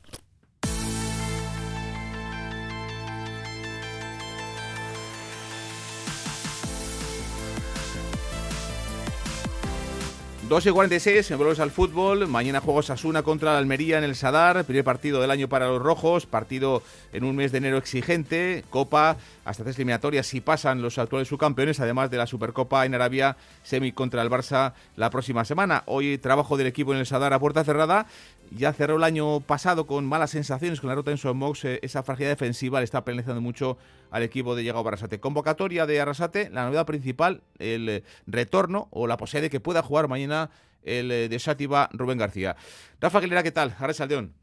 2 10.52 10.66
y 10.66 10.70
46, 10.70 11.30
en 11.30 11.40
al 11.60 11.70
fútbol. 11.70 12.28
Mañana 12.28 12.60
juega 12.60 12.82
Sasuna 12.82 13.22
contra 13.22 13.52
la 13.52 13.58
Almería 13.58 13.96
en 13.96 14.04
el 14.04 14.14
Sadar. 14.14 14.66
Primer 14.66 14.84
partido 14.84 15.22
del 15.22 15.30
año 15.30 15.48
para 15.48 15.66
los 15.68 15.80
rojos. 15.80 16.26
Partido 16.26 16.82
en 17.14 17.24
un 17.24 17.34
mes 17.34 17.52
de 17.52 17.58
enero 17.58 17.78
exigente. 17.78 18.62
Copa 18.68 19.16
hasta 19.46 19.62
tres 19.62 19.76
eliminatorias 19.76 20.26
si 20.26 20.42
pasan 20.42 20.82
los 20.82 20.98
actuales 20.98 21.28
subcampeones. 21.28 21.80
Además 21.80 22.10
de 22.10 22.18
la 22.18 22.26
Supercopa 22.26 22.84
en 22.84 22.94
Arabia, 22.94 23.38
semi 23.62 23.92
contra 23.92 24.20
el 24.20 24.28
Barça 24.28 24.74
la 24.96 25.08
próxima 25.08 25.46
semana. 25.46 25.84
Hoy 25.86 26.18
trabajo 26.18 26.58
del 26.58 26.66
equipo 26.66 26.92
en 26.92 26.98
el 26.98 27.06
Sadar 27.06 27.32
a 27.32 27.38
puerta 27.38 27.64
cerrada 27.64 28.06
ya 28.56 28.72
cerró 28.72 28.96
el 28.96 29.04
año 29.04 29.40
pasado 29.40 29.86
con 29.86 30.06
malas 30.06 30.30
sensaciones 30.30 30.80
con 30.80 30.88
la 30.88 30.94
ruta 30.94 31.10
en 31.10 31.18
Somox. 31.18 31.64
Eh, 31.64 31.80
esa 31.82 32.02
fragilidad 32.02 32.32
defensiva 32.32 32.80
le 32.80 32.84
está 32.84 33.04
penalizando 33.04 33.40
mucho 33.40 33.78
al 34.10 34.22
equipo 34.22 34.54
de 34.54 34.62
Llegado 34.62 34.86
Arrasate. 34.86 35.20
Convocatoria 35.20 35.86
de 35.86 36.00
Arrasate, 36.00 36.50
la 36.50 36.64
novedad 36.64 36.86
principal, 36.86 37.42
el 37.58 37.88
eh, 37.88 38.04
retorno 38.26 38.88
o 38.90 39.06
la 39.06 39.16
posibilidad 39.16 39.46
de 39.46 39.50
que 39.50 39.60
pueda 39.60 39.82
jugar 39.82 40.08
mañana 40.08 40.50
el 40.84 41.10
eh, 41.10 41.28
de 41.28 41.38
Sátiva 41.38 41.88
Rubén 41.92 42.18
García. 42.18 42.56
Rafa 43.00 43.18
Aguilera, 43.18 43.42
¿qué 43.42 43.52
tal? 43.52 43.74
Arras 43.78 44.00
Aldeón. 44.00 44.41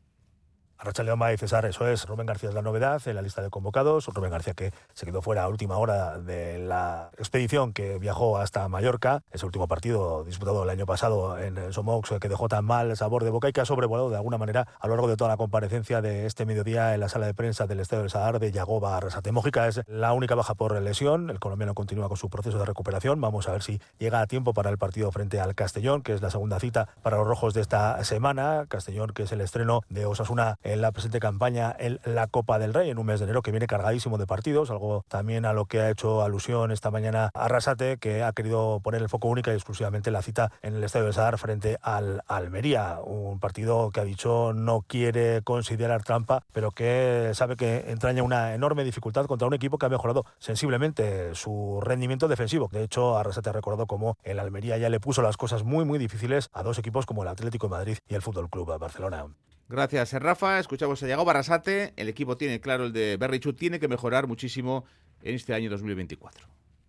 Racha 0.82 1.04
León 1.04 1.20
y 1.34 1.38
César, 1.38 1.66
eso 1.66 1.88
es. 1.90 2.06
Rubén 2.08 2.26
García 2.26 2.48
es 2.48 2.56
la 2.56 2.62
novedad 2.62 3.02
en 3.06 3.16
la 3.16 3.22
lista 3.22 3.42
de 3.42 3.50
convocados. 3.50 4.06
Rubén 4.08 4.32
García 4.32 4.54
que 4.54 4.72
se 4.94 5.06
quedó 5.06 5.22
fuera 5.22 5.44
a 5.44 5.50
última 5.50 5.78
hora 5.78 6.20
de 6.20 6.58
la 6.58 7.10
expedición 7.18 7.74
que 7.74 8.00
viajó 8.00 8.38
hasta 8.38 8.66
Mallorca. 8.70 9.22
Ese 9.32 9.46
último 9.46 9.68
partido 9.68 10.24
disputado 10.24 10.64
el 10.64 10.70
año 10.70 10.86
pasado 10.86 11.38
en 11.38 11.74
Somox 11.74 12.14
que 12.22 12.30
dejó 12.30 12.48
tan 12.48 12.64
mal 12.64 12.96
sabor 12.96 13.26
de 13.26 13.30
boca 13.30 13.50
y 13.50 13.52
que 13.52 13.60
ha 13.60 13.66
sobrevolado 13.66 14.10
de 14.10 14.16
alguna 14.16 14.38
manera 14.38 14.68
a 14.80 14.88
lo 14.88 14.96
largo 14.96 15.10
de 15.10 15.18
toda 15.18 15.30
la 15.30 15.36
comparecencia 15.36 16.02
de 16.02 16.26
este 16.26 16.46
mediodía 16.46 16.94
en 16.94 17.02
la 17.02 17.10
sala 17.10 17.26
de 17.26 17.34
prensa 17.34 17.68
del 17.68 17.82
Estadio 17.82 18.04
del 18.04 18.10
Sadar 18.10 18.40
de 18.40 18.52
Yagoba 18.52 18.96
Arrasate. 18.96 19.34
Mójica 19.34 19.68
es 19.68 19.82
la 19.86 20.14
única 20.14 20.36
baja 20.36 20.54
por 20.54 20.80
lesión. 20.82 21.30
El 21.30 21.40
colombiano 21.40 21.74
continúa 21.74 22.08
con 22.08 22.16
su 22.16 22.30
proceso 22.30 22.58
de 22.58 22.64
recuperación. 22.64 23.20
Vamos 23.20 23.50
a 23.50 23.52
ver 23.52 23.64
si 23.64 23.82
llega 23.98 24.22
a 24.22 24.28
tiempo 24.28 24.54
para 24.54 24.70
el 24.70 24.78
partido 24.78 25.12
frente 25.12 25.42
al 25.42 25.56
Castellón, 25.56 26.04
que 26.04 26.14
es 26.14 26.22
la 26.22 26.30
segunda 26.30 26.58
cita 26.60 26.88
para 27.02 27.18
los 27.18 27.28
rojos 27.28 27.54
de 27.54 27.60
esta 27.60 28.02
semana. 28.06 28.66
Castellón, 28.70 29.10
que 29.10 29.24
es 29.24 29.32
el 29.34 29.42
estreno 29.42 29.82
de 29.90 30.06
Osasuna 30.06 30.58
la 30.78 30.92
presente 30.92 31.20
campaña 31.20 31.76
en 31.78 32.00
la 32.06 32.28
Copa 32.28 32.60
del 32.60 32.74
Rey 32.74 32.90
en 32.90 32.98
un 32.98 33.06
mes 33.06 33.20
de 33.20 33.26
enero 33.26 33.42
que 33.42 33.52
viene 33.52 33.68
cargadísimo 33.68 34.18
de 34.18 34.28
partidos, 34.28 34.72
algo 34.72 35.04
también 35.08 35.46
a 35.46 35.54
lo 35.54 35.66
que 35.66 35.82
ha 35.82 35.90
hecho 35.90 36.22
alusión 36.22 36.72
esta 36.72 36.92
mañana 36.92 37.32
Arrasate, 37.34 37.98
que 37.98 38.24
ha 38.24 38.32
querido 38.34 38.80
poner 38.82 39.02
el 39.02 39.10
foco 39.10 39.28
única 39.28 39.52
y 39.52 39.56
exclusivamente 39.56 40.12
la 40.12 40.22
cita 40.22 40.52
en 40.62 40.76
el 40.76 40.84
Estadio 40.84 41.08
de 41.08 41.14
Sadar 41.14 41.38
frente 41.38 41.78
al 41.82 42.22
Almería, 42.28 43.00
un 43.04 43.40
partido 43.40 43.92
que 43.92 44.00
ha 44.00 44.04
dicho 44.04 44.54
no 44.54 44.82
quiere 44.88 45.42
considerar 45.44 46.04
trampa, 46.04 46.44
pero 46.54 46.72
que 46.72 47.32
sabe 47.34 47.56
que 47.56 47.92
entraña 47.92 48.24
una 48.24 48.54
enorme 48.54 48.84
dificultad 48.84 49.26
contra 49.26 49.48
un 49.48 49.54
equipo 49.54 49.78
que 49.78 49.86
ha 49.86 49.90
mejorado 49.90 50.26
sensiblemente 50.38 51.36
su 51.36 51.80
rendimiento 51.82 52.28
defensivo. 52.28 52.70
De 52.72 52.84
hecho, 52.84 53.18
Arrasate 53.18 53.50
ha 53.50 53.54
recordado 53.54 53.88
cómo 53.88 54.18
el 54.24 54.40
Almería 54.40 54.78
ya 54.78 54.90
le 54.90 55.00
puso 55.00 55.22
las 55.22 55.38
cosas 55.38 55.64
muy 55.64 55.86
muy 55.86 56.00
difíciles 56.00 56.50
a 56.54 56.64
dos 56.64 56.78
equipos 56.78 57.06
como 57.06 57.24
el 57.24 57.30
Atlético 57.30 57.68
de 57.68 57.72
Madrid 57.72 57.98
y 58.08 58.16
el 58.16 58.22
Fútbol 58.22 58.50
Club 58.50 58.78
Barcelona. 58.78 59.26
Gracias, 59.70 60.14
Rafa. 60.14 60.60
Escuchamos 60.60 61.02
a 61.04 61.08
Yago 61.08 61.24
Barrasate. 61.24 61.94
El 61.96 62.10
equipo 62.10 62.36
tiene 62.36 62.60
claro 62.60 62.86
el 62.86 62.92
de 62.92 63.18
Berrichu, 63.18 63.54
tiene 63.54 63.80
que 63.80 63.88
mejorar 63.88 64.26
muchísimo 64.26 64.84
en 65.22 65.36
este 65.36 65.54
año 65.54 65.70
2024. 65.70 66.48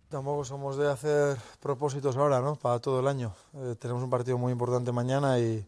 Tampoco 0.09 0.43
somos 0.43 0.77
de 0.77 0.89
hacer 0.89 1.37
propósitos 1.59 2.17
ahora, 2.17 2.41
¿no? 2.41 2.55
Para 2.55 2.79
todo 2.79 2.99
el 2.99 3.07
año. 3.07 3.35
Eh, 3.53 3.75
tenemos 3.79 4.01
un 4.01 4.09
partido 4.09 4.39
muy 4.39 4.51
importante 4.51 4.91
mañana 4.91 5.37
y, 5.37 5.63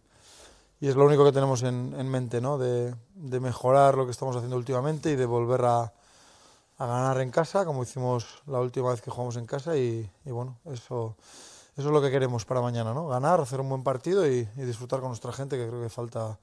es 0.82 0.95
lo 0.95 1.06
único 1.06 1.23
que 1.23 1.32
tenemos 1.32 1.62
en, 1.62 2.10
mente, 2.10 2.41
¿no? 2.41 2.58
De, 2.58 2.95
mejorar 3.39 3.95
lo 3.95 4.06
que 4.06 4.12
estamos 4.12 4.36
haciendo 4.36 4.58
últimamente 4.58 5.12
y 5.12 5.15
de 5.15 5.28
volver 5.28 5.63
a, 5.65 5.93
ganar 6.80 7.21
en 7.21 7.30
casa, 7.30 7.63
como 7.63 7.84
hicimos 7.84 8.41
la 8.47 8.60
última 8.60 8.89
vez 8.89 9.02
que 9.02 9.12
jugamos 9.12 9.38
en 9.38 9.45
casa. 9.45 9.78
Y, 9.78 10.10
bueno, 10.26 10.58
eso, 10.65 11.15
eso 11.78 11.88
es 11.88 11.93
lo 11.93 12.02
que 12.02 12.10
queremos 12.10 12.43
para 12.43 12.60
mañana, 12.60 12.91
¿no? 12.91 13.08
Ganar, 13.08 13.39
hacer 13.39 13.62
un 13.62 13.69
buen 13.69 13.84
partido 13.84 14.28
y, 14.28 14.49
y 14.58 14.62
disfrutar 14.63 14.99
con 14.99 15.10
nuestra 15.10 15.32
gente, 15.32 15.58
que 15.58 15.67
creo 15.67 15.82
que 15.82 15.89
falta 15.89 16.39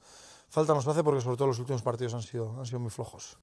falta 0.51 0.73
nos 0.73 0.87
hace 0.87 1.03
porque 1.03 1.21
sobre 1.21 1.37
todo 1.37 1.47
los 1.47 1.59
últimos 1.59 1.81
partidos 1.81 2.13
han 2.13 2.21
sido, 2.21 2.59
han 2.59 2.65
sido 2.65 2.79
muy 2.79 2.91
flojos. 2.91 3.39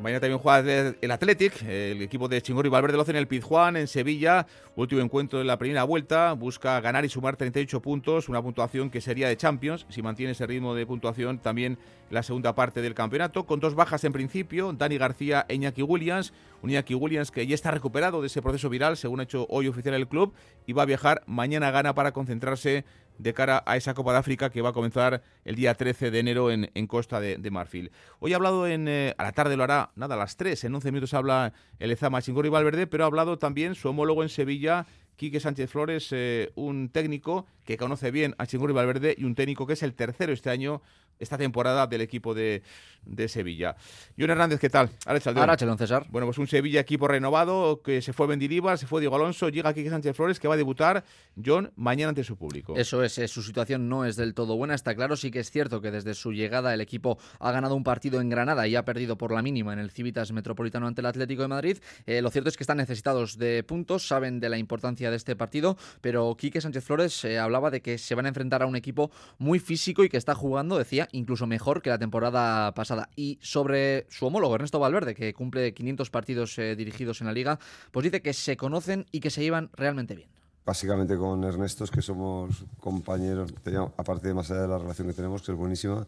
Mañana 0.00 0.20
también 0.20 0.38
juega 0.38 0.94
el 0.98 1.10
Athletic, 1.10 1.62
el 1.62 2.00
equipo 2.00 2.26
de 2.26 2.40
Chingorri 2.40 2.70
Valverde 2.70 2.96
Loza 2.96 3.10
en 3.10 3.18
el 3.18 3.28
Pizjuán, 3.28 3.76
en 3.76 3.86
Sevilla. 3.86 4.46
Último 4.74 5.02
encuentro 5.02 5.38
de 5.38 5.44
la 5.44 5.58
primera 5.58 5.84
vuelta. 5.84 6.32
Busca 6.32 6.80
ganar 6.80 7.04
y 7.04 7.10
sumar 7.10 7.36
38 7.36 7.82
puntos, 7.82 8.30
una 8.30 8.40
puntuación 8.40 8.88
que 8.88 9.02
sería 9.02 9.28
de 9.28 9.36
Champions, 9.36 9.84
si 9.90 10.00
mantiene 10.00 10.32
ese 10.32 10.46
ritmo 10.46 10.74
de 10.74 10.86
puntuación 10.86 11.38
también 11.38 11.76
la 12.08 12.22
segunda 12.22 12.54
parte 12.54 12.80
del 12.80 12.94
campeonato. 12.94 13.44
Con 13.44 13.60
dos 13.60 13.74
bajas 13.74 14.02
en 14.04 14.12
principio, 14.12 14.72
Dani 14.72 14.96
García 14.96 15.44
e 15.48 15.56
Iñaki 15.56 15.82
Williams. 15.82 16.32
Un 16.62 16.70
Iñaki 16.70 16.94
Williams 16.94 17.30
que 17.30 17.46
ya 17.46 17.54
está 17.54 17.70
recuperado 17.70 18.22
de 18.22 18.28
ese 18.28 18.40
proceso 18.40 18.70
viral, 18.70 18.96
según 18.96 19.20
ha 19.20 19.24
hecho 19.24 19.46
hoy 19.50 19.68
oficial 19.68 19.94
el 19.94 20.08
club, 20.08 20.32
y 20.66 20.72
va 20.72 20.84
a 20.84 20.86
viajar 20.86 21.22
mañana 21.26 21.70
gana 21.70 21.94
para 21.94 22.12
concentrarse 22.12 22.86
de 23.20 23.34
cara 23.34 23.62
a 23.66 23.76
esa 23.76 23.94
Copa 23.94 24.12
de 24.12 24.18
África 24.18 24.50
que 24.50 24.62
va 24.62 24.70
a 24.70 24.72
comenzar 24.72 25.22
el 25.44 25.54
día 25.54 25.74
13 25.74 26.10
de 26.10 26.18
enero 26.18 26.50
en, 26.50 26.86
Costa 26.86 27.20
de, 27.20 27.50
Marfil. 27.50 27.92
Hoy 28.18 28.32
ha 28.32 28.36
hablado 28.36 28.66
en, 28.66 28.88
eh, 28.88 29.14
a 29.18 29.24
la 29.24 29.32
tarde, 29.32 29.56
lo 29.56 29.64
hará, 29.64 29.90
nada, 29.94 30.14
a 30.14 30.18
las 30.18 30.36
3, 30.36 30.64
en 30.64 30.74
11 30.74 30.90
minutos 30.90 31.14
habla 31.14 31.52
el 31.78 31.90
Ezama 31.90 32.22
Chingori 32.22 32.48
Valverde, 32.48 32.86
pero 32.86 33.04
ha 33.04 33.06
hablado 33.06 33.38
también 33.38 33.74
su 33.74 33.88
homólogo 33.88 34.22
en 34.22 34.30
Sevilla, 34.30 34.86
Quique 35.20 35.38
Sánchez 35.38 35.68
Flores, 35.68 36.08
eh, 36.12 36.50
un 36.54 36.88
técnico 36.88 37.44
que 37.66 37.76
conoce 37.76 38.10
bien 38.10 38.34
a 38.38 38.46
Chingurri 38.46 38.72
Valverde 38.72 39.14
y 39.18 39.24
un 39.24 39.34
técnico 39.34 39.66
que 39.66 39.74
es 39.74 39.82
el 39.82 39.92
tercero 39.92 40.32
este 40.32 40.48
año, 40.48 40.80
esta 41.18 41.36
temporada 41.36 41.86
del 41.86 42.00
equipo 42.00 42.32
de, 42.32 42.62
de 43.04 43.28
Sevilla. 43.28 43.76
John 44.18 44.30
Hernández, 44.30 44.58
¿qué 44.58 44.70
tal? 44.70 44.88
Arachalón, 45.04 45.76
César. 45.76 46.06
Bueno, 46.08 46.26
pues 46.26 46.38
un 46.38 46.46
Sevilla 46.46 46.80
equipo 46.80 47.06
renovado, 47.06 47.82
que 47.82 48.00
se 48.00 48.14
fue 48.14 48.28
Mendilibar, 48.28 48.78
se 48.78 48.86
fue 48.86 49.00
Diego 49.00 49.16
Alonso, 49.16 49.50
llega 49.50 49.74
Quique 49.74 49.90
Sánchez 49.90 50.16
Flores, 50.16 50.40
que 50.40 50.48
va 50.48 50.54
a 50.54 50.56
debutar 50.56 51.04
John 51.44 51.70
mañana 51.76 52.08
ante 52.08 52.24
su 52.24 52.38
público. 52.38 52.74
Eso 52.74 53.04
es, 53.04 53.18
eh, 53.18 53.28
su 53.28 53.42
situación 53.42 53.90
no 53.90 54.06
es 54.06 54.16
del 54.16 54.32
todo 54.32 54.56
buena, 54.56 54.74
está 54.74 54.94
claro, 54.94 55.16
sí 55.16 55.30
que 55.30 55.40
es 55.40 55.50
cierto 55.50 55.82
que 55.82 55.90
desde 55.90 56.14
su 56.14 56.32
llegada 56.32 56.72
el 56.72 56.80
equipo 56.80 57.18
ha 57.38 57.52
ganado 57.52 57.74
un 57.74 57.84
partido 57.84 58.22
en 58.22 58.30
Granada 58.30 58.66
y 58.66 58.74
ha 58.74 58.86
perdido 58.86 59.18
por 59.18 59.32
la 59.32 59.42
mínima 59.42 59.74
en 59.74 59.80
el 59.80 59.90
Civitas 59.90 60.32
Metropolitano 60.32 60.86
ante 60.86 61.02
el 61.02 61.06
Atlético 61.06 61.42
de 61.42 61.48
Madrid. 61.48 61.78
Eh, 62.06 62.22
lo 62.22 62.30
cierto 62.30 62.48
es 62.48 62.56
que 62.56 62.62
están 62.62 62.78
necesitados 62.78 63.36
de 63.36 63.62
puntos, 63.64 64.08
saben 64.08 64.40
de 64.40 64.48
la 64.48 64.56
importancia 64.56 65.09
de 65.10 65.16
este 65.16 65.36
partido, 65.36 65.76
pero 66.00 66.36
Quique 66.36 66.60
Sánchez 66.60 66.84
Flores 66.84 67.24
eh, 67.24 67.38
hablaba 67.38 67.70
de 67.70 67.80
que 67.80 67.98
se 67.98 68.14
van 68.14 68.26
a 68.26 68.28
enfrentar 68.28 68.62
a 68.62 68.66
un 68.66 68.76
equipo 68.76 69.10
muy 69.38 69.58
físico 69.58 70.04
y 70.04 70.08
que 70.08 70.16
está 70.16 70.34
jugando, 70.34 70.78
decía, 70.78 71.08
incluso 71.12 71.46
mejor 71.46 71.82
que 71.82 71.90
la 71.90 71.98
temporada 71.98 72.72
pasada. 72.74 73.08
Y 73.16 73.38
sobre 73.42 74.06
su 74.10 74.26
homólogo, 74.26 74.54
Ernesto 74.54 74.78
Valverde, 74.78 75.14
que 75.14 75.32
cumple 75.34 75.74
500 75.74 76.10
partidos 76.10 76.58
eh, 76.58 76.76
dirigidos 76.76 77.20
en 77.20 77.26
la 77.26 77.32
liga, 77.32 77.58
pues 77.90 78.04
dice 78.04 78.22
que 78.22 78.32
se 78.32 78.56
conocen 78.56 79.06
y 79.12 79.20
que 79.20 79.30
se 79.30 79.42
llevan 79.42 79.70
realmente 79.74 80.14
bien. 80.14 80.28
Básicamente 80.64 81.16
con 81.16 81.42
Ernesto 81.42 81.84
es 81.84 81.90
que 81.90 82.02
somos 82.02 82.64
compañeros, 82.78 83.52
aparte 83.96 84.28
de 84.28 84.34
más 84.34 84.50
allá 84.50 84.62
de 84.62 84.68
la 84.68 84.78
relación 84.78 85.08
que 85.08 85.14
tenemos, 85.14 85.42
que 85.42 85.52
es 85.52 85.58
buenísima, 85.58 86.06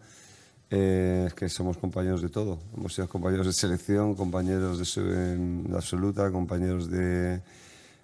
eh, 0.70 1.24
es 1.26 1.34
que 1.34 1.48
somos 1.48 1.78
compañeros 1.78 2.22
de 2.22 2.28
todo. 2.28 2.58
Hemos 2.76 2.94
sido 2.94 3.08
compañeros 3.08 3.46
de 3.46 3.52
selección, 3.52 4.14
compañeros 4.14 4.78
de, 4.78 5.74
absoluta, 5.74 6.30
compañeros 6.30 6.90
de, 6.90 7.42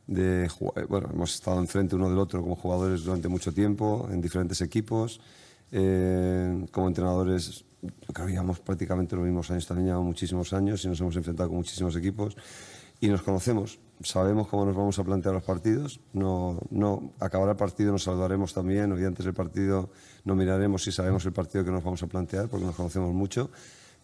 de, 0.09 0.51
Bueno, 0.89 1.11
hemos 1.13 1.35
estado 1.35 1.61
enfrente 1.61 1.95
uno 1.95 2.09
del 2.09 2.19
otro 2.19 2.43
como 2.43 2.57
jugadores 2.57 3.05
durante 3.05 3.29
mucho 3.29 3.53
tiempo, 3.53 4.09
en 4.11 4.21
diferentes 4.21 4.61
equipos. 4.63 5.21
Eh, 5.71 6.67
como 6.73 6.89
entrenadores, 6.89 7.65
creo 8.13 8.27
que 8.27 8.33
llevamos 8.33 8.59
prácticamente 8.59 9.15
los 9.15 9.25
mismos 9.25 9.51
años, 9.51 9.67
también 9.67 9.87
llevamos 9.89 10.07
muchísimos 10.07 10.53
años 10.55 10.85
y 10.85 10.89
nos 10.89 10.99
hemos 11.01 11.15
enfrentado 11.15 11.51
con 11.51 11.59
muchísimos 11.59 11.95
equipos 11.95 12.37
y 13.01 13.09
nos 13.09 13.23
conocemos. 13.23 13.79
Sabemos 14.03 14.49
cómo 14.49 14.65
nos 14.65 14.75
vamos 14.75 14.99
a 14.99 15.05
plantear 15.05 15.35
los 15.35 15.45
partidos. 15.45 16.01
No, 16.13 16.59
no 16.71 17.13
acabará 17.21 17.53
el 17.53 17.57
partido, 17.59 17.93
nos 17.93 18.05
saludaremos 18.05 18.55
también. 18.55 18.91
Hoy 18.93 19.05
antes 19.05 19.27
del 19.27 19.35
partido 19.35 19.91
no 20.25 20.35
miraremos 20.35 20.85
si 20.85 20.91
sabemos 20.91 21.25
el 21.27 21.33
partido 21.33 21.65
que 21.65 21.71
nos 21.71 21.85
vamos 21.85 22.03
a 22.03 22.07
plantear, 22.07 22.49
porque 22.49 22.65
nos 22.65 22.75
conocemos 22.75 23.13
mucho. 23.13 23.51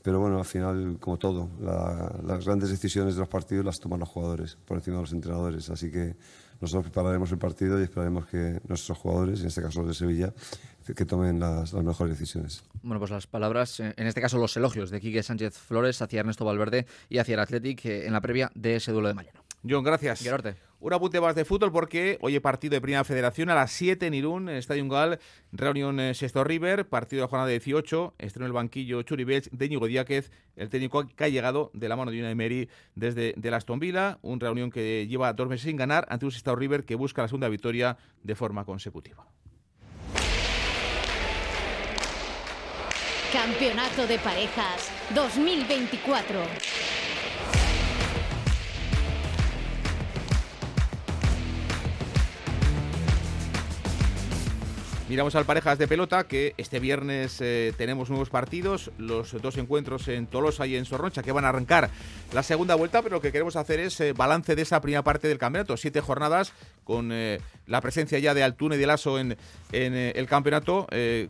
Pero 0.04 0.20
bueno, 0.20 0.38
al 0.38 0.44
final, 0.44 0.98
como 1.00 1.16
todo, 1.16 1.48
las 1.62 2.44
grandes 2.44 2.68
decisiones 2.68 3.14
de 3.14 3.20
los 3.20 3.28
partidos 3.28 3.64
las 3.64 3.80
toman 3.80 4.00
los 4.00 4.08
jugadores 4.10 4.58
por 4.66 4.76
encima 4.76 4.96
de 4.96 5.02
los 5.04 5.12
entrenadores. 5.14 5.70
Así 5.70 5.90
que 5.90 6.14
nosotros 6.60 6.90
prepararemos 6.90 7.32
el 7.32 7.38
partido 7.38 7.80
y 7.80 7.84
esperaremos 7.84 8.26
que 8.26 8.60
nuestros 8.68 8.98
jugadores, 8.98 9.40
en 9.40 9.46
este 9.46 9.62
caso 9.62 9.80
los 9.80 9.88
de 9.88 9.94
Sevilla, 9.94 10.34
que 10.94 11.06
tomen 11.06 11.40
las, 11.40 11.72
mejores 11.72 12.18
decisiones. 12.18 12.64
Bueno, 12.82 12.98
pues 12.98 13.12
las 13.12 13.26
palabras, 13.26 13.80
en 13.80 14.06
este 14.06 14.20
caso 14.20 14.36
los 14.36 14.54
elogios 14.58 14.90
de 14.90 15.00
Quique 15.00 15.22
Sánchez 15.22 15.56
Flores 15.56 16.02
hacia 16.02 16.20
Ernesto 16.20 16.44
Valverde 16.44 16.84
y 17.08 17.16
hacia 17.16 17.32
el 17.32 17.40
Athletic 17.40 17.86
eh, 17.86 18.06
en 18.06 18.12
la 18.12 18.20
previa 18.20 18.52
de 18.54 18.76
ese 18.76 18.92
duelo 18.92 19.08
de 19.08 19.14
mañana. 19.14 19.40
John, 19.68 19.82
gracias. 19.82 20.24
Un 20.80 20.92
apunte 20.92 21.18
más 21.18 21.34
de 21.34 21.46
fútbol 21.46 21.72
porque 21.72 22.18
hoy 22.20 22.38
partido 22.40 22.72
de 22.72 22.80
Primera 22.82 23.04
Federación 23.04 23.48
a 23.48 23.54
las 23.54 23.72
7 23.72 24.06
en 24.06 24.12
Irún, 24.12 24.50
en 24.50 24.56
Estadio 24.56 24.86
Gal, 24.86 25.18
reunión 25.50 25.98
eh, 25.98 26.12
Sexto 26.12 26.44
River, 26.44 26.86
partido 26.86 27.22
de 27.22 27.28
jornada 27.28 27.48
18, 27.48 28.16
estreno 28.18 28.46
el 28.46 28.52
banquillo 28.52 29.00
Churibech 29.00 29.48
de 29.50 29.64
Íñigo 29.64 29.86
Díaz, 29.86 30.30
el 30.56 30.68
técnico 30.68 31.06
que 31.06 31.24
ha 31.24 31.28
llegado 31.28 31.70
de 31.72 31.88
la 31.88 31.96
mano 31.96 32.10
de 32.10 32.20
una 32.20 32.30
Emery 32.30 32.68
desde 32.94 33.32
de 33.34 33.50
la 33.50 33.56
Aston 33.56 33.78
Villa, 33.78 34.18
una 34.20 34.40
reunión 34.40 34.70
que 34.70 35.06
lleva 35.06 35.32
dos 35.32 35.48
meses 35.48 35.64
sin 35.64 35.78
ganar 35.78 36.06
ante 36.10 36.26
un 36.26 36.32
Sexto 36.32 36.54
River 36.54 36.84
que 36.84 36.96
busca 36.96 37.22
la 37.22 37.28
segunda 37.28 37.48
victoria 37.48 37.96
de 38.22 38.34
forma 38.34 38.66
consecutiva. 38.66 39.26
Campeonato 43.32 44.06
de 44.06 44.18
Parejas 44.18 44.92
2024. 45.14 46.38
Miramos 55.06 55.34
al 55.34 55.44
parejas 55.44 55.76
de 55.76 55.86
pelota, 55.86 56.24
que 56.24 56.54
este 56.56 56.80
viernes 56.80 57.38
eh, 57.42 57.74
tenemos 57.76 58.08
nuevos 58.08 58.30
partidos, 58.30 58.90
los 58.96 59.32
dos 59.42 59.58
encuentros 59.58 60.08
en 60.08 60.26
Tolosa 60.26 60.66
y 60.66 60.76
en 60.76 60.86
Sorroncha, 60.86 61.22
que 61.22 61.30
van 61.30 61.44
a 61.44 61.50
arrancar 61.50 61.90
la 62.32 62.42
segunda 62.42 62.74
vuelta, 62.74 63.02
pero 63.02 63.16
lo 63.16 63.20
que 63.20 63.30
queremos 63.30 63.54
hacer 63.56 63.80
es 63.80 64.00
eh, 64.00 64.14
balance 64.14 64.56
de 64.56 64.62
esa 64.62 64.80
primera 64.80 65.04
parte 65.04 65.28
del 65.28 65.36
campeonato. 65.36 65.76
Siete 65.76 66.00
jornadas 66.00 66.54
con 66.84 67.10
eh, 67.12 67.38
la 67.66 67.82
presencia 67.82 68.18
ya 68.18 68.32
de 68.32 68.44
Altuna 68.44 68.76
y 68.76 68.78
de 68.78 68.86
Lasso 68.86 69.18
en, 69.18 69.36
en 69.72 69.94
el 69.94 70.26
campeonato, 70.26 70.86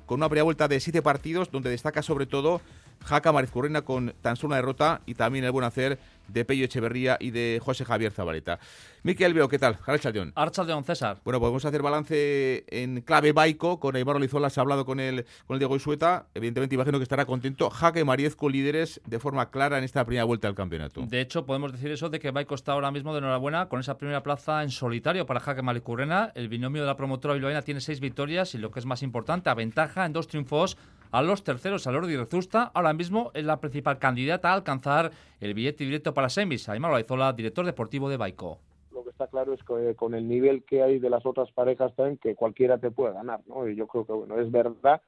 con 0.07 0.21
una 0.21 0.29
primera 0.29 0.45
vuelta 0.45 0.69
de 0.69 0.79
siete 0.79 1.03
partidos, 1.03 1.51
donde 1.51 1.71
destaca 1.71 2.03
sobre 2.03 2.27
todo 2.27 2.61
Jaca 3.05 3.33
Marizcurrena 3.33 3.83
con 3.83 4.15
tan 4.23 4.37
solo 4.37 4.49
una 4.49 4.57
derrota 4.57 5.01
y 5.05 5.15
también 5.15 5.45
el 5.45 5.51
buen 5.51 5.65
hacer 5.65 5.99
de 6.29 6.45
Pello 6.45 6.65
Echeverría 6.65 7.17
y 7.21 7.31
de 7.31 7.61
José 7.63 7.85
Javier 7.85 8.13
Zabaleta. 8.13 8.59
Miquel 9.03 9.35
Veo, 9.35 9.49
¿qué 9.49 9.59
tal? 9.59 9.79
Archaldeón. 9.87 10.33
Archaldeón, 10.35 10.85
César. 10.85 11.21
Bueno, 11.25 11.39
podemos 11.39 11.65
hacer 11.65 11.83
balance 11.83 12.65
en 12.69 13.03
clave 13.03 13.33
baico. 13.33 13.79
Con 13.79 13.97
Aymar 13.97 14.17
Olizola 14.17 14.49
se 14.49 14.61
ha 14.61 14.63
hablado 14.63 14.87
con 14.87 14.99
el, 14.99 15.27
con 15.47 15.57
el 15.57 15.59
Diego 15.59 15.77
Isueta. 15.77 16.27
Evidentemente, 16.35 16.75
imagino 16.75 16.99
que 16.99 17.03
estará 17.03 17.27
contento. 17.27 17.69
Jaque 17.69 18.05
Mariezco 18.05 18.49
líderes 18.49 19.01
de 19.07 19.19
forma 19.19 19.51
clara 19.51 19.77
en 19.79 19.85
esta 19.85 20.05
primera 20.05 20.25
vuelta 20.25 20.49
del 20.49 20.55
campeonato. 20.55 21.03
De 21.07 21.21
hecho, 21.21 21.45
podemos 21.45 21.73
decir 21.73 21.91
eso 21.91 22.09
de 22.09 22.19
que 22.19 22.31
Baico 22.31 22.55
está 22.55 22.73
ahora 22.73 22.91
mismo 22.91 23.13
de 23.13 23.19
enhorabuena 23.19 23.69
con 23.69 23.81
esa 23.81 23.99
primera 23.99 24.23
plaza 24.23 24.63
en 24.63 24.71
solitario 24.71 25.27
para 25.27 25.41
Jaque 25.41 25.63
Malicurrena. 25.63 26.33
El 26.35 26.49
binomio 26.49 26.83
de 26.83 26.87
la 26.87 26.97
promotora 26.97 27.35
bilbaína 27.35 27.63
tiene 27.63 27.81
seis 27.81 28.01
victorias 28.01 28.55
y 28.55 28.59
lo 28.59 28.71
que 28.71 28.81
es 28.81 28.87
más 28.87 29.03
importante, 29.03 29.51
aventaja 29.51 30.07
en 30.07 30.13
dos 30.13 30.29
triunfos 30.29 30.79
a 31.15 31.23
los 31.23 31.45
terceros, 31.45 31.87
al 31.87 31.95
Ordi 31.95 32.17
Rezusta. 32.17 32.73
Ahora 32.75 32.93
mismo 32.93 33.31
es 33.35 33.45
la 33.45 33.61
principal 33.61 34.01
candidata 34.01 34.51
a 34.51 34.55
alcanzar 34.55 35.13
el 35.41 35.55
billete 35.55 35.85
directo 35.85 36.13
para 36.13 36.29
semis. 36.29 36.69
Aymar 36.69 36.93
Aizola, 36.93 37.33
director 37.33 37.65
deportivo 37.65 38.11
de 38.11 38.17
Baico. 38.17 38.59
Lo 38.93 39.05
que 39.05 39.11
está 39.11 39.29
claro 39.29 39.53
es 39.53 39.63
que 39.63 39.91
eh, 39.91 39.95
con 39.95 40.15
el 40.15 40.29
nivel 40.29 40.65
que 40.65 40.83
hay 40.83 40.99
de 40.99 41.09
las 41.09 41.25
otras 41.25 41.53
parejas 41.53 41.95
también, 41.95 42.19
que 42.19 42.35
cualquiera 42.35 42.79
te 42.79 42.91
puede 42.91 43.15
ganar, 43.15 43.43
¿no? 43.47 43.69
Y 43.69 43.77
yo 43.77 43.87
creo 43.87 44.05
que, 44.05 44.13
bueno, 44.13 44.41
es 44.41 44.51
verdad 44.51 45.03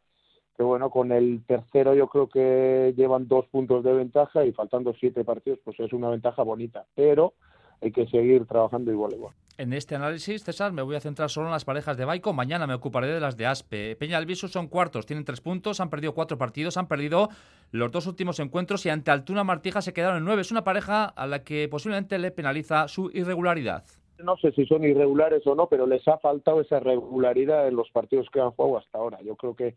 que, 0.57 0.63
bueno, 0.63 0.91
con 0.91 1.11
el 1.11 1.43
tercero 1.45 1.93
yo 1.93 2.07
creo 2.07 2.29
que 2.29 2.95
llevan 2.97 3.27
dos 3.27 3.47
puntos 3.49 3.83
de 3.83 3.93
ventaja 3.93 4.45
y 4.45 4.53
faltando 4.53 4.95
siete 4.95 5.25
partidos, 5.25 5.59
pues 5.65 5.81
es 5.81 5.93
una 5.93 6.09
ventaja 6.09 6.45
bonita. 6.45 6.85
Pero 6.95 7.35
hay 7.83 7.91
que 7.91 8.07
seguir 8.07 8.47
trabajando 8.47 8.93
igual 8.93 9.13
igual. 9.13 9.35
En 9.59 9.73
este 9.73 9.95
análisis, 9.95 10.45
César, 10.45 10.73
me 10.73 10.83
voy 10.83 10.97
a 10.97 11.01
centrar 11.01 11.31
solo 11.31 11.47
en 11.47 11.53
las 11.53 11.65
parejas 11.65 11.97
de 11.97 12.05
Baico. 12.05 12.35
Mañana 12.35 12.67
me 12.67 12.75
ocuparé 12.75 13.07
de 13.07 13.21
las 13.21 13.39
de 13.39 13.47
Aspe. 13.47 13.97
Peña 13.97 14.19
Alviso 14.19 14.49
son 14.49 14.69
cuartos, 14.69 15.07
tienen 15.07 15.25
tres 15.25 15.41
puntos, 15.41 15.81
han 15.81 15.89
perdido 15.89 16.13
cuatro 16.13 16.37
partidos, 16.37 16.77
han 16.77 16.89
perdido 16.89 17.31
los 17.71 17.91
dos 17.91 18.07
últimos 18.07 18.39
encuentros 18.39 18.85
y 18.85 18.91
ante 18.91 19.11
Altuna 19.11 19.45
Martija 19.45 19.81
se 19.81 19.95
quedaron 19.95 20.19
en 20.19 20.25
nueve. 20.25 20.43
Es 20.43 20.51
una 20.51 20.63
pareja 20.63 21.07
a 21.07 21.27
la 21.27 21.43
que 21.43 21.69
posiblemente 21.71 22.19
le 22.19 22.33
penaliza 22.33 22.87
su 22.87 23.11
irregularidad. 23.15 23.85
No 24.19 24.37
sé 24.37 24.53
si 24.53 24.67
son 24.67 24.85
irregulares 24.85 25.47
o 25.47 25.55
no, 25.55 25.69
pero 25.71 25.87
les 25.87 26.07
ha 26.07 26.19
faltado 26.19 26.61
esa 26.61 26.79
regularidad 26.79 27.67
en 27.67 27.77
los 27.77 27.91
partidos 27.91 28.29
que 28.31 28.41
han 28.41 28.51
jugado 28.51 28.77
hasta 28.77 28.99
ahora. 28.99 29.23
Yo 29.23 29.37
creo 29.37 29.57
que 29.57 29.75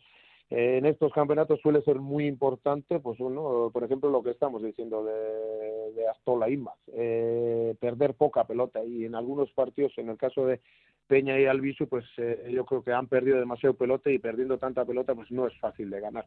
en 0.50 0.86
estos 0.86 1.14
campeonatos 1.14 1.60
suele 1.62 1.82
ser 1.84 2.00
muy 2.00 2.26
importante, 2.26 3.00
pues 3.00 3.20
uno, 3.20 3.70
por 3.72 3.84
ejemplo, 3.84 4.10
lo 4.10 4.24
que 4.24 4.32
estamos 4.32 4.64
diciendo 4.64 5.04
de, 5.04 5.94
de 5.94 6.08
Astola 6.10 6.50
Imaz, 6.50 6.78
eh, 6.94 7.76
perder 7.80 8.16
poca 8.16 8.46
pelota 8.46 8.84
y 8.84 9.06
en 9.06 9.14
algunos 9.14 9.52
partidos, 9.52 9.92
en 9.98 10.10
el 10.10 10.18
caso 10.18 10.46
de 10.46 10.60
Peña 11.06 11.40
y 11.40 11.46
Albisu, 11.46 11.88
pues 11.88 12.06
eh, 12.18 12.50
yo 12.52 12.66
creo 12.66 12.84
que 12.84 12.94
han 12.94 13.08
perdido 13.08 13.40
demasiado 13.40 13.76
pelota 13.76 14.10
y 14.10 14.18
perdiendo 14.18 14.58
tanta 14.58 14.86
pelota, 14.86 15.14
pues 15.14 15.30
no 15.32 15.46
es 15.46 15.58
fácil 15.60 15.90
de 15.90 16.00
ganar. 16.00 16.26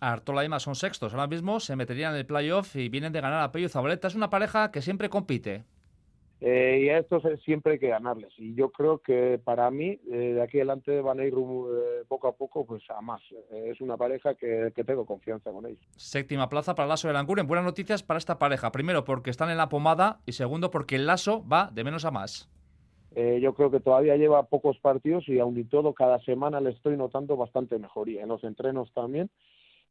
Artola 0.00 0.44
Imaz 0.44 0.62
son 0.62 0.74
sextos, 0.74 1.14
ahora 1.14 1.26
mismo 1.28 1.60
se 1.60 1.76
meterían 1.76 2.12
en 2.12 2.18
el 2.18 2.26
playoff 2.26 2.74
y 2.74 2.88
vienen 2.88 3.12
de 3.12 3.20
ganar 3.20 3.42
a 3.42 3.52
Pello 3.52 3.68
Zabaleta. 3.68 4.08
Es 4.08 4.14
una 4.14 4.30
pareja 4.30 4.70
que 4.72 4.82
siempre 4.82 5.08
compite. 5.08 5.64
Eh, 6.40 6.84
y 6.84 6.88
a 6.88 6.98
estos 6.98 7.22
siempre 7.44 7.74
hay 7.74 7.78
que 7.78 7.88
ganarles. 7.88 8.32
Y 8.38 8.54
yo 8.54 8.70
creo 8.70 8.98
que 8.98 9.38
para 9.42 9.70
mí, 9.70 10.00
eh, 10.10 10.32
de 10.34 10.42
aquí 10.42 10.56
adelante 10.56 11.00
van 11.02 11.20
a 11.20 11.24
ir 11.24 11.34
eh, 11.34 12.04
poco 12.08 12.28
a 12.28 12.32
poco 12.32 12.64
pues 12.64 12.82
a 12.88 13.00
más. 13.02 13.20
es 13.50 13.80
una 13.80 13.96
pareja 13.98 14.34
que, 14.34 14.72
tengo 14.86 15.04
confianza 15.04 15.50
con 15.50 15.66
ellos. 15.66 15.86
Séptima 15.96 16.48
plaza 16.48 16.74
para 16.74 16.88
Lasso 16.88 17.08
de 17.08 17.14
Languren. 17.14 17.46
Buenas 17.46 17.66
noticias 17.66 18.02
para 18.02 18.18
esta 18.18 18.38
pareja. 18.38 18.72
Primero, 18.72 19.04
porque 19.04 19.28
están 19.28 19.50
en 19.50 19.58
la 19.58 19.68
pomada. 19.68 20.20
Y 20.24 20.32
segundo, 20.32 20.70
porque 20.70 20.96
el 20.96 21.06
Lasso 21.06 21.46
va 21.46 21.70
de 21.72 21.84
menos 21.84 22.06
a 22.06 22.10
más. 22.10 22.48
yo 23.14 23.54
creo 23.54 23.70
que 23.70 23.80
todavía 23.80 24.16
lleva 24.16 24.44
pocos 24.44 24.78
partidos 24.78 25.28
y 25.28 25.38
aun 25.38 25.58
y 25.58 25.64
todo, 25.64 25.92
cada 25.92 26.20
semana 26.20 26.60
le 26.60 26.70
estoy 26.70 26.96
notando 26.96 27.36
bastante 27.36 27.78
mejoría. 27.78 28.22
En 28.22 28.28
los 28.28 28.44
entrenos 28.44 28.90
también 28.94 29.30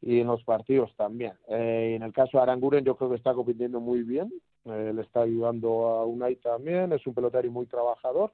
y 0.01 0.19
en 0.19 0.27
los 0.27 0.43
partidos 0.43 0.91
también. 0.95 1.33
Eh, 1.47 1.93
en 1.95 2.03
el 2.03 2.13
caso 2.13 2.37
de 2.37 2.43
Aranguren 2.43 2.85
yo 2.85 2.95
creo 2.95 3.09
que 3.09 3.17
está 3.17 3.33
compitiendo 3.33 3.79
muy 3.79 4.03
bien, 4.03 4.31
eh, 4.65 4.91
le 4.93 5.01
está 5.01 5.21
ayudando 5.21 5.87
a 5.87 6.05
Unai 6.05 6.35
también, 6.37 6.93
es 6.93 7.05
un 7.05 7.13
pelotario 7.13 7.51
muy 7.51 7.65
trabajador 7.65 8.31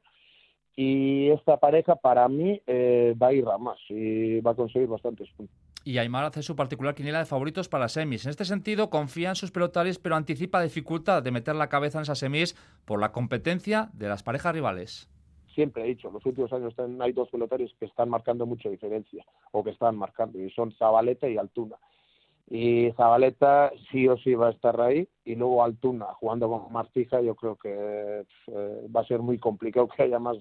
y 0.75 1.29
esta 1.29 1.57
pareja 1.57 1.95
para 1.95 2.27
mí 2.27 2.61
eh, 2.67 3.15
va 3.21 3.27
a 3.27 3.33
ir 3.33 3.45
a 3.47 3.57
más 3.57 3.79
y 3.89 4.39
va 4.41 4.51
a 4.51 4.55
conseguir 4.55 4.87
bastantes 4.87 5.29
puntos. 5.35 5.55
Y 5.83 5.99
Aymar 5.99 6.25
hace 6.25 6.41
su 6.41 6.55
particular 6.55 6.95
quiniela 6.95 7.19
de 7.19 7.25
favoritos 7.25 7.69
para 7.69 7.87
semis. 7.89 8.25
En 8.25 8.31
este 8.31 8.43
sentido, 8.43 8.89
confía 8.89 9.29
en 9.29 9.35
sus 9.35 9.51
pelotarios, 9.51 9.99
pero 9.99 10.15
anticipa 10.15 10.63
dificultad 10.63 11.21
de 11.21 11.29
meter 11.29 11.55
la 11.55 11.69
cabeza 11.69 11.99
en 11.99 12.03
esas 12.03 12.17
semis 12.17 12.55
por 12.85 12.99
la 12.99 13.11
competencia 13.11 13.89
de 13.93 14.09
las 14.09 14.23
parejas 14.23 14.53
rivales 14.53 15.14
siempre 15.55 15.83
he 15.83 15.87
dicho, 15.87 16.09
en 16.09 16.13
los 16.13 16.25
últimos 16.25 16.53
años 16.53 16.75
hay 16.99 17.13
dos 17.13 17.29
pelotarios 17.29 17.73
que 17.79 17.85
están 17.85 18.09
marcando 18.09 18.45
mucha 18.45 18.69
diferencia, 18.69 19.25
o 19.51 19.63
que 19.63 19.71
están 19.71 19.97
marcando, 19.97 20.39
y 20.39 20.51
son 20.51 20.71
Zabaleta 20.73 21.27
y 21.27 21.37
Altuna. 21.37 21.77
Y 22.47 22.91
Zabaleta 22.91 23.71
sí 23.89 24.07
o 24.07 24.17
sí 24.17 24.35
va 24.35 24.49
a 24.49 24.51
estar 24.51 24.79
ahí, 24.79 25.07
y 25.23 25.35
luego 25.35 25.63
Altuna 25.63 26.05
jugando 26.19 26.47
con 26.49 26.71
Martija, 26.71 27.21
yo 27.21 27.33
creo 27.35 27.55
que 27.55 27.71
eh, 27.71 28.87
va 28.95 29.01
a 29.01 29.07
ser 29.07 29.19
muy 29.19 29.39
complicado 29.39 29.87
que 29.87 30.03
haya 30.03 30.19
más, 30.19 30.37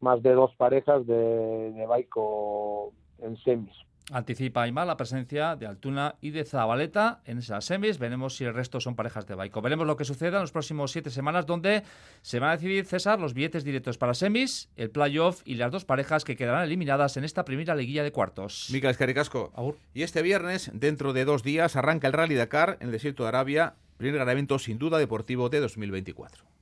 más 0.00 0.22
de 0.22 0.32
dos 0.32 0.54
parejas 0.56 1.06
de, 1.06 1.72
de 1.72 1.86
Baico 1.86 2.92
en 3.20 3.36
semis. 3.38 3.87
Anticipa 4.10 4.62
Aymar 4.62 4.86
la 4.86 4.96
presencia 4.96 5.54
de 5.56 5.66
Altuna 5.66 6.14
y 6.20 6.30
de 6.30 6.44
Zabaleta 6.44 7.20
en 7.26 7.38
esas 7.38 7.64
semis. 7.64 7.98
Veremos 7.98 8.36
si 8.36 8.44
el 8.44 8.54
resto 8.54 8.80
son 8.80 8.96
parejas 8.96 9.26
de 9.26 9.34
Baico. 9.34 9.60
Veremos 9.60 9.86
lo 9.86 9.96
que 9.96 10.04
suceda 10.04 10.38
en 10.38 10.42
los 10.42 10.52
próximos 10.52 10.92
siete 10.92 11.10
semanas, 11.10 11.46
donde 11.46 11.82
se 12.22 12.38
van 12.38 12.50
a 12.50 12.56
decidir, 12.56 12.86
César, 12.86 13.20
los 13.20 13.34
billetes 13.34 13.64
directos 13.64 13.98
para 13.98 14.14
semis, 14.14 14.70
el 14.76 14.90
playoff 14.90 15.42
y 15.44 15.56
las 15.56 15.70
dos 15.70 15.84
parejas 15.84 16.24
que 16.24 16.36
quedarán 16.36 16.64
eliminadas 16.64 17.16
en 17.16 17.24
esta 17.24 17.44
primera 17.44 17.74
liguilla 17.74 18.02
de 18.02 18.12
cuartos. 18.12 18.68
Mica 18.72 18.90
Escaricasco. 18.90 19.52
Y 19.92 20.02
este 20.02 20.22
viernes, 20.22 20.70
dentro 20.72 21.12
de 21.12 21.24
dos 21.24 21.42
días, 21.42 21.76
arranca 21.76 22.06
el 22.06 22.14
Rally 22.14 22.34
Dakar 22.34 22.78
en 22.80 22.86
el 22.86 22.92
desierto 22.92 23.24
de 23.24 23.28
Arabia, 23.28 23.74
primer 23.98 24.16
gran 24.16 24.30
evento 24.30 24.58
sin 24.58 24.78
duda 24.78 24.98
deportivo 24.98 25.48
de 25.48 25.60
2024. 25.60 26.57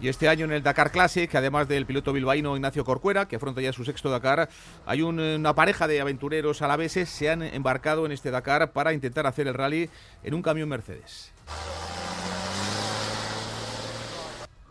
Y 0.00 0.08
este 0.08 0.28
año 0.28 0.44
en 0.44 0.52
el 0.52 0.62
Dakar 0.62 0.92
Classic, 0.92 1.32
además 1.34 1.66
del 1.66 1.84
piloto 1.84 2.12
bilbaíno 2.12 2.54
Ignacio 2.54 2.84
Corcuera, 2.84 3.26
que 3.26 3.34
afronta 3.34 3.60
ya 3.60 3.72
su 3.72 3.84
sexto 3.84 4.10
Dakar, 4.10 4.48
hay 4.86 5.02
una 5.02 5.54
pareja 5.54 5.88
de 5.88 6.00
aventureros 6.00 6.62
alaveses 6.62 7.08
se 7.08 7.30
han 7.30 7.42
embarcado 7.42 8.06
en 8.06 8.12
este 8.12 8.30
Dakar 8.30 8.70
para 8.70 8.92
intentar 8.92 9.26
hacer 9.26 9.48
el 9.48 9.54
rally 9.54 9.90
en 10.22 10.34
un 10.34 10.42
camión 10.42 10.68
Mercedes. 10.68 11.32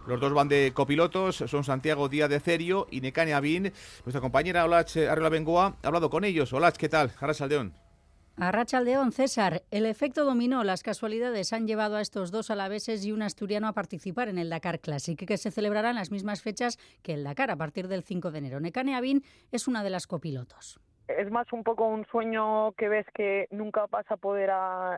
Los 0.08 0.22
dos 0.22 0.34
van 0.34 0.48
de 0.48 0.72
copilotos, 0.74 1.36
son 1.36 1.66
Santiago 1.66 2.08
Díaz 2.08 2.30
de 2.30 2.40
Cerio 2.40 2.88
y 2.90 3.02
Necane 3.02 3.34
Abin. 3.34 3.74
Nuestra 4.06 4.22
compañera 4.22 4.64
Olach 4.64 4.96
Arreola 4.96 5.28
Bengoa 5.28 5.76
ha 5.84 5.88
hablado 5.88 6.10
con 6.10 6.24
ellos. 6.24 6.54
Olach, 6.54 6.78
¿qué 6.78 6.88
tal? 6.88 7.12
Jara 7.12 7.34
Saldeón. 7.34 7.74
A 8.40 8.52
Rachaldeón, 8.52 9.14
César, 9.14 9.64
el 9.72 9.88
efecto 9.88 10.24
dominó. 10.24 10.64
Las 10.64 10.84
casualidades 10.84 11.54
han 11.54 11.66
llevado 11.66 11.96
a 11.96 12.02
estos 12.02 12.30
dos 12.30 12.52
alaveses 12.52 13.04
y 13.04 13.12
un 13.12 13.24
asturiano 13.24 13.68
a 13.68 13.74
participar 13.74 14.30
en 14.30 14.38
el 14.38 14.52
Dakar 14.52 14.80
Classic, 14.80 15.18
que 15.18 15.38
se 15.38 15.50
celebrará 15.50 15.90
en 15.90 15.96
las 15.96 16.12
mismas 16.12 16.44
fechas 16.44 16.78
que 17.02 17.16
el 17.16 17.24
Dakar, 17.24 17.50
a 17.50 17.56
partir 17.56 17.88
del 17.88 18.04
5 18.04 18.30
de 18.30 18.38
enero. 18.38 18.60
Nekane 18.60 18.96
Abin 18.96 19.24
es 19.52 19.68
una 19.68 19.84
de 19.84 19.90
las 19.90 20.06
copilotos. 20.06 20.80
Es 21.08 21.32
más 21.32 21.52
un 21.52 21.64
poco 21.64 21.88
un 21.88 22.06
sueño 22.06 22.74
que 22.74 22.90
ves 22.90 23.08
que 23.16 23.48
nunca 23.50 23.88
vas 23.90 24.06
a 24.12 24.18
poder 24.18 24.52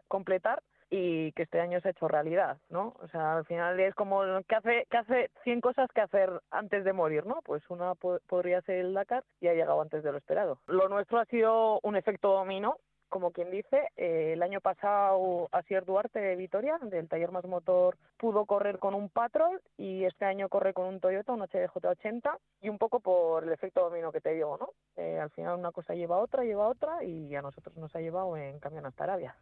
completar 0.10 0.62
y 0.90 1.32
que 1.32 1.44
este 1.44 1.62
año 1.62 1.80
se 1.80 1.88
ha 1.88 1.92
hecho 1.92 2.10
realidad, 2.10 2.58
¿no? 2.70 2.96
O 3.02 3.08
sea, 3.08 3.38
al 3.38 3.46
final 3.46 3.80
es 3.80 3.96
como 3.96 4.22
que 4.50 4.56
hace 4.56 4.88
que 4.90 4.98
hace 4.98 5.32
100 5.44 5.62
cosas 5.62 5.88
que 5.94 6.02
hacer 6.02 6.30
antes 6.52 6.84
de 6.84 6.92
morir, 6.92 7.26
¿no? 7.26 7.40
Pues 7.46 7.64
una 7.70 7.94
podría 7.96 8.62
ser 8.64 8.80
el 8.80 8.94
Dakar 8.94 9.24
y 9.40 9.48
ha 9.48 9.54
llegado 9.54 9.82
antes 9.82 10.04
de 10.04 10.12
lo 10.12 10.18
esperado. 10.18 10.60
Lo 10.68 10.90
nuestro 10.90 11.20
ha 11.20 11.26
sido 11.26 11.80
un 11.84 11.96
efecto 11.96 12.34
dominó, 12.34 12.78
como 13.10 13.32
quien 13.32 13.52
dice, 13.52 13.90
eh, 13.98 14.34
el 14.34 14.44
año 14.44 14.62
pasado 14.62 15.50
Asier 15.52 15.86
Duarte 15.86 16.20
de 16.20 16.36
Vitoria, 16.36 16.78
del 16.82 17.08
taller 17.08 17.32
más 17.32 17.46
motor, 17.46 17.98
pudo 18.18 18.46
correr 18.46 18.80
con 18.80 18.94
un 18.94 19.10
Patrol 19.10 19.62
y 19.78 20.06
este 20.06 20.26
año 20.26 20.50
corre 20.50 20.74
con 20.74 20.86
un 20.86 21.00
Toyota, 21.00 21.34
un 21.34 21.42
HDJ80 21.42 22.38
y 22.62 22.70
un 22.70 22.78
poco 22.78 23.00
por 23.00 23.44
el 23.44 23.52
efecto 23.52 23.82
dominó 23.82 24.12
que 24.12 24.22
te 24.22 24.34
digo, 24.34 24.58
¿no? 24.58 24.70
Eh, 24.96 25.20
al 25.20 25.30
final 25.32 25.60
una 25.60 25.72
cosa 25.72 25.94
lleva 25.94 26.18
a 26.18 26.20
otra, 26.20 26.44
lleva 26.44 26.66
a 26.66 26.70
otra 26.70 27.04
y 27.04 27.36
a 27.36 27.42
nosotros 27.42 27.76
nos 27.78 27.96
ha 27.96 28.00
llevado 28.00 28.38
en 28.38 28.60
camión 28.60 28.86
hasta 28.86 29.04
Arabia. 29.04 29.36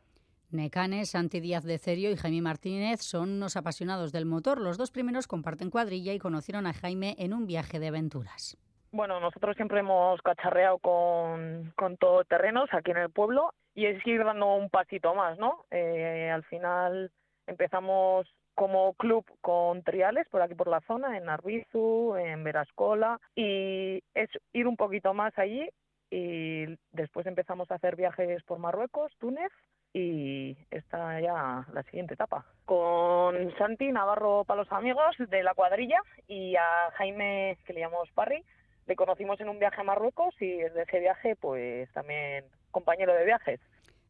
Necanes, 0.49 1.09
Santi 1.09 1.41
Díaz 1.41 1.65
de 1.65 1.77
Cerio 1.77 2.09
y 2.09 2.15
Jaime 2.15 2.41
Martínez 2.41 3.01
son 3.01 3.31
unos 3.31 3.57
apasionados 3.57 4.13
del 4.13 4.25
motor. 4.25 4.61
Los 4.61 4.77
dos 4.77 4.91
primeros 4.91 5.27
comparten 5.27 5.69
cuadrilla 5.69 6.13
y 6.13 6.19
conocieron 6.19 6.65
a 6.67 6.73
Jaime 6.73 7.15
en 7.19 7.33
un 7.33 7.47
viaje 7.47 7.79
de 7.79 7.87
aventuras. 7.87 8.57
Bueno, 8.91 9.19
nosotros 9.19 9.55
siempre 9.55 9.79
hemos 9.79 10.21
cacharreado 10.21 10.79
con, 10.79 11.73
con 11.75 11.97
todoterrenos 11.97 12.69
aquí 12.73 12.91
en 12.91 12.97
el 12.97 13.09
pueblo 13.09 13.53
y 13.75 13.85
es 13.85 14.05
ir 14.07 14.23
dando 14.23 14.55
un 14.55 14.69
pasito 14.69 15.13
más, 15.13 15.37
¿no? 15.37 15.65
Eh, 15.71 16.31
al 16.33 16.43
final 16.45 17.11
empezamos 17.45 18.27
como 18.55 18.93
club 18.93 19.23
con 19.41 19.83
triales 19.83 20.27
por 20.29 20.41
aquí 20.41 20.55
por 20.55 20.67
la 20.67 20.81
zona, 20.81 21.15
en 21.15 21.29
Arbizu, 21.29 22.15
en 22.15 22.43
Verascola, 22.43 23.19
y 23.35 24.01
es 24.15 24.29
ir 24.51 24.67
un 24.67 24.75
poquito 24.75 25.13
más 25.13 25.37
allí 25.37 25.69
y 26.09 26.65
después 26.91 27.27
empezamos 27.27 27.69
a 27.69 27.75
hacer 27.75 27.95
viajes 27.95 28.41
por 28.43 28.57
Marruecos, 28.57 29.11
Túnez 29.19 29.51
y 29.93 30.57
está 30.71 31.19
ya 31.21 31.65
la 31.71 31.83
siguiente 31.83 32.15
etapa. 32.15 32.45
Con 32.65 33.55
Santi 33.57 33.91
Navarro 33.91 34.43
para 34.45 34.61
los 34.61 34.71
amigos 34.71 35.15
de 35.17 35.43
la 35.43 35.53
cuadrilla 35.53 35.99
y 36.27 36.55
a 36.55 36.91
Jaime, 36.93 37.57
que 37.65 37.73
le 37.73 37.81
llamamos 37.81 38.09
Parry, 38.11 38.43
le 38.87 38.95
conocimos 38.95 39.39
en 39.41 39.49
un 39.49 39.59
viaje 39.59 39.81
a 39.81 39.83
Marruecos 39.83 40.33
y 40.39 40.57
desde 40.57 40.83
ese 40.83 40.99
viaje 40.99 41.35
pues 41.35 41.91
también 41.93 42.45
compañero 42.71 43.13
de 43.13 43.25
viajes. 43.25 43.59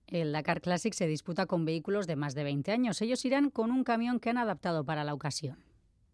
El 0.08 0.32
Dakar 0.32 0.62
Classic 0.62 0.94
se 0.94 1.08
disputa 1.08 1.48
con 1.48 1.66
vehículos 1.66 2.08
de 2.08 2.16
más 2.16 2.34
de 2.34 2.44
20 2.44 2.72
años. 2.72 3.02
Ellos 3.02 3.26
irán 3.26 3.50
con 3.50 3.72
un 3.72 3.84
camión 3.84 4.20
que 4.20 4.30
han 4.30 4.38
adaptado 4.38 4.86
para 4.86 5.04
la 5.04 5.14
ocasión. 5.14 5.58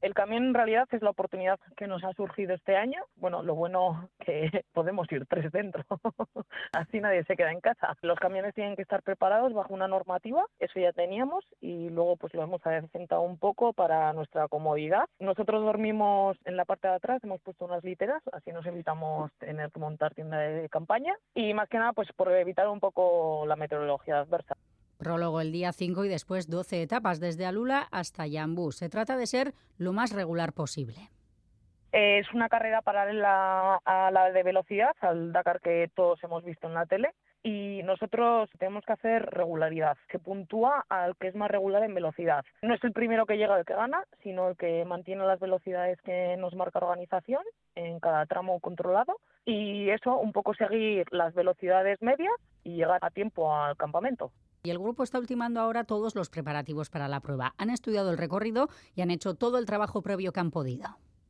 El 0.04 0.14
camión 0.14 0.44
en 0.44 0.54
realidad 0.54 0.86
es 0.92 1.02
la 1.02 1.12
oportunidad 1.12 1.58
que 1.78 1.88
nos 1.88 2.04
ha 2.04 2.12
surgido 2.12 2.54
este 2.54 2.76
año. 2.76 3.06
Bueno, 3.16 3.42
lo 3.42 3.56
bueno 3.56 4.10
que 4.20 4.52
podemos 4.74 5.10
ir 5.14 5.26
tres 5.28 5.50
dentro, 5.54 5.86
así 6.74 7.00
nadie 7.00 7.24
se 7.24 7.38
queda 7.38 7.54
en 7.54 7.62
casa. 7.62 7.96
Los 8.02 8.20
camiones 8.20 8.54
tienen 8.54 8.76
que 8.76 8.82
estar 8.82 9.02
preparados 9.02 9.54
bajo 9.54 9.74
una 9.74 9.88
normativa, 9.88 10.46
eso 10.60 10.78
ya 10.78 10.92
teníamos 10.92 11.46
y 11.62 11.88
luego 11.90 12.18
pues 12.18 12.34
lo 12.34 12.44
hemos 12.44 12.60
acrecentado 12.66 13.22
un 13.22 13.38
poco 13.38 13.72
para 13.72 14.12
nuestra 14.12 14.50
comodidad. 14.50 15.06
Nosotros 15.20 15.64
dormimos 15.64 16.36
en 16.44 16.58
la 16.58 16.66
parte 16.66 16.90
de 16.90 16.96
atrás, 16.96 17.24
hemos 17.24 17.40
puesto 17.40 17.64
unas 17.64 17.86
literas, 17.86 18.22
así 18.34 18.52
nos 18.52 18.66
evitamos 18.66 19.32
tener 19.40 19.72
que 19.72 19.80
montar 19.80 20.14
tienda 20.14 20.38
de 20.38 20.68
campaña 20.68 21.16
y 21.34 21.54
más 21.54 21.70
que 21.70 21.78
nada 21.78 21.94
pues 21.94 22.12
por 22.12 22.30
evitar 22.30 22.68
un 22.68 22.82
poco 22.82 23.46
la 23.48 23.56
meteorología 23.56 24.20
adversa. 24.20 24.58
Prólogo 24.98 25.42
el 25.42 25.52
día 25.52 25.72
5 25.74 26.06
y 26.06 26.10
después 26.10 26.50
12 26.50 26.82
etapas 26.82 27.20
desde 27.20 27.46
Alula 27.46 27.88
hasta 27.92 28.28
Yambú. 28.28 28.72
Se 28.72 28.90
trata 28.90 29.18
de 29.18 29.28
ser 29.28 29.54
lo 29.78 29.94
más 29.94 30.14
regular 30.14 30.54
posible. 30.54 31.10
Es 31.92 32.32
una 32.34 32.50
carrera 32.50 32.82
paralela 32.82 33.80
a 33.86 34.10
la 34.10 34.32
de 34.32 34.42
velocidad, 34.42 34.96
al 35.02 35.32
Dakar 35.32 35.62
que 35.62 35.92
todos 35.94 36.24
hemos 36.24 36.44
visto 36.44 36.68
en 36.68 36.74
la 36.74 36.88
tele, 36.88 37.12
y 37.44 37.82
nosotros 37.84 38.50
tenemos 38.58 38.84
que 38.86 38.94
hacer 38.94 39.26
regularidad. 39.28 39.98
Se 40.12 40.18
puntúa 40.18 40.86
al 40.90 41.16
que 41.18 41.28
es 41.28 41.36
más 41.36 41.52
regular 41.52 41.84
en 41.84 41.94
velocidad. 41.94 42.46
No 42.62 42.74
es 42.74 42.84
el 42.84 42.94
primero 42.94 43.26
que 43.26 43.38
llega 43.38 43.60
el 43.60 43.66
que 43.66 43.76
gana, 43.76 44.06
sino 44.24 44.50
el 44.50 44.58
que 44.58 44.86
mantiene 44.86 45.26
las 45.26 45.40
velocidades 45.40 46.02
que 46.02 46.36
nos 46.38 46.56
marca 46.56 46.80
la 46.80 46.88
organización 46.88 47.44
en 47.76 48.00
cada 48.00 48.26
tramo 48.26 48.60
controlado. 48.60 49.18
Y 49.46 49.90
eso, 49.90 50.18
un 50.18 50.32
poco 50.32 50.54
seguir 50.56 51.06
las 51.12 51.36
velocidades 51.36 52.02
medias 52.02 52.34
y 52.64 52.78
llegar 52.78 53.00
a 53.02 53.12
tiempo 53.12 53.54
al 53.54 53.76
campamento. 53.76 54.32
Y 54.66 54.72
el 54.72 54.80
grupo 54.80 55.04
está 55.04 55.20
ultimando 55.20 55.60
ahora 55.60 55.84
todos 55.84 56.16
los 56.16 56.30
preparativos 56.30 56.90
para 56.90 57.10
la 57.10 57.20
prueba. 57.20 57.54
Han 57.58 57.70
estudiado 57.70 58.12
el 58.12 58.18
recorrido 58.18 58.70
y 58.96 59.02
han 59.02 59.12
hecho 59.12 59.34
todo 59.34 59.58
el 59.58 59.66
trabajo 59.66 60.02
previo 60.02 60.32
que 60.32 60.40
han 60.40 60.52
podido. 60.52 60.88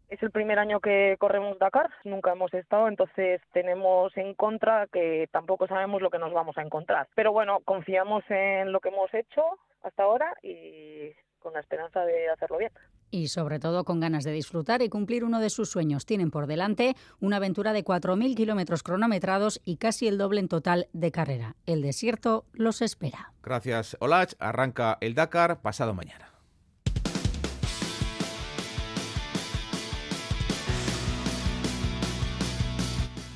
Es 0.07 0.21
el 0.21 0.29
primer 0.29 0.59
año 0.59 0.79
que 0.79 1.15
corremos 1.17 1.57
Dakar, 1.57 1.89
nunca 2.03 2.34
hemos 2.34 2.53
estado, 2.53 2.88
entonces 2.88 3.41
tenemos 3.51 4.15
en 4.17 4.36
contra 4.36 4.86
que 4.86 5.27
tampoco 5.31 5.65
sabemos 5.65 5.99
lo 6.03 6.11
que 6.11 6.19
nos 6.19 6.31
vamos 6.31 6.55
a 6.59 6.61
encontrar. 6.61 7.07
Pero 7.15 7.31
bueno, 7.31 7.61
confiamos 7.65 8.23
en 8.29 8.71
lo 8.71 8.79
que 8.79 8.89
hemos 8.89 9.11
hecho 9.11 9.41
hasta 9.81 10.03
ahora 10.03 10.36
y 10.43 11.09
con 11.43 11.53
la 11.53 11.59
esperanza 11.59 12.03
de 12.05 12.29
hacerlo 12.29 12.57
bien 12.57 12.71
y 13.13 13.27
sobre 13.27 13.59
todo 13.59 13.83
con 13.83 13.99
ganas 13.99 14.23
de 14.23 14.31
disfrutar 14.31 14.81
y 14.81 14.89
cumplir 14.89 15.23
uno 15.23 15.39
de 15.39 15.51
sus 15.51 15.69
sueños. 15.69 16.07
Tienen 16.07 16.31
por 16.31 16.47
delante 16.47 16.95
una 17.19 17.37
aventura 17.37 17.71
de 17.71 17.85
4.000 17.85 18.35
kilómetros 18.35 18.81
cronometrados 18.81 19.61
y 19.63 19.77
casi 19.77 20.07
el 20.07 20.17
doble 20.17 20.39
en 20.39 20.47
total 20.47 20.87
de 20.93 21.11
carrera. 21.11 21.55
El 21.67 21.83
desierto 21.83 22.45
los 22.53 22.81
espera. 22.81 23.31
Gracias, 23.43 23.95
Olach. 23.99 24.33
Arranca 24.39 24.97
el 24.99 25.13
Dakar 25.13 25.61
pasado 25.61 25.93
mañana. 25.93 26.32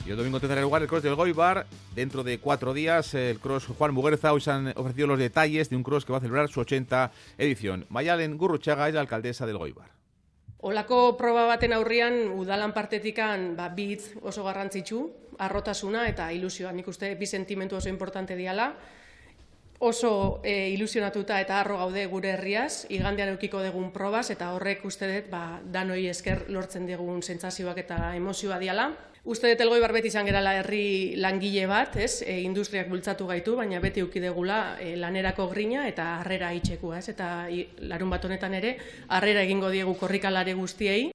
Y 0.07 0.11
el 0.11 0.15
domingo 0.15 0.39
tendrá 0.39 0.61
lugar 0.61 0.81
el 0.81 0.87
cross 0.87 1.03
del 1.03 1.15
Goibar. 1.15 1.65
Dentro 1.93 2.23
de 2.23 2.39
cuatro 2.39 2.73
días, 2.73 3.13
el 3.13 3.39
cross 3.39 3.65
Juan 3.65 3.93
Muguerza. 3.93 4.31
Hoy 4.31 4.39
se 4.39 4.51
han 4.51 4.71
ofrecido 4.77 5.05
los 5.05 5.19
detalles 5.19 5.69
de 5.69 5.75
un 5.75 5.83
cross 5.83 6.05
que 6.05 6.13
va 6.13 6.19
a 6.19 6.21
celebrar 6.21 6.47
su 6.47 6.61
80 6.61 7.11
edición. 7.37 7.85
Mayalen 7.89 8.37
Gurruchaga 8.37 8.87
es 8.87 8.93
la 8.93 9.01
alcaldesa 9.01 9.45
del 9.45 9.57
Goibar. 9.57 9.89
Olako 10.59 11.17
proba 11.17 11.43
baten 11.45 11.73
aurrian 11.73 12.29
udalan 12.31 12.71
partetikan 12.71 13.57
ba, 13.57 13.67
bitz 13.67 14.15
oso 14.21 14.45
garrantzitsu, 14.45 15.11
arrotasuna 15.39 16.07
eta 16.07 16.31
ilusioa. 16.31 16.71
Nik 16.71 16.87
uste 16.87 17.11
bi 17.19 17.27
sentimentu 17.27 17.75
oso 17.75 17.89
importante 17.89 18.37
diala. 18.39 18.77
Oso 19.79 20.39
e, 20.41 20.69
ilusionatuta 20.71 21.41
eta 21.41 21.59
arro 21.59 21.81
gaude 21.83 22.05
gure 22.07 22.31
herriaz, 22.31 22.87
igandean 22.89 23.35
eukiko 23.35 23.59
degun 23.59 23.91
probaz, 23.91 24.29
eta 24.31 24.53
horrek 24.55 24.87
uste 24.87 25.11
dut 25.11 25.27
ba, 25.29 25.59
danoi 25.61 26.07
esker 26.07 26.45
lortzen 26.47 26.87
digun 26.87 27.19
sentsazioak 27.21 27.83
eta 27.83 28.15
emozioa 28.15 28.57
diala. 28.57 28.93
Uste 29.27 29.49
dut 29.51 29.59
elgoi 29.59 29.81
barbet 29.83 30.05
izan 30.07 30.23
gerala 30.23 30.53
herri 30.61 31.17
langile 31.19 31.65
bat, 31.67 31.97
ez? 31.99 32.21
E, 32.23 32.37
industriak 32.45 32.87
bultzatu 32.87 33.25
gaitu, 33.27 33.57
baina 33.59 33.81
beti 33.83 33.99
ukidegula 33.99 34.77
e, 34.79 34.93
lanerako 34.95 35.49
grina 35.51 35.83
eta 35.89 36.05
harrera 36.21 36.53
itxeku, 36.55 36.93
ez? 36.95 37.09
Eta 37.11 37.27
larun 37.91 38.15
bat 38.15 38.23
honetan 38.23 38.55
ere, 38.55 38.77
harrera 39.11 39.43
egingo 39.43 39.67
diegu 39.73 39.97
korrikalare 39.99 40.55
guztiei. 40.55 41.09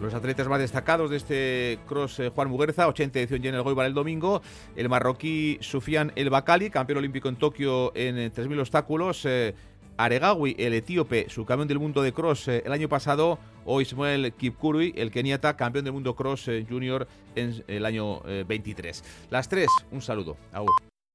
Los 0.00 0.14
atletas 0.14 0.46
más 0.46 0.60
destacados 0.60 1.10
de 1.10 1.16
este 1.16 1.78
cross 1.88 2.20
eh, 2.20 2.30
Juan 2.34 2.50
Muguerza, 2.50 2.86
80 2.88 3.20
edición 3.20 3.42
ya 3.42 3.48
en 3.50 3.54
el 3.54 3.62
Goibar 3.62 3.86
el 3.86 3.94
domingo. 3.94 4.42
El 4.74 4.88
marroquí 4.88 5.58
Sufian 5.60 6.12
El 6.16 6.28
Bakali, 6.28 6.70
campeón 6.70 6.98
olímpico 6.98 7.28
en 7.28 7.36
Tokio 7.36 7.92
en 7.94 8.16
3.000 8.16 8.60
obstáculos. 8.60 9.24
Eh, 9.26 9.54
Aregawi, 9.96 10.56
el 10.58 10.74
etíope, 10.74 11.26
su 11.28 11.44
campeón 11.44 11.68
del 11.68 11.78
mundo 11.78 12.02
de 12.02 12.12
cross 12.12 12.48
eh, 12.48 12.62
el 12.64 12.72
año 12.72 12.88
pasado. 12.88 13.38
O 13.64 13.80
Ismael 13.80 14.32
Kipkurui, 14.32 14.92
el 14.96 15.12
keniata, 15.12 15.56
campeón 15.56 15.84
del 15.84 15.94
mundo 15.94 16.16
cross 16.16 16.50
junior 16.68 17.06
en 17.36 17.62
el 17.68 17.86
año 17.86 18.20
23. 18.20 19.04
Las 19.30 19.48
tres, 19.48 19.68
un 19.92 20.02
saludo. 20.02 20.36
Aur. 20.52 20.91